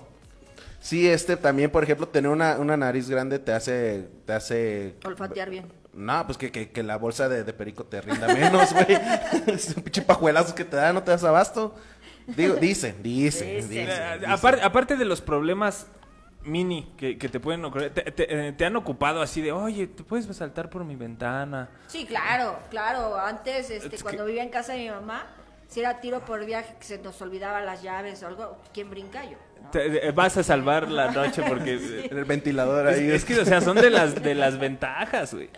Sí, 0.82 1.08
este 1.08 1.38
también, 1.38 1.70
por 1.72 1.84
ejemplo, 1.84 2.08
tener 2.08 2.30
una, 2.32 2.58
una 2.58 2.76
nariz 2.76 3.08
grande 3.10 3.38
te 3.40 3.54
hace, 3.54 4.10
te 4.26 4.34
hace... 4.34 4.96
Olfatear 5.06 5.50
bien. 5.50 5.72
No, 5.94 6.26
pues 6.26 6.38
que, 6.38 6.52
que, 6.52 6.72
que 6.72 6.82
la 6.84 6.98
bolsa 6.98 7.30
de, 7.30 7.44
de 7.44 7.54
perico 7.54 7.86
te 7.86 8.02
rinda 8.02 8.28
menos, 8.34 8.74
güey. 8.74 8.98
es 9.48 9.76
un 9.78 9.84
pinche 9.84 10.02
pajuelazo 10.02 10.56
que 10.56 10.66
te 10.66 10.76
da, 10.78 10.92
no 10.92 11.04
te 11.04 11.12
das 11.12 11.24
abasto. 11.24 11.76
Digo, 12.28 12.56
dicen, 12.56 13.04
dicen, 13.04 13.48
Dicen. 13.58 13.70
dicen. 13.70 13.90
Eh, 13.90 14.14
dicen. 14.20 14.30
apar- 14.32 14.60
aparte 14.64 14.96
de 14.98 15.06
los 15.06 15.22
problemas 15.22 15.86
mini 16.44 16.92
que, 16.98 17.18
que 17.20 17.30
te 17.30 17.40
pueden 17.40 17.64
ocurrir, 17.66 17.92
te, 17.94 18.02
te- 18.12 18.48
eh, 18.48 18.52
te 18.54 18.66
han 18.66 18.76
ocupado 18.76 19.22
así 19.22 19.42
de, 19.42 19.52
oye, 19.52 19.86
¿te 19.86 20.04
puedes 20.04 20.26
saltar 20.36 20.70
por 20.70 20.84
mi 20.84 20.96
ventana? 20.96 21.70
Sí, 21.88 22.06
claro, 22.06 22.58
claro. 22.72 23.20
Antes, 23.20 23.70
este, 23.70 23.96
Es 23.96 24.02
cuando 24.02 24.24
que- 24.24 24.30
vivía 24.30 24.44
en 24.44 24.50
casa 24.50 24.74
de 24.74 24.80
mi 24.80 24.90
mamá, 24.90 25.28
si 25.68 25.82
era 25.82 26.00
tiro 26.00 26.26
por 26.26 26.44
viaje, 26.46 26.76
que 26.80 26.86
se 26.86 26.98
nos 26.98 27.22
olvidaban 27.22 27.66
las 27.68 27.84
llaves 27.84 28.24
o 28.24 28.28
algo, 28.28 28.58
¿quién 28.74 28.90
brinca 28.90 29.24
yo? 29.26 29.38
Te- 29.72 30.08
eh, 30.08 30.12
vas 30.12 30.36
a 30.38 30.44
salvar 30.44 30.90
la 30.90 31.12
noche 31.12 31.42
porque... 31.48 31.76
eh, 31.76 32.08
El 32.12 32.26
ventilador 32.26 32.88
Es, 32.90 32.98
ahí. 33.00 33.12
es 33.12 33.26
que, 33.26 33.40
o 33.40 33.46
sea, 33.46 33.62
son 33.62 33.76
de 33.78 33.90
las, 33.90 34.22
de 34.22 34.36
las 34.36 34.58
ventajas, 34.60 35.34
güey. 35.34 35.50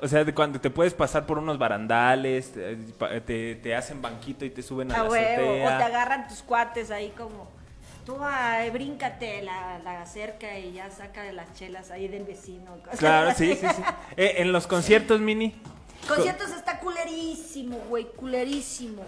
O 0.00 0.06
sea, 0.06 0.24
de 0.24 0.32
cuando 0.32 0.60
te 0.60 0.70
puedes 0.70 0.94
pasar 0.94 1.26
por 1.26 1.38
unos 1.38 1.58
barandales, 1.58 2.52
te, 2.52 2.76
pa- 2.98 3.20
te- 3.20 3.56
te 3.56 3.74
hacen 3.74 4.00
banquito 4.00 4.44
y 4.44 4.50
te 4.50 4.62
suben 4.62 4.92
a, 4.92 5.00
A 5.00 5.02
la 5.04 5.10
huevo, 5.10 5.42
o 5.50 5.54
te 5.54 5.64
azotea. 5.64 5.86
agarran 5.86 6.28
tus 6.28 6.42
cuates 6.42 6.90
ahí 6.92 7.12
como, 7.18 7.48
tú 8.06 8.16
ay, 8.22 8.70
bríncate 8.70 9.42
la, 9.42 9.80
la 9.80 10.06
cerca 10.06 10.56
y 10.56 10.72
ya 10.74 10.88
saca 10.90 11.22
de 11.24 11.32
las 11.32 11.52
chelas 11.54 11.90
ahí 11.90 12.06
del 12.06 12.22
vecino. 12.24 12.76
cosas 12.84 12.98
Claro, 13.00 13.30
así. 13.30 13.54
sí, 13.54 13.58
sí, 13.60 13.66
sí. 13.76 13.82
Eh, 14.16 14.34
en 14.38 14.52
los 14.52 14.66
conciertos 14.68 15.20
mini, 15.20 15.60
Conciertos 16.06 16.52
está 16.52 16.78
culerísimo, 16.78 17.76
güey, 17.88 18.04
culerísimo. 18.12 19.02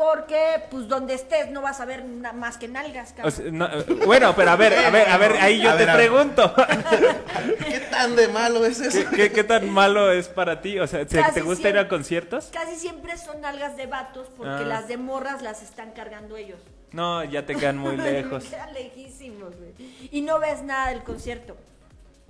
Porque, 0.00 0.62
pues, 0.70 0.88
donde 0.88 1.12
estés 1.12 1.50
no 1.50 1.60
vas 1.60 1.78
a 1.78 1.84
ver 1.84 2.02
na- 2.06 2.32
más 2.32 2.56
que 2.56 2.68
nalgas, 2.68 3.12
o 3.12 3.16
cabrón. 3.16 3.32
sea, 3.34 3.50
no, 3.50 3.68
bueno, 4.06 4.34
pero 4.34 4.50
a 4.52 4.56
ver, 4.56 4.72
a 4.72 4.88
ver, 4.88 5.10
a 5.10 5.18
ver, 5.18 5.32
ahí 5.32 5.60
yo 5.60 5.68
A 5.68 5.72
te 5.76 5.80
ver, 5.80 5.90
a 5.90 5.96
ver. 5.96 6.08
pregunto. 6.08 6.54
¿Qué 7.68 7.80
tan 7.90 8.16
de 8.16 8.28
malo 8.28 8.64
es 8.64 8.80
eso? 8.80 9.10
¿Qué, 9.10 9.16
qué, 9.16 9.32
qué 9.32 9.44
tan 9.44 9.68
malo 9.68 10.10
es 10.10 10.28
para 10.28 10.62
ti? 10.62 10.78
O 10.78 10.86
sea, 10.86 11.04
¿te, 11.04 11.18
Casi 11.20 11.34
te 11.34 11.40
gusta 11.42 11.68
ir 11.68 11.76
a 11.78 11.86
conciertos? 11.86 12.48
Casi 12.50 12.76
siempre 12.76 13.18
son 13.18 13.42
nalgas 13.42 13.76
de 13.76 13.86
vatos 13.86 14.28
porque 14.38 14.50
Ah. 14.52 14.64
las 14.66 14.88
de 14.88 14.96
morras 14.96 15.42
las 15.42 15.62
están 15.62 15.90
cargando 15.92 16.38
ellos. 16.38 16.60
No, 16.92 17.22
ya 17.22 17.44
te 17.44 17.54
quedan 17.54 17.76
muy 17.76 17.96
lejos. 17.98 18.44
Quedan 18.44 18.72
lejísimos, 18.72 19.54
güey. 19.54 19.74
Y 20.10 20.22
no 20.22 20.38
ves 20.38 20.62
nada 20.62 20.88
del 20.88 21.02
concierto. 21.04 21.58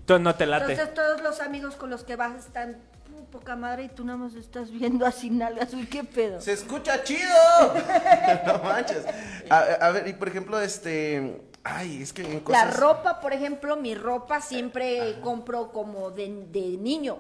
Tú 0.07 0.19
no 0.19 0.35
te 0.35 0.45
late. 0.45 0.73
Entonces 0.73 0.93
todos 0.93 1.21
los 1.23 1.41
amigos 1.41 1.77
con 1.77 1.89
los 1.89 2.03
que 2.03 2.17
vas 2.17 2.35
están 2.35 2.71
"Uh, 2.71 2.90
poca 3.31 3.57
madre 3.57 3.85
y 3.85 3.89
tú 3.89 4.05
nada 4.05 4.19
más 4.19 4.35
estás 4.35 4.71
viendo 4.71 5.07
así 5.07 5.31
nalgas. 5.31 5.73
Uy, 5.75 5.87
qué 5.87 6.05
pedo. 6.05 6.41
¡Se 6.41 6.53
escucha 6.53 7.03
chido! 7.05 7.29
no 8.47 8.59
manches. 8.63 9.05
A, 9.49 9.59
a 9.59 9.91
ver, 9.91 10.09
y 10.09 10.13
por 10.13 10.29
ejemplo, 10.29 10.61
este... 10.61 11.43
Ay, 11.63 12.03
es 12.03 12.13
que 12.13 12.23
en 12.23 12.35
La 12.35 12.41
cosas... 12.41 12.81
ropa, 12.81 13.21
por 13.21 13.33
ejemplo, 13.33 13.77
mi 13.77 13.95
ropa 13.95 14.41
siempre 14.41 15.21
compro 15.21 15.73
como 15.73 16.11
de, 16.11 16.47
de 16.51 16.61
niño, 16.79 17.19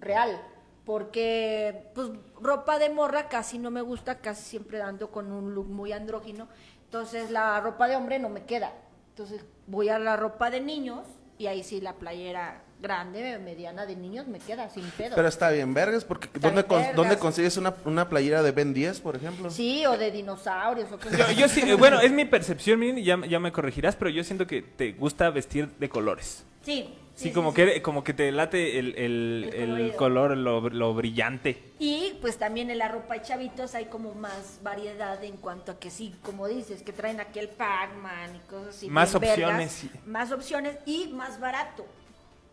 real. 0.00 0.40
Porque, 0.84 1.90
pues, 1.94 2.10
ropa 2.40 2.78
de 2.78 2.90
morra 2.90 3.28
casi 3.30 3.58
no 3.58 3.70
me 3.70 3.80
gusta, 3.80 4.18
casi 4.20 4.42
siempre 4.42 4.82
ando 4.82 5.10
con 5.10 5.32
un 5.32 5.54
look 5.54 5.66
muy 5.66 5.92
andrógino. 5.92 6.46
Entonces, 6.84 7.30
la 7.30 7.58
ropa 7.60 7.88
de 7.88 7.96
hombre 7.96 8.18
no 8.18 8.28
me 8.28 8.44
queda. 8.44 8.72
Entonces, 9.08 9.44
voy 9.66 9.88
a 9.88 9.98
la 9.98 10.16
ropa 10.16 10.50
de 10.50 10.60
niños 10.60 11.06
y 11.38 11.46
ahí 11.46 11.62
sí 11.64 11.80
la 11.80 11.94
playera 11.94 12.62
grande, 12.84 13.38
mediana 13.40 13.86
de 13.86 13.96
niños 13.96 14.28
me 14.28 14.38
queda 14.38 14.68
sin 14.70 14.84
pedo. 14.92 15.16
Pero 15.16 15.26
está 15.26 15.50
bien, 15.50 15.74
vergas, 15.74 16.04
porque 16.04 16.26
Está 16.26 16.38
¿dónde, 16.38 16.62
cons- 16.66 16.76
vergas. 16.78 16.96
¿dónde 16.96 17.18
consigues 17.18 17.56
una, 17.56 17.74
una 17.84 18.08
playera 18.08 18.42
de 18.42 18.52
Ben 18.52 18.72
10, 18.72 19.00
por 19.00 19.16
ejemplo? 19.16 19.50
Sí, 19.50 19.84
o 19.86 19.96
de 19.98 20.10
dinosaurios 20.12 20.92
o 20.92 20.98
cosas 20.98 21.18
Yo, 21.18 21.32
yo 21.32 21.48
sí, 21.48 21.62
eh, 21.62 21.74
bueno, 21.74 22.00
es 22.00 22.12
mi 22.12 22.24
percepción, 22.26 22.80
ya, 22.98 23.18
ya 23.26 23.40
me 23.40 23.50
corregirás, 23.50 23.96
pero 23.96 24.10
yo 24.10 24.22
siento 24.22 24.46
que 24.46 24.62
te 24.62 24.92
gusta 24.92 25.30
vestir 25.30 25.68
de 25.80 25.88
colores. 25.88 26.44
Sí. 26.62 26.94
Sí, 27.16 27.30
como, 27.30 27.54
Que, 27.54 27.80
como 27.80 28.02
que 28.02 28.12
te 28.12 28.32
late 28.32 28.80
el, 28.80 28.96
el- 28.98 29.50
El 29.54 29.78
el 29.80 29.92
color, 29.94 30.36
lo, 30.36 30.68
lo 30.68 30.94
brillante. 30.94 31.62
Y 31.78 32.14
pues 32.20 32.38
también 32.38 32.70
en 32.70 32.78
la 32.78 32.88
ropa 32.88 33.14
de 33.14 33.22
chavitos 33.22 33.76
hay 33.76 33.84
como 33.84 34.14
más 34.14 34.58
variedad 34.64 35.22
en 35.22 35.36
cuanto 35.36 35.70
a 35.70 35.78
que 35.78 35.90
sí, 35.92 36.12
como 36.22 36.48
dices, 36.48 36.82
que 36.82 36.92
traen 36.92 37.20
aquí 37.20 37.38
el 37.38 37.50
Pac-Man 37.50 38.34
y 38.34 38.38
cosas 38.50 38.74
así. 38.74 38.88
Más 38.90 39.14
opciones, 39.14 39.38
vergas, 39.46 39.72
sí. 39.72 39.90
Más 40.06 40.32
opciones 40.32 40.76
y 40.86 41.06
más 41.14 41.38
barato. 41.38 41.86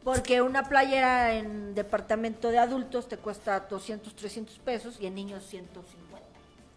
Porque 0.04 0.42
una 0.42 0.64
playera 0.64 1.36
en 1.36 1.76
departamento 1.76 2.50
de 2.50 2.58
adultos 2.58 3.08
te 3.08 3.18
cuesta 3.18 3.60
200, 3.70 4.16
300 4.16 4.58
pesos 4.60 4.98
y 5.00 5.06
en 5.06 5.16
niños 5.16 5.44
150. 5.46 6.02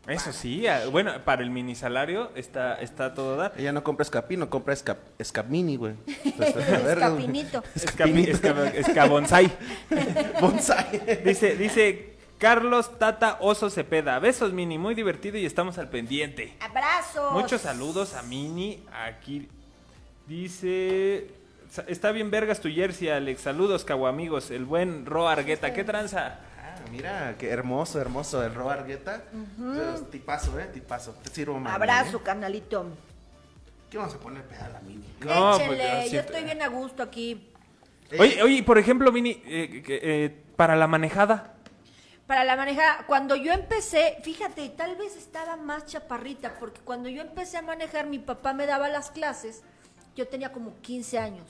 Eso 0.07 0.33
sí, 0.35 0.67
ah, 0.67 0.83
bueno, 0.91 1.13
para 1.25 1.43
el 1.43 1.49
mini 1.49 1.75
salario 1.75 2.31
está, 2.35 2.75
está 2.75 3.15
todo 3.15 3.37
dar. 3.37 3.55
Ella 3.57 3.73
no 3.73 3.83
compra 3.83 4.03
escapino, 4.03 4.51
compra 4.51 4.75
escap, 4.75 4.99
escapmini, 5.19 5.77
güey. 5.77 5.95
Escapinito. 6.39 7.63
Escapi- 7.75 8.29
esca- 8.29 8.75
escabonsai. 8.75 9.51
Bonsai. 10.43 11.23
Dice, 11.25 11.57
dice 11.57 12.17
Carlos 12.37 12.99
Tata 12.99 13.39
Oso 13.41 13.71
Cepeda. 13.71 14.19
Besos, 14.19 14.53
Mini, 14.53 14.77
muy 14.77 14.95
divertido 14.95 15.39
y 15.39 15.47
estamos 15.47 15.79
al 15.79 15.89
pendiente. 15.89 16.55
Abrazos. 16.61 17.33
Muchos 17.33 17.63
saludos 17.63 18.13
a 18.13 18.23
Mini. 18.25 18.85
Aquí 18.93 19.49
dice. 20.27 21.29
"Sa- 21.75 21.85
Está 21.89 22.13
bien 22.13 22.31
vergas 22.31 22.61
tu 22.61 22.69
jersey, 22.71 23.09
Alex. 23.09 23.41
Saludos, 23.41 23.85
amigos. 24.07 24.51
El 24.53 24.65
buen 24.65 25.05
Ro 25.07 25.29
Argueta. 25.29 25.73
¿Qué 25.73 25.83
tranza? 25.83 26.39
Ah, 26.61 26.77
mira, 26.93 27.35
qué 27.37 27.51
hermoso, 27.51 28.01
hermoso 28.01 28.45
el 28.45 28.55
Ro 28.55 28.71
Argueta. 28.71 29.23
Tipazo, 30.11 30.59
eh, 30.61 30.67
tipazo. 30.73 31.17
Te 31.25 31.31
sirvo 31.31 31.59
más. 31.59 31.75
Abrazo, 31.75 32.23
carnalito. 32.23 32.87
¿Qué 33.91 33.99
vamos 33.99 34.15
a 34.15 34.19
poner 34.19 34.45
pedal 34.45 34.77
a 34.77 34.81
Mini? 34.81 35.05
No, 35.21 35.57
Échenle, 35.57 35.77
pues, 35.77 36.11
yo 36.13 36.21
estoy 36.21 36.45
bien 36.45 36.63
a 36.63 36.69
gusto 36.69 37.03
aquí. 37.03 37.51
Oye, 38.21 38.41
oye, 38.43 38.63
por 38.63 38.79
ejemplo, 38.79 39.11
Mini, 39.11 39.43
eh, 39.45 39.83
que- 39.85 40.01
eh, 40.03 40.43
para 40.57 40.77
la 40.77 40.87
manejada. 40.87 41.55
Para 42.29 42.45
la 42.45 42.57
maneja, 42.57 43.05
cuando 43.09 43.35
yo 43.37 43.53
empecé, 43.53 44.17
fíjate, 44.23 44.69
tal 44.71 44.95
vez 44.97 45.17
estaba 45.17 45.57
más 45.57 45.87
chaparrita, 45.87 46.55
porque 46.61 46.81
cuando 46.83 47.09
yo 47.09 47.21
empecé 47.21 47.57
a 47.59 47.63
manejar, 47.63 48.07
mi 48.07 48.19
papá 48.21 48.53
me 48.55 48.65
daba 48.67 48.89
las 48.89 49.11
clases, 49.11 49.63
yo 50.17 50.27
tenía 50.29 50.53
como 50.53 50.81
15 50.81 51.19
años. 51.19 51.45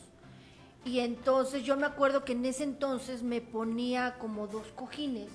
Y 0.85 1.01
entonces 1.01 1.63
yo 1.63 1.77
me 1.77 1.87
acuerdo 1.87 2.25
que 2.25 2.33
en 2.33 2.45
ese 2.45 2.65
entonces 2.65 3.23
me 3.23 3.41
ponía 3.41 4.15
como 4.19 4.47
dos 4.47 4.67
cojines. 4.75 5.29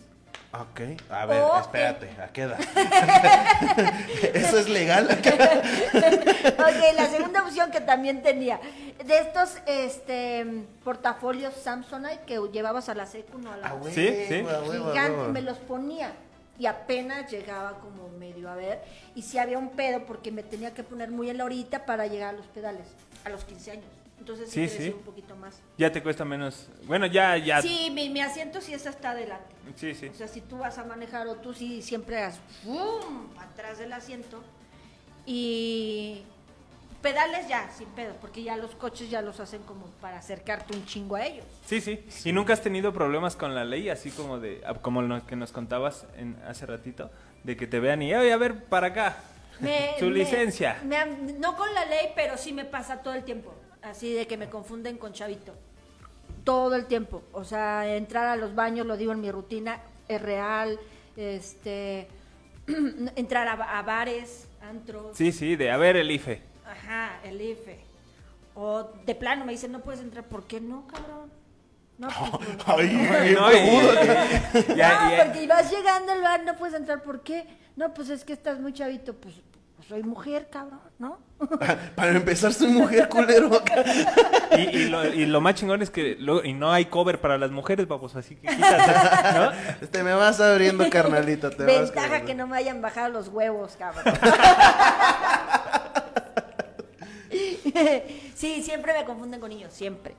Ok. 0.52 0.82
A 1.12 1.26
ver, 1.28 1.42
O 1.44 1.60
espérate, 1.60 2.10
¿a 2.22 2.28
qué 2.30 2.42
edad? 2.44 2.60
¿Eso 4.34 4.58
es 4.60 4.68
legal? 4.68 5.08
ok, 5.14 6.96
la 6.96 7.08
segunda 7.08 7.44
opción 7.44 7.70
que 7.72 7.82
también 7.82 8.24
tenía, 8.24 8.60
de 9.06 9.20
estos 9.20 9.58
este 9.68 10.66
portafolios 10.84 11.54
Samsonite 11.54 12.22
que 12.26 12.40
llevabas 12.52 12.90
a 12.90 12.96
la 12.96 13.06
secu, 13.06 13.38
no 13.38 13.52
a 13.52 13.58
la 13.58 13.68
Ah, 13.68 13.76
Sí, 13.92 14.08
sí. 14.28 14.44
gigante, 14.72 15.28
me 15.32 15.42
los 15.42 15.58
ponía 15.60 16.14
y 16.58 16.66
apenas 16.66 17.32
llegaba 17.32 17.80
como 17.80 18.10
medio 18.18 18.50
a 18.50 18.56
ver 18.56 18.82
y 19.16 19.22
si 19.22 19.38
había 19.38 19.58
un 19.58 19.70
pedo 19.70 20.04
porque 20.06 20.32
me 20.32 20.44
tenía 20.44 20.74
que 20.74 20.84
poner 20.84 21.10
muy 21.12 21.30
en 21.30 21.38
la 21.38 21.46
horita 21.46 21.86
para 21.86 22.08
llegar 22.08 22.34
a 22.34 22.38
los 22.38 22.48
pedales 22.48 22.88
a 23.24 23.30
los 23.30 23.46
15 23.46 23.72
años. 23.72 23.86
Entonces 24.20 24.50
sí, 24.50 24.68
Sí, 24.68 24.90
un 24.90 25.02
poquito 25.04 25.36
más. 25.36 25.60
Ya 25.78 25.92
te 25.92 26.04
cuesta 26.04 26.24
menos. 26.26 26.68
Bueno, 26.84 27.06
ya, 27.06 27.38
ya. 27.38 27.62
Sí, 27.62 27.90
mi, 27.94 28.10
mi 28.10 28.20
asiento 28.22 28.62
sí 28.62 28.74
está 28.74 28.90
hasta 28.90 29.12
adelante. 29.12 29.56
Sí, 29.76 29.96
sí. 29.96 30.08
O 30.08 30.14
sea, 30.14 30.28
si 30.28 30.42
tú 30.42 30.58
vas 30.58 30.78
a 30.78 30.84
manejar 30.84 31.28
o 31.28 31.36
tú 31.36 31.54
sí 31.54 31.82
siempre 31.82 32.18
hagas 32.18 32.40
¡fum! 32.64 33.28
atrás 33.40 33.78
del 33.78 33.94
asiento 33.94 34.44
y 35.26 36.24
pedales 37.02 37.48
ya, 37.48 37.70
sin 37.72 37.88
pedo, 37.90 38.14
porque 38.20 38.44
ya 38.44 38.58
los 38.58 38.72
coches 38.76 39.10
ya 39.10 39.22
los 39.22 39.40
hacen 39.40 39.62
como 39.64 39.86
para 40.02 40.18
acercarte 40.20 40.76
un 40.76 40.86
chingo 40.86 41.16
a 41.16 41.26
ellos. 41.26 41.46
Sí, 41.66 41.80
sí. 41.82 42.06
¿Y 42.26 42.34
nunca 42.34 42.54
has 42.54 42.62
tenido 42.62 42.92
problemas 42.94 43.36
con 43.36 43.56
la 43.56 43.64
ley, 43.64 43.90
así 43.90 44.12
como 44.12 44.40
de 44.40 44.62
ah, 44.66 44.74
como 44.76 45.02
lo 45.02 45.26
que 45.26 45.36
nos 45.36 45.52
contabas 45.52 46.06
en, 46.18 46.36
hace 46.48 46.66
ratito, 46.66 47.10
de 47.44 47.56
que 47.56 47.68
te 47.68 47.80
vean 47.80 48.02
y, 48.02 48.14
oye, 48.14 48.34
a 48.34 48.38
ver, 48.38 48.66
para 48.66 48.88
acá, 48.88 49.18
Me- 49.62 49.96
me- 50.02 50.10
licencia? 50.10 50.78
me 50.84 51.06
no 51.38 51.56
con 51.56 51.74
la 51.74 51.86
ley, 51.86 52.08
pero 52.16 52.38
sí 52.38 52.52
me 52.52 52.66
pasa 52.66 53.02
todo 53.02 53.14
el 53.14 53.24
tiempo. 53.24 53.54
Así 53.82 54.14
de 54.14 54.28
que 54.28 54.38
me 54.38 54.50
confunden 54.50 54.98
con 54.98 55.14
chavito. 55.14 55.54
Todo 56.44 56.76
el 56.76 56.86
tiempo. 56.86 57.24
O 57.32 57.44
sea, 57.44 57.96
entrar 57.96 58.28
a 58.28 58.36
los 58.36 58.56
baños, 58.56 58.86
lo 58.86 58.98
digo 58.98 59.12
en 59.14 59.22
mi 59.22 59.32
rutina, 59.32 59.82
es 60.08 60.22
real. 60.22 60.80
Este. 61.16 62.08
entrar 63.16 63.48
a, 63.48 63.80
a 63.80 63.82
bares, 63.84 64.48
antros. 64.62 65.16
Sí, 65.18 65.32
sí, 65.32 65.56
de 65.56 65.72
a 65.72 65.78
ver 65.78 65.96
el 65.98 66.12
IFE. 66.12 66.42
Ajá, 66.66 67.20
el 67.24 67.42
IFE. 67.42 67.80
O 68.56 68.84
de 69.06 69.16
plano 69.16 69.46
me 69.46 69.52
dicen, 69.54 69.72
no 69.72 69.80
puedes 69.82 70.02
entrar. 70.02 70.26
¿Por 70.26 70.46
qué 70.46 70.60
no, 70.62 70.86
cabrón? 70.88 71.32
No, 71.98 72.08
pues, 72.08 72.58
no. 72.58 72.64
Ay, 72.68 73.36
No, 73.36 73.52
y- 73.52 74.76
ya- 74.76 75.24
porque 75.26 75.48
vas 75.48 75.72
llegando 75.72 76.12
al 76.12 76.22
bar, 76.22 76.44
no 76.44 76.56
puedes 76.58 76.76
entrar. 76.76 77.02
¿Por 77.04 77.22
qué? 77.22 77.46
No, 77.76 77.94
pues 77.94 78.10
es 78.10 78.24
que 78.24 78.34
estás 78.34 78.60
muy 78.60 78.74
chavito. 78.74 79.14
Pues, 79.16 79.36
pues 79.76 79.88
soy 79.88 80.04
mujer, 80.04 80.50
cabrón, 80.50 80.80
¿no? 81.00 81.18
Para 81.96 82.12
empezar, 82.12 82.54
soy 82.54 82.68
mujer 82.68 83.08
culero. 83.10 83.50
Y, 84.58 84.62
y 84.78 84.90
lo, 84.90 85.06
y 85.06 85.26
lo 85.26 85.40
más 85.42 85.56
chingón 85.56 85.82
es 85.82 85.90
que 85.90 86.16
lo- 86.20 86.44
y 86.44 86.54
no 86.54 86.72
hay 86.74 86.86
cover 86.86 87.20
para 87.22 87.38
las 87.38 87.52
mujeres, 87.52 87.88
vamos, 87.88 88.16
así 88.16 88.36
que 88.36 88.48
quítate, 88.48 89.40
¿no? 89.40 89.88
Te 89.88 90.04
me 90.04 90.14
vas 90.14 90.40
abriendo, 90.42 90.90
carnalito. 90.90 91.50
Te 91.50 91.64
Ventaja 91.64 92.22
que 92.22 92.36
no 92.36 92.48
me 92.48 92.58
hayan 92.58 92.82
bajado 92.82 93.10
los 93.10 93.30
huevos, 93.30 93.76
cabrón. 93.78 94.04
sí, 98.36 98.62
siempre 98.64 98.94
me 98.94 99.06
confunden 99.06 99.40
con 99.40 99.50
niños, 99.50 99.74
siempre. 99.74 100.16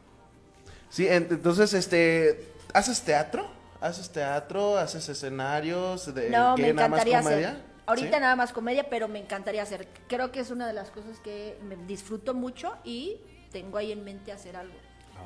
Sí, 0.89 1.07
en- 1.07 1.29
entonces, 1.31 1.73
este, 1.75 2.53
¿haces 2.73 3.03
teatro? 3.03 3.49
¿Haces 3.81 4.11
teatro? 4.11 4.77
¿Haces 4.79 5.09
escenarios? 5.09 6.15
De, 6.15 6.31
No, 6.31 6.55
¿qué, 6.55 6.63
me 6.63 6.73
nada 6.75 6.89
más 6.89 7.01
encantaría 7.01 7.23
comedia? 7.23 7.49
hacer. 7.51 7.70
Ahorita 7.91 8.17
¿Sí? 8.17 8.21
nada 8.21 8.37
más 8.37 8.53
comedia, 8.53 8.89
pero 8.89 9.09
me 9.09 9.19
encantaría 9.19 9.63
hacer. 9.63 9.89
Creo 10.09 10.31
que 10.33 10.41
es 10.41 10.51
una 10.51 10.67
de 10.67 10.73
las 10.73 10.91
cosas 10.91 11.19
que 11.21 11.59
me 11.69 11.77
disfruto 11.77 12.35
mucho 12.35 12.77
y 12.85 13.17
tengo 13.53 13.79
ahí 13.79 13.93
en 13.93 14.05
mente 14.05 14.33
hacer 14.33 14.57
algo. 14.57 14.75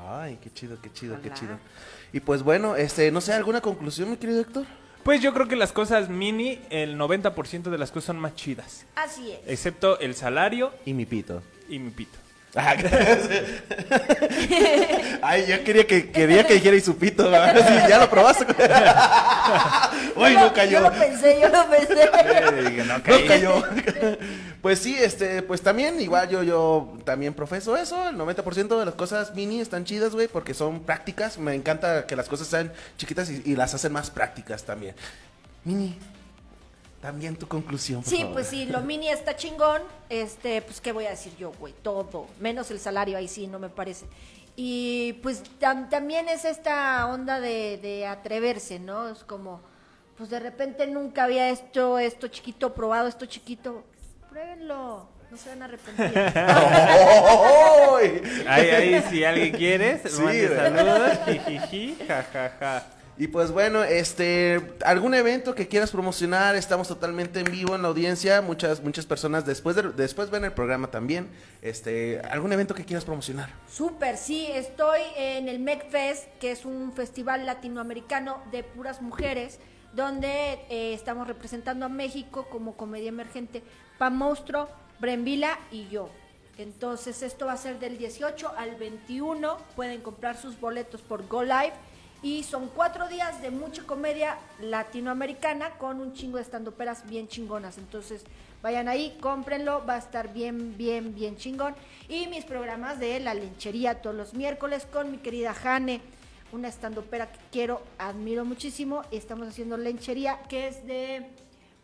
Ay, 0.08 0.38
qué 0.42 0.50
chido, 0.52 0.80
qué 0.80 0.92
chido, 0.92 1.20
qué 1.20 1.32
chido. 1.32 1.58
Y 2.12 2.20
pues 2.20 2.42
bueno, 2.42 2.74
este, 2.76 3.10
no 3.12 3.20
sé, 3.20 3.32
¿alguna 3.32 3.60
conclusión, 3.60 4.10
mi 4.10 4.16
querido 4.16 4.40
Héctor? 4.40 4.66
Pues 5.04 5.20
yo 5.20 5.34
creo 5.34 5.46
que 5.46 5.54
las 5.56 5.72
cosas 5.72 6.08
mini, 6.08 6.60
el 6.70 6.96
90% 6.98 7.64
de 7.64 7.78
las 7.78 7.90
cosas 7.90 8.06
son 8.06 8.16
más 8.18 8.34
chidas. 8.34 8.86
Así 8.96 9.30
es. 9.32 9.40
Excepto 9.46 10.00
el 10.00 10.14
salario 10.14 10.72
Y 10.86 10.94
mi 10.94 11.04
pito. 11.04 11.42
y 11.68 11.78
mi 11.78 11.90
pito. 11.90 12.18
Ah, 12.56 12.76
Ay, 15.22 15.46
yo 15.48 15.64
quería 15.64 15.86
que, 15.86 16.10
quería 16.10 16.46
que 16.46 16.54
dijera 16.54 16.76
y 16.76 16.80
su 16.80 16.96
pito. 16.96 17.24
Sí, 17.54 17.74
ya 17.88 17.98
lo 17.98 18.08
probaste. 18.08 18.46
Uy, 20.16 20.34
no 20.34 20.52
cayó. 20.52 20.72
Yo 20.72 20.80
lo 20.80 20.92
pensé, 20.92 21.40
yo 21.40 21.48
lo 21.48 21.68
pensé. 21.68 22.10
No 22.86 23.02
cayó. 23.26 23.62
Pues 24.62 24.78
sí, 24.78 24.96
este, 24.98 25.42
pues 25.42 25.62
también, 25.62 26.00
igual 26.00 26.28
yo, 26.28 26.42
yo 26.42 26.96
también 27.04 27.34
profeso 27.34 27.76
eso. 27.76 28.08
El 28.08 28.16
90% 28.16 28.78
de 28.78 28.84
las 28.84 28.94
cosas 28.94 29.34
mini 29.34 29.60
están 29.60 29.84
chidas, 29.84 30.12
güey, 30.12 30.28
porque 30.28 30.54
son 30.54 30.80
prácticas. 30.80 31.38
Me 31.38 31.54
encanta 31.54 32.06
que 32.06 32.16
las 32.16 32.28
cosas 32.28 32.46
sean 32.46 32.72
chiquitas 32.96 33.30
y, 33.30 33.42
y 33.44 33.56
las 33.56 33.74
hacen 33.74 33.92
más 33.92 34.10
prácticas 34.10 34.64
también. 34.64 34.94
Mini, 35.64 35.98
también 37.04 37.36
tu 37.36 37.46
conclusión, 37.46 38.00
por 38.02 38.08
Sí, 38.10 38.16
favor. 38.20 38.32
pues 38.32 38.46
sí, 38.46 38.64
lo 38.64 38.80
mini 38.80 39.10
está 39.10 39.36
chingón. 39.36 39.82
Este, 40.08 40.62
pues, 40.62 40.80
¿qué 40.80 40.90
voy 40.90 41.04
a 41.04 41.10
decir 41.10 41.36
yo, 41.38 41.52
güey? 41.60 41.74
Todo. 41.82 42.28
Menos 42.40 42.70
el 42.70 42.80
salario, 42.80 43.18
ahí 43.18 43.28
sí, 43.28 43.46
no 43.46 43.58
me 43.58 43.68
parece. 43.68 44.06
Y 44.56 45.12
pues 45.22 45.42
tam- 45.60 45.90
también 45.90 46.30
es 46.30 46.46
esta 46.46 47.06
onda 47.08 47.40
de, 47.40 47.76
de 47.82 48.06
atreverse, 48.06 48.78
¿no? 48.78 49.10
Es 49.10 49.22
como, 49.22 49.60
pues 50.16 50.30
de 50.30 50.40
repente 50.40 50.86
nunca 50.86 51.24
había 51.24 51.50
hecho 51.50 51.98
esto 51.98 52.28
chiquito, 52.28 52.72
probado 52.72 53.06
esto 53.06 53.26
chiquito. 53.26 53.84
Pruébenlo, 54.30 55.06
no 55.30 55.36
se 55.36 55.50
van 55.50 55.60
a 55.60 55.64
arrepentir. 55.66 56.32
¡Ay! 56.36 58.22
Ahí, 58.48 58.70
ahí, 58.70 59.04
si 59.10 59.24
alguien 59.24 59.52
quiere, 59.54 60.00
Sí, 60.08 60.22
mande 60.22 60.48
saludos, 60.56 61.18
jijiji, 61.26 61.98
jajaja. 62.08 62.86
Y 63.16 63.28
pues 63.28 63.52
bueno, 63.52 63.84
este, 63.84 64.60
algún 64.84 65.14
evento 65.14 65.54
que 65.54 65.68
quieras 65.68 65.92
promocionar, 65.92 66.56
estamos 66.56 66.88
totalmente 66.88 67.38
en 67.38 67.44
vivo 67.44 67.76
en 67.76 67.82
la 67.82 67.88
audiencia, 67.88 68.40
muchas 68.40 68.82
muchas 68.82 69.06
personas 69.06 69.46
después 69.46 69.76
de, 69.76 69.82
después 69.92 70.30
ven 70.30 70.44
el 70.44 70.52
programa 70.52 70.90
también. 70.90 71.28
Este, 71.62 72.20
algún 72.28 72.52
evento 72.52 72.74
que 72.74 72.84
quieras 72.84 73.04
promocionar. 73.04 73.50
Súper, 73.70 74.16
sí, 74.16 74.48
estoy 74.52 75.00
en 75.16 75.48
el 75.48 75.60
MecFest, 75.60 76.26
que 76.40 76.50
es 76.50 76.64
un 76.64 76.92
festival 76.92 77.46
latinoamericano 77.46 78.42
de 78.50 78.64
puras 78.64 79.00
mujeres, 79.00 79.60
donde 79.92 80.58
eh, 80.68 80.92
estamos 80.92 81.28
representando 81.28 81.86
a 81.86 81.88
México 81.88 82.48
como 82.50 82.76
comedia 82.76 83.10
emergente, 83.10 83.62
Pam 83.96 84.16
Monstruo, 84.16 84.68
Brembila 84.98 85.56
y 85.70 85.86
yo. 85.88 86.10
Entonces 86.58 87.22
esto 87.22 87.46
va 87.46 87.52
a 87.52 87.56
ser 87.56 87.78
del 87.78 87.96
18 87.96 88.54
al 88.56 88.74
21, 88.74 89.56
pueden 89.76 90.00
comprar 90.00 90.36
sus 90.36 90.58
boletos 90.58 91.00
por 91.00 91.26
Go 91.28 91.44
Live 91.44 91.74
y 92.24 92.42
son 92.42 92.68
cuatro 92.68 93.06
días 93.06 93.42
de 93.42 93.50
mucha 93.50 93.82
comedia 93.82 94.38
latinoamericana 94.58 95.72
con 95.72 96.00
un 96.00 96.14
chingo 96.14 96.38
de 96.38 96.42
estandoperas 96.42 97.06
bien 97.06 97.28
chingonas. 97.28 97.76
Entonces, 97.76 98.24
vayan 98.62 98.88
ahí, 98.88 99.18
cómprenlo, 99.20 99.84
va 99.84 99.96
a 99.96 99.98
estar 99.98 100.32
bien, 100.32 100.74
bien, 100.78 101.14
bien 101.14 101.36
chingón. 101.36 101.74
Y 102.08 102.26
mis 102.28 102.46
programas 102.46 102.98
de 102.98 103.20
La 103.20 103.34
Lenchería 103.34 104.00
todos 104.00 104.16
los 104.16 104.32
miércoles 104.32 104.86
con 104.90 105.10
mi 105.10 105.18
querida 105.18 105.52
Jane, 105.52 106.00
una 106.50 106.68
estandopera 106.68 107.30
que 107.30 107.40
quiero, 107.52 107.82
admiro 107.98 108.46
muchísimo. 108.46 109.02
Estamos 109.10 109.46
haciendo 109.46 109.76
Lenchería, 109.76 110.40
que 110.48 110.68
es 110.68 110.86
de 110.86 111.26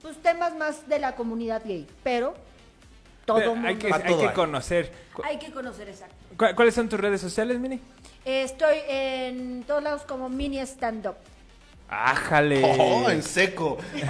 pues 0.00 0.16
temas 0.22 0.56
más 0.56 0.88
de 0.88 1.00
la 1.00 1.16
comunidad 1.16 1.62
gay, 1.66 1.86
pero 2.02 2.32
todo 3.26 3.36
Pero 3.36 3.54
mundo 3.54 3.68
hay 3.68 3.76
que, 3.76 3.92
hay 3.92 4.16
que 4.16 4.32
conocer. 4.32 4.90
Hay 5.22 5.38
que 5.38 5.52
conocer 5.52 5.90
exacto. 5.90 6.16
Cu- 6.40 6.54
¿Cuáles 6.56 6.74
son 6.74 6.88
tus 6.88 6.98
redes 6.98 7.20
sociales, 7.20 7.58
Mini? 7.58 7.78
Estoy 8.24 8.76
en 8.88 9.62
todos 9.66 9.82
lados 9.82 10.02
como 10.02 10.28
mini 10.28 10.58
stand-up. 10.60 11.16
Ájale. 11.92 12.62
Oh, 12.64 13.10
en 13.10 13.22
seco. 13.22 13.78
Sí. 13.94 14.00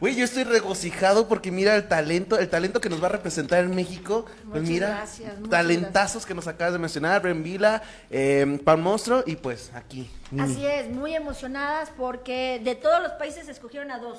Güey, 0.00 0.16
yo 0.16 0.24
estoy 0.24 0.44
regocijado 0.44 1.28
porque 1.28 1.50
mira 1.52 1.74
el 1.76 1.86
talento, 1.88 2.38
el 2.38 2.48
talento 2.48 2.80
que 2.80 2.88
nos 2.88 3.00
va 3.02 3.06
a 3.06 3.10
representar 3.10 3.62
en 3.64 3.74
México. 3.74 4.24
Pues 4.26 4.62
Muchas 4.62 4.68
mira, 4.68 4.88
gracias, 4.88 5.32
talentazos 5.50 6.26
que 6.26 6.34
nos 6.34 6.46
acabas 6.48 6.72
de 6.72 6.78
mencionar, 6.80 7.22
Bren 7.22 7.42
Vila, 7.42 7.82
eh, 8.10 8.60
Pan 8.64 8.80
Monstruo 8.82 9.22
y 9.26 9.36
pues 9.36 9.70
aquí. 9.74 10.10
Mini. 10.30 10.52
Así 10.52 10.66
es, 10.66 10.88
muy 10.90 11.14
emocionadas 11.14 11.90
porque 11.96 12.60
de 12.64 12.74
todos 12.74 13.02
los 13.02 13.12
países 13.12 13.48
escogieron 13.48 13.90
a 13.92 13.98
dos. 13.98 14.18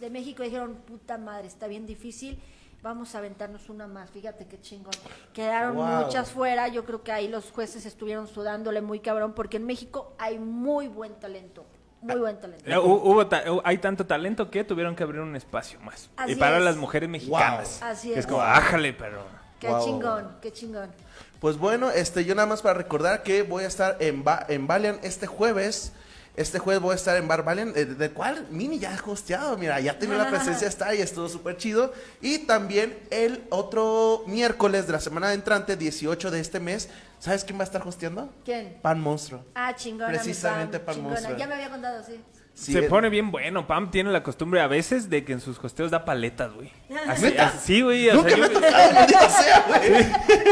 De 0.00 0.08
México 0.10 0.42
dijeron, 0.42 0.74
puta 0.86 1.16
madre, 1.18 1.46
está 1.48 1.66
bien 1.68 1.86
difícil, 1.86 2.38
vamos 2.84 3.14
a 3.14 3.18
aventarnos 3.18 3.68
una 3.70 3.86
más. 3.88 4.10
Fíjate 4.10 4.46
qué 4.46 4.60
chingón. 4.60 4.92
Quedaron 5.32 5.74
Wow. 5.74 6.04
muchas 6.04 6.30
fuera, 6.30 6.68
yo 6.68 6.84
creo 6.84 7.02
que 7.02 7.10
ahí 7.10 7.26
los 7.26 7.50
jueces 7.50 7.86
estuvieron 7.86 8.28
sudándole 8.28 8.80
muy 8.82 9.00
cabrón 9.00 9.32
porque 9.32 9.56
en 9.56 9.64
México 9.66 10.14
hay 10.18 10.38
muy 10.38 10.86
buen 10.86 11.14
talento, 11.14 11.64
muy 12.02 12.16
buen 12.20 12.38
talento. 12.38 12.64
Eh, 12.70 12.74
hu- 12.76 13.00
hubo 13.02 13.26
ta- 13.26 13.42
hay 13.64 13.78
tanto 13.78 14.06
talento 14.06 14.50
que 14.50 14.62
tuvieron 14.64 14.94
que 14.94 15.02
abrir 15.02 15.22
un 15.22 15.34
espacio 15.34 15.80
más. 15.80 16.10
Así 16.16 16.32
y 16.32 16.36
para 16.36 16.58
es. 16.58 16.64
las 16.64 16.76
mujeres 16.76 17.08
mexicanas. 17.08 17.80
Wow. 17.80 17.88
Así 17.90 18.12
Que 18.12 18.18
es. 18.20 18.26
como, 18.26 18.42
ájale, 18.42 18.92
pero. 18.92 19.22
Qué 19.58 19.68
Wow. 19.68 19.84
chingón, 19.84 20.36
qué 20.42 20.52
chingón. 20.52 20.90
Pues 21.40 21.56
bueno, 21.56 21.90
este, 21.90 22.24
yo 22.26 22.34
nada 22.34 22.46
más 22.46 22.60
para 22.60 22.74
recordar 22.74 23.22
que 23.22 23.42
voy 23.42 23.64
a 23.64 23.66
estar 23.66 23.96
en, 24.00 24.22
ba 24.24 24.44
en 24.48 24.66
Valiant 24.66 25.02
este 25.04 25.26
jueves. 25.26 25.92
Este 26.36 26.58
jueves 26.58 26.82
voy 26.82 26.92
a 26.92 26.96
estar 26.96 27.16
en 27.16 27.28
Bar 27.28 27.44
Valiant, 27.44 27.76
eh, 27.76 27.84
del 27.86 28.12
cual 28.12 28.48
Mini 28.50 28.80
ya 28.80 28.92
ha 28.92 29.10
hosteado, 29.10 29.56
mira, 29.56 29.78
ya 29.78 29.96
tenía 29.98 30.16
la 30.16 30.28
presencia, 30.30 30.66
está 30.66 30.92
y 30.92 31.00
estuvo 31.00 31.28
súper 31.28 31.56
chido. 31.56 31.92
Y 32.20 32.38
también 32.38 32.98
el 33.10 33.44
otro 33.50 34.24
miércoles 34.26 34.86
de 34.86 34.92
la 34.94 35.00
semana 35.00 35.32
entrante, 35.32 35.76
18 35.76 36.32
de 36.32 36.40
este 36.40 36.58
mes, 36.58 36.88
¿sabes 37.20 37.44
quién 37.44 37.56
va 37.58 37.62
a 37.62 37.66
estar 37.66 37.86
hosteando? 37.86 38.32
¿Quién? 38.44 38.78
Pan 38.82 39.00
Monstruo. 39.00 39.44
Ah, 39.54 39.76
chingona. 39.76 40.08
mi 40.08 40.14
Precisamente 40.16 40.80
Pam 40.80 40.96
chingona. 40.96 41.14
Monstruo. 41.14 41.38
Ya 41.38 41.46
me 41.46 41.54
había 41.54 41.70
contado, 41.70 42.02
sí. 42.02 42.20
Sí, 42.56 42.72
se 42.72 42.82
pone 42.84 43.08
bien 43.08 43.32
bueno. 43.32 43.66
Pam 43.66 43.90
tiene 43.90 44.12
la 44.12 44.22
costumbre 44.22 44.60
a 44.60 44.68
veces 44.68 45.10
de 45.10 45.24
que 45.24 45.32
en 45.32 45.40
sus 45.40 45.58
costeos 45.58 45.90
da 45.90 46.04
paletas, 46.04 46.52
güey. 46.52 46.70
Así, 47.08 47.34
así- 47.36 47.58
sí, 47.64 47.82
güey. 47.82 48.08
O 48.10 48.14
Nunca 48.14 48.28
sea, 48.30 48.38
me 48.38 48.42
yo- 48.48 48.52
tocado, 48.52 48.92
maldita 48.92 49.28
sea, 49.28 49.64
güey. 49.66 50.04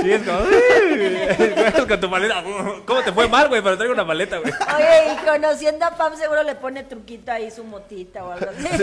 sí, 0.03 0.13
es 0.13 0.23
como. 0.23 1.87
Con 1.89 2.01
tu 2.01 2.11
paleta. 2.11 2.43
¿Cómo 2.87 3.03
te 3.03 3.13
fue 3.13 3.29
mal, 3.29 3.49
güey? 3.49 3.63
Pero 3.63 3.77
traigo 3.77 3.95
una 3.95 4.07
paleta, 4.07 4.39
güey. 4.39 4.53
Oye, 4.53 5.13
y 5.15 5.27
conociendo 5.27 5.85
a 5.87 5.91
Pam 5.97 6.17
seguro 6.17 6.43
le 6.43 6.55
pone 6.57 6.83
truquito 6.85 7.31
ahí 7.31 7.51
su 7.51 7.63
motita 7.65 8.25
o 8.25 8.33
algo 8.33 8.47
así. 8.51 8.83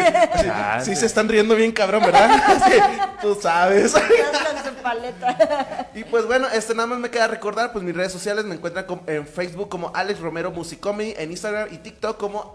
Ah, 0.50 0.80
Sí 0.84 0.96
se 0.96 1.06
están 1.06 1.28
riendo 1.28 1.56
bien 1.56 1.72
cabrón, 1.74 2.02
¿verdad? 2.04 2.30
Sí, 2.70 2.78
tú 3.22 3.38
sabes. 3.42 3.92
Con 3.94 4.02
su 4.64 4.82
paleta. 4.82 5.90
Y 5.94 6.04
pues 6.06 6.26
bueno, 6.26 6.48
este 6.54 6.74
nada 6.74 6.88
más 6.88 7.00
me 7.00 7.10
queda 7.10 7.28
recordar, 7.28 7.72
pues 7.74 7.84
mis 7.84 7.96
redes 7.96 8.12
sociales 8.14 8.46
me 8.46 8.56
encuentran 8.56 8.86
en 9.08 9.28
Facebook 9.28 9.70
como 9.70 9.92
Alex 9.94 10.20
Romero 10.20 10.52
Musicomedy, 10.52 11.16
en 11.18 11.32
Instagram 11.32 11.68
y 11.74 11.78
TikTok 11.80 12.18
como 12.18 12.52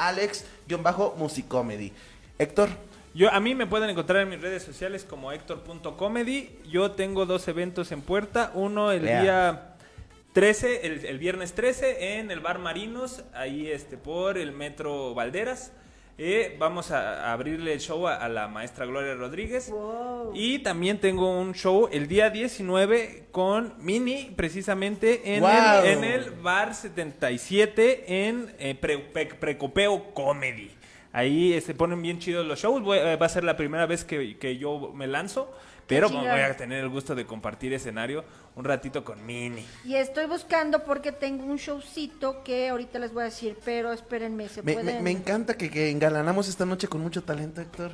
Alex-Musicomedy. 0.68 1.92
Héctor, 2.38 2.68
Yo, 3.14 3.32
a 3.32 3.38
mí 3.40 3.54
me 3.54 3.66
pueden 3.66 3.90
encontrar 3.90 4.22
en 4.22 4.28
mis 4.30 4.40
redes 4.40 4.62
sociales 4.62 5.04
como 5.08 5.30
Héctor.comedy. 5.30 6.58
Yo 6.68 6.90
tengo 6.92 7.26
dos 7.26 7.46
eventos 7.48 7.92
en 7.92 8.02
puerta. 8.02 8.50
Uno 8.54 8.90
el 8.90 9.04
Lea. 9.04 9.22
día 9.22 9.76
13, 10.32 10.86
el, 10.86 11.04
el 11.04 11.18
viernes 11.18 11.54
13, 11.54 12.18
en 12.18 12.32
el 12.32 12.40
Bar 12.40 12.58
Marinos, 12.58 13.22
ahí 13.34 13.68
este, 13.70 13.96
por 13.96 14.36
el 14.36 14.50
Metro 14.50 15.14
Valderas. 15.14 15.70
Eh, 16.16 16.54
vamos 16.60 16.92
a, 16.92 17.32
abrirle 17.32 17.72
el 17.72 17.80
show 17.80 18.06
a, 18.06 18.14
a 18.14 18.28
la 18.28 18.46
maestra 18.46 18.86
Gloria 18.86 19.14
Rodríguez. 19.14 19.68
Wow. 19.70 20.30
Y 20.34 20.60
también 20.60 20.98
tengo 21.00 21.38
un 21.40 21.54
show 21.54 21.88
el 21.90 22.06
día 22.06 22.30
19 22.30 23.24
con 23.32 23.74
Mini, 23.78 24.32
precisamente 24.36 25.34
en, 25.34 25.40
Wow. 25.40 25.50
el, 25.84 25.86
en 25.98 26.04
el 26.04 26.30
Bar 26.30 26.74
77 26.74 28.26
en 28.28 28.54
eh, 28.58 28.74
Pre- 28.76 28.98
Pre- 28.98 29.26
Precopeo 29.34 30.14
Comedy. 30.14 30.70
Ahí 31.12 31.60
se 31.60 31.74
ponen 31.74 32.00
bien 32.02 32.18
chidos 32.18 32.46
los 32.46 32.60
shows. 32.60 32.82
Voy- 32.82 32.98
eh, 32.98 33.16
va 33.16 33.26
a 33.26 33.28
ser 33.28 33.44
la 33.44 33.56
primera 33.56 33.86
vez 33.86 34.04
que, 34.04 34.36
que 34.38 34.56
yo 34.56 34.92
me 34.94 35.06
lanzo. 35.06 35.52
Pero 35.86 36.08
voy 36.08 36.26
a 36.26 36.56
tener 36.56 36.82
el 36.82 36.88
gusto 36.88 37.14
de 37.14 37.26
compartir 37.26 37.72
escenario 37.72 38.24
un 38.56 38.64
ratito 38.64 39.04
con 39.04 39.24
Mini. 39.26 39.64
Y 39.84 39.96
estoy 39.96 40.26
buscando 40.26 40.84
porque 40.84 41.12
tengo 41.12 41.44
un 41.44 41.56
showcito 41.56 42.42
que 42.42 42.68
ahorita 42.70 42.98
les 42.98 43.12
voy 43.12 43.22
a 43.22 43.24
decir, 43.26 43.56
pero 43.64 43.92
espérenme, 43.92 44.48
se 44.48 44.62
Me, 44.62 44.74
pueden... 44.74 44.96
me- 44.96 45.02
me 45.02 45.10
encanta 45.10 45.54
que, 45.56 45.70
que 45.70 45.90
engalanamos 45.90 46.48
esta 46.48 46.64
noche 46.64 46.88
con 46.88 47.00
mucho 47.00 47.22
talento, 47.22 47.60
Héctor. 47.60 47.92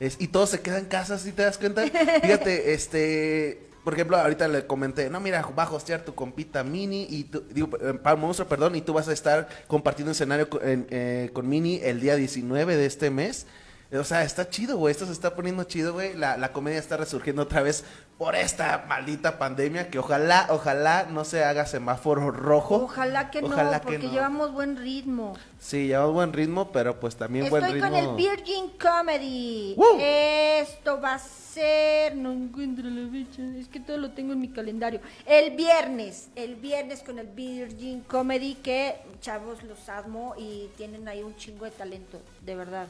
Es- 0.00 0.16
y 0.20 0.28
todo 0.28 0.46
se 0.46 0.60
queda 0.60 0.78
en 0.78 0.86
casa, 0.86 1.18
¿sí 1.18 1.32
te 1.32 1.42
das 1.42 1.58
cuenta? 1.58 1.82
Fíjate, 2.22 2.72
este... 2.74 3.64
Por 3.84 3.94
ejemplo, 3.94 4.18
ahorita 4.18 4.48
le 4.48 4.66
comenté, 4.66 5.08
no, 5.08 5.18
mira, 5.18 5.40
va 5.58 5.62
a 5.62 5.70
hostear 5.72 6.02
tu 6.04 6.14
compita 6.14 6.62
Mini 6.62 7.06
y 7.08 7.24
tú, 7.24 7.42
digo, 7.50 7.70
eh, 7.80 7.94
Pau 7.94 8.18
Monstruo, 8.18 8.46
perdón, 8.46 8.74
y 8.74 8.82
tú 8.82 8.92
vas 8.92 9.08
a 9.08 9.14
estar 9.14 9.48
compartiendo 9.66 10.12
escenario 10.12 10.50
con, 10.50 10.68
en, 10.68 10.86
eh, 10.90 11.30
con 11.32 11.48
Mini 11.48 11.80
el 11.82 11.98
día 12.00 12.16
19 12.16 12.76
de 12.76 12.84
este 12.84 13.08
mes. 13.10 13.46
O 13.90 14.04
sea, 14.04 14.22
está 14.22 14.50
chido, 14.50 14.76
güey. 14.76 14.92
Esto 14.92 15.06
se 15.06 15.12
está 15.12 15.34
poniendo 15.34 15.64
chido, 15.64 15.94
güey. 15.94 16.14
La, 16.14 16.36
la 16.36 16.52
comedia 16.52 16.78
está 16.78 16.98
resurgiendo 16.98 17.42
otra 17.42 17.62
vez 17.62 17.84
por 18.18 18.34
esta 18.34 18.84
maldita 18.88 19.38
pandemia 19.38 19.88
que 19.90 19.98
ojalá, 19.98 20.48
ojalá 20.50 21.06
no 21.08 21.24
se 21.24 21.42
haga 21.44 21.64
semáforo 21.64 22.30
rojo. 22.30 22.74
Ojalá 22.84 23.30
que 23.30 23.38
Ojalá 23.38 23.78
no, 23.78 23.82
porque 23.84 23.98
no. 24.06 24.12
llevamos 24.12 24.52
buen 24.52 24.76
ritmo. 24.76 25.34
Sí, 25.58 25.86
llevamos 25.86 26.12
buen 26.14 26.32
ritmo, 26.34 26.70
pero 26.70 27.00
pues 27.00 27.16
también 27.16 27.48
buen 27.48 27.62
Estoy 27.64 27.80
ritmo. 27.80 27.90
con 27.90 27.98
el 27.98 28.16
Virgin 28.16 28.70
Comedy. 28.78 29.74
¡Woo! 29.78 29.98
Esto 30.00 31.00
va 31.00 31.14
a 31.14 31.18
ser. 31.18 32.14
No 32.16 32.32
encuentro 32.32 32.84
la 32.90 33.10
fecha. 33.10 33.42
Es 33.56 33.68
que 33.68 33.80
todo 33.80 33.96
lo 33.96 34.10
tengo 34.10 34.34
en 34.34 34.40
mi 34.40 34.48
calendario. 34.48 35.00
El 35.24 35.56
viernes. 35.56 36.28
El 36.36 36.56
viernes 36.56 37.02
con 37.02 37.18
el 37.18 37.28
Virgin 37.28 38.00
Comedy. 38.02 38.56
Que 38.56 38.96
chavos 39.22 39.62
los 39.62 39.88
amo 39.88 40.34
y 40.36 40.68
tienen 40.76 41.08
ahí 41.08 41.22
un 41.22 41.34
chingo 41.36 41.64
de 41.64 41.70
talento. 41.70 42.20
De 42.44 42.54
verdad. 42.54 42.88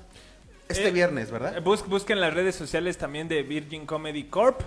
Este 0.69 0.89
Eh, 0.89 0.91
viernes, 0.91 1.29
Eh, 1.29 1.33
¿verdad? 1.33 1.63
bus- 1.63 1.87
busquen 1.87 2.21
las 2.21 2.35
redes 2.35 2.55
sociales 2.55 2.99
también 2.99 3.29
de 3.29 3.43
Virgin 3.43 3.87
Comedy 3.87 4.25
Corp. 4.25 4.61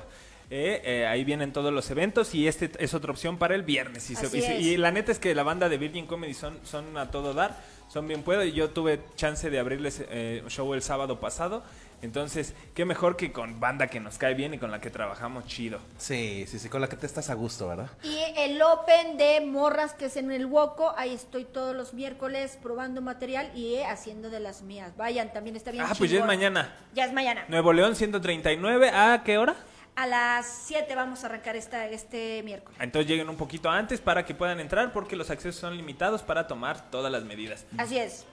eh, 0.53 0.81
eh, 0.83 1.07
ahí 1.07 1.23
vienen 1.23 1.53
todos 1.53 1.71
los 1.71 1.89
eventos 1.91 2.35
y 2.35 2.45
este 2.45 2.69
es 2.77 2.93
otra 2.93 3.11
opción 3.11 3.37
para 3.37 3.55
el 3.55 3.63
viernes. 3.63 4.09
Y, 4.09 4.15
se- 4.17 4.59
y 4.59 4.75
la 4.75 4.91
neta 4.91 5.13
es 5.13 5.17
que 5.17 5.33
la 5.33 5.43
banda 5.43 5.69
de 5.69 5.77
Virgin 5.77 6.05
Comedy 6.07 6.33
son, 6.33 6.59
son 6.65 6.97
a 6.97 7.09
todo 7.09 7.33
dar, 7.33 7.57
son 7.91 8.07
bien 8.07 8.23
puedo. 8.23 8.43
Y 8.43 8.53
yo 8.53 8.69
tuve 8.69 9.01
chance 9.15 9.49
de 9.49 9.59
abrirles 9.59 10.03
eh, 10.09 10.43
show 10.47 10.73
el 10.73 10.81
sábado 10.81 11.19
pasado. 11.19 11.63
Entonces, 12.01 12.55
qué 12.73 12.83
mejor 12.83 13.15
que 13.15 13.31
con 13.31 13.59
banda 13.59 13.87
que 13.87 13.99
nos 13.99 14.17
cae 14.17 14.33
bien 14.33 14.55
y 14.55 14.57
con 14.57 14.71
la 14.71 14.81
que 14.81 14.89
trabajamos 14.89 15.45
chido. 15.45 15.79
Sí, 15.99 16.45
sí, 16.47 16.57
sí, 16.57 16.67
con 16.67 16.81
la 16.81 16.89
que 16.89 16.95
te 16.95 17.05
estás 17.05 17.29
a 17.29 17.35
gusto, 17.35 17.67
¿verdad? 17.67 17.89
Y 18.01 18.17
el 18.37 18.59
Open 18.59 19.17
de 19.17 19.41
Morras, 19.41 19.93
que 19.93 20.05
es 20.05 20.17
en 20.17 20.31
el 20.31 20.47
Woco. 20.47 20.95
Ahí 20.97 21.13
estoy 21.13 21.45
todos 21.45 21.75
los 21.75 21.93
miércoles 21.93 22.57
probando 22.61 23.01
material 23.01 23.51
y 23.53 23.75
eh, 23.75 23.85
haciendo 23.85 24.31
de 24.31 24.39
las 24.39 24.63
mías. 24.63 24.97
Vayan, 24.97 25.31
también 25.31 25.55
está 25.55 25.69
bien. 25.69 25.83
Ah, 25.83 25.93
pues 25.95 26.09
ya 26.09 26.17
es 26.17 26.23
chingón. 26.23 26.27
mañana. 26.27 26.75
Ya 26.95 27.05
es 27.05 27.13
mañana. 27.13 27.45
Nuevo 27.49 27.71
León 27.71 27.95
139. 27.95 28.89
¿A 28.89 29.21
qué 29.23 29.37
hora? 29.37 29.55
A 29.95 30.07
las 30.07 30.45
7 30.67 30.95
vamos 30.95 31.23
a 31.23 31.27
arrancar 31.27 31.55
esta, 31.55 31.87
este 31.87 32.41
miércoles. 32.43 32.77
Entonces 32.81 33.09
lleguen 33.09 33.29
un 33.29 33.35
poquito 33.35 33.69
antes 33.69 33.99
para 33.99 34.25
que 34.25 34.33
puedan 34.33 34.59
entrar 34.59 34.93
porque 34.93 35.15
los 35.15 35.29
accesos 35.29 35.59
son 35.59 35.75
limitados 35.75 36.21
para 36.21 36.47
tomar 36.47 36.89
todas 36.89 37.11
las 37.11 37.23
medidas. 37.23 37.65
Así 37.77 37.97
es. 37.97 38.25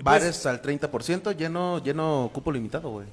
Bares 0.00 0.46
al 0.46 0.62
30%, 0.62 1.36
lleno, 1.36 1.82
lleno 1.82 2.30
cupo 2.32 2.52
limitado, 2.52 2.90
güey. 2.90 3.06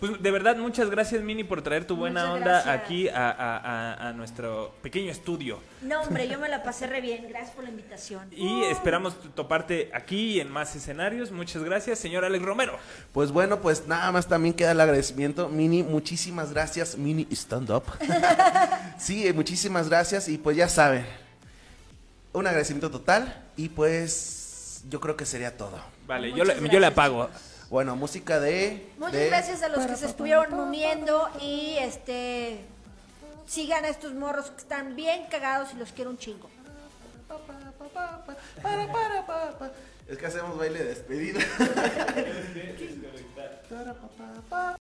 Pues 0.00 0.22
de 0.22 0.30
verdad, 0.30 0.56
muchas 0.56 0.90
gracias 0.90 1.22
Mini 1.22 1.44
por 1.44 1.62
traer 1.62 1.86
tu 1.86 1.96
buena 1.96 2.26
Muchas 2.26 2.34
onda 2.36 2.50
gracias. 2.62 2.80
aquí 2.80 3.08
a, 3.08 3.30
a- 3.30 3.56
a- 3.58 4.08
a 4.08 4.12
nuestro 4.12 4.74
pequeño 4.82 5.10
estudio. 5.10 5.60
No, 5.82 6.02
hombre, 6.02 6.28
yo 6.28 6.38
me 6.38 6.48
la 6.48 6.62
pasé 6.62 6.86
re 6.86 7.00
bien. 7.00 7.26
Gracias 7.28 7.50
por 7.52 7.64
la 7.64 7.70
invitación. 7.70 8.28
Y 8.32 8.64
esperamos 8.64 9.16
toparte 9.34 9.90
aquí 9.94 10.32
y 10.34 10.40
en 10.40 10.50
más 10.50 10.74
escenarios. 10.76 11.30
Muchas 11.30 11.62
gracias, 11.62 11.98
señor 11.98 12.24
Alex 12.24 12.44
Romero. 12.44 12.78
Pues 13.12 13.30
bueno, 13.32 13.60
pues 13.60 13.86
nada 13.86 14.10
más 14.12 14.26
también 14.28 14.54
queda 14.54 14.72
el 14.72 14.80
agradecimiento. 14.80 15.48
Mini, 15.48 15.82
muchísimas 15.82 16.52
gracias. 16.52 16.96
Mini 16.98 17.26
Stand 17.30 17.70
Up. 17.70 17.84
sí, 18.98 19.30
muchísimas 19.34 19.88
gracias. 19.88 20.28
Y 20.28 20.38
pues 20.38 20.56
ya 20.56 20.68
saben, 20.68 21.04
un 22.32 22.46
agradecimiento 22.46 22.90
total. 22.90 23.42
Y 23.56 23.68
pues 23.68 24.82
yo 24.88 25.00
creo 25.00 25.16
que 25.16 25.24
sería 25.26 25.56
todo. 25.56 25.78
Vale, 26.06 26.32
yo 26.32 26.44
le, 26.44 26.54
yo 26.56 26.60
le 26.60 26.68
gracias, 26.68 26.92
apago. 26.92 27.30
Bueno, 27.74 27.96
música 27.96 28.38
de. 28.38 28.86
Muchas 28.98 29.14
de- 29.14 29.26
gracias 29.26 29.64
a 29.64 29.68
los 29.68 29.84
que 29.84 29.96
se 29.96 30.06
estuvieron 30.06 30.54
uniendo 30.54 31.28
y 31.40 31.76
este 31.80 32.60
sigan 33.46 33.84
a 33.84 33.88
estos 33.88 34.14
morros 34.14 34.52
que 34.52 34.58
están 34.58 34.94
bien 34.94 35.26
cagados 35.28 35.74
y 35.74 35.78
los 35.78 35.90
quiero 35.90 36.10
un 36.10 36.16
chingo. 36.16 36.48
Es 40.06 40.18
que 40.18 40.26
hacemos 40.26 40.56
baile 40.56 40.78
de 40.78 40.84
despedida. 40.84 41.40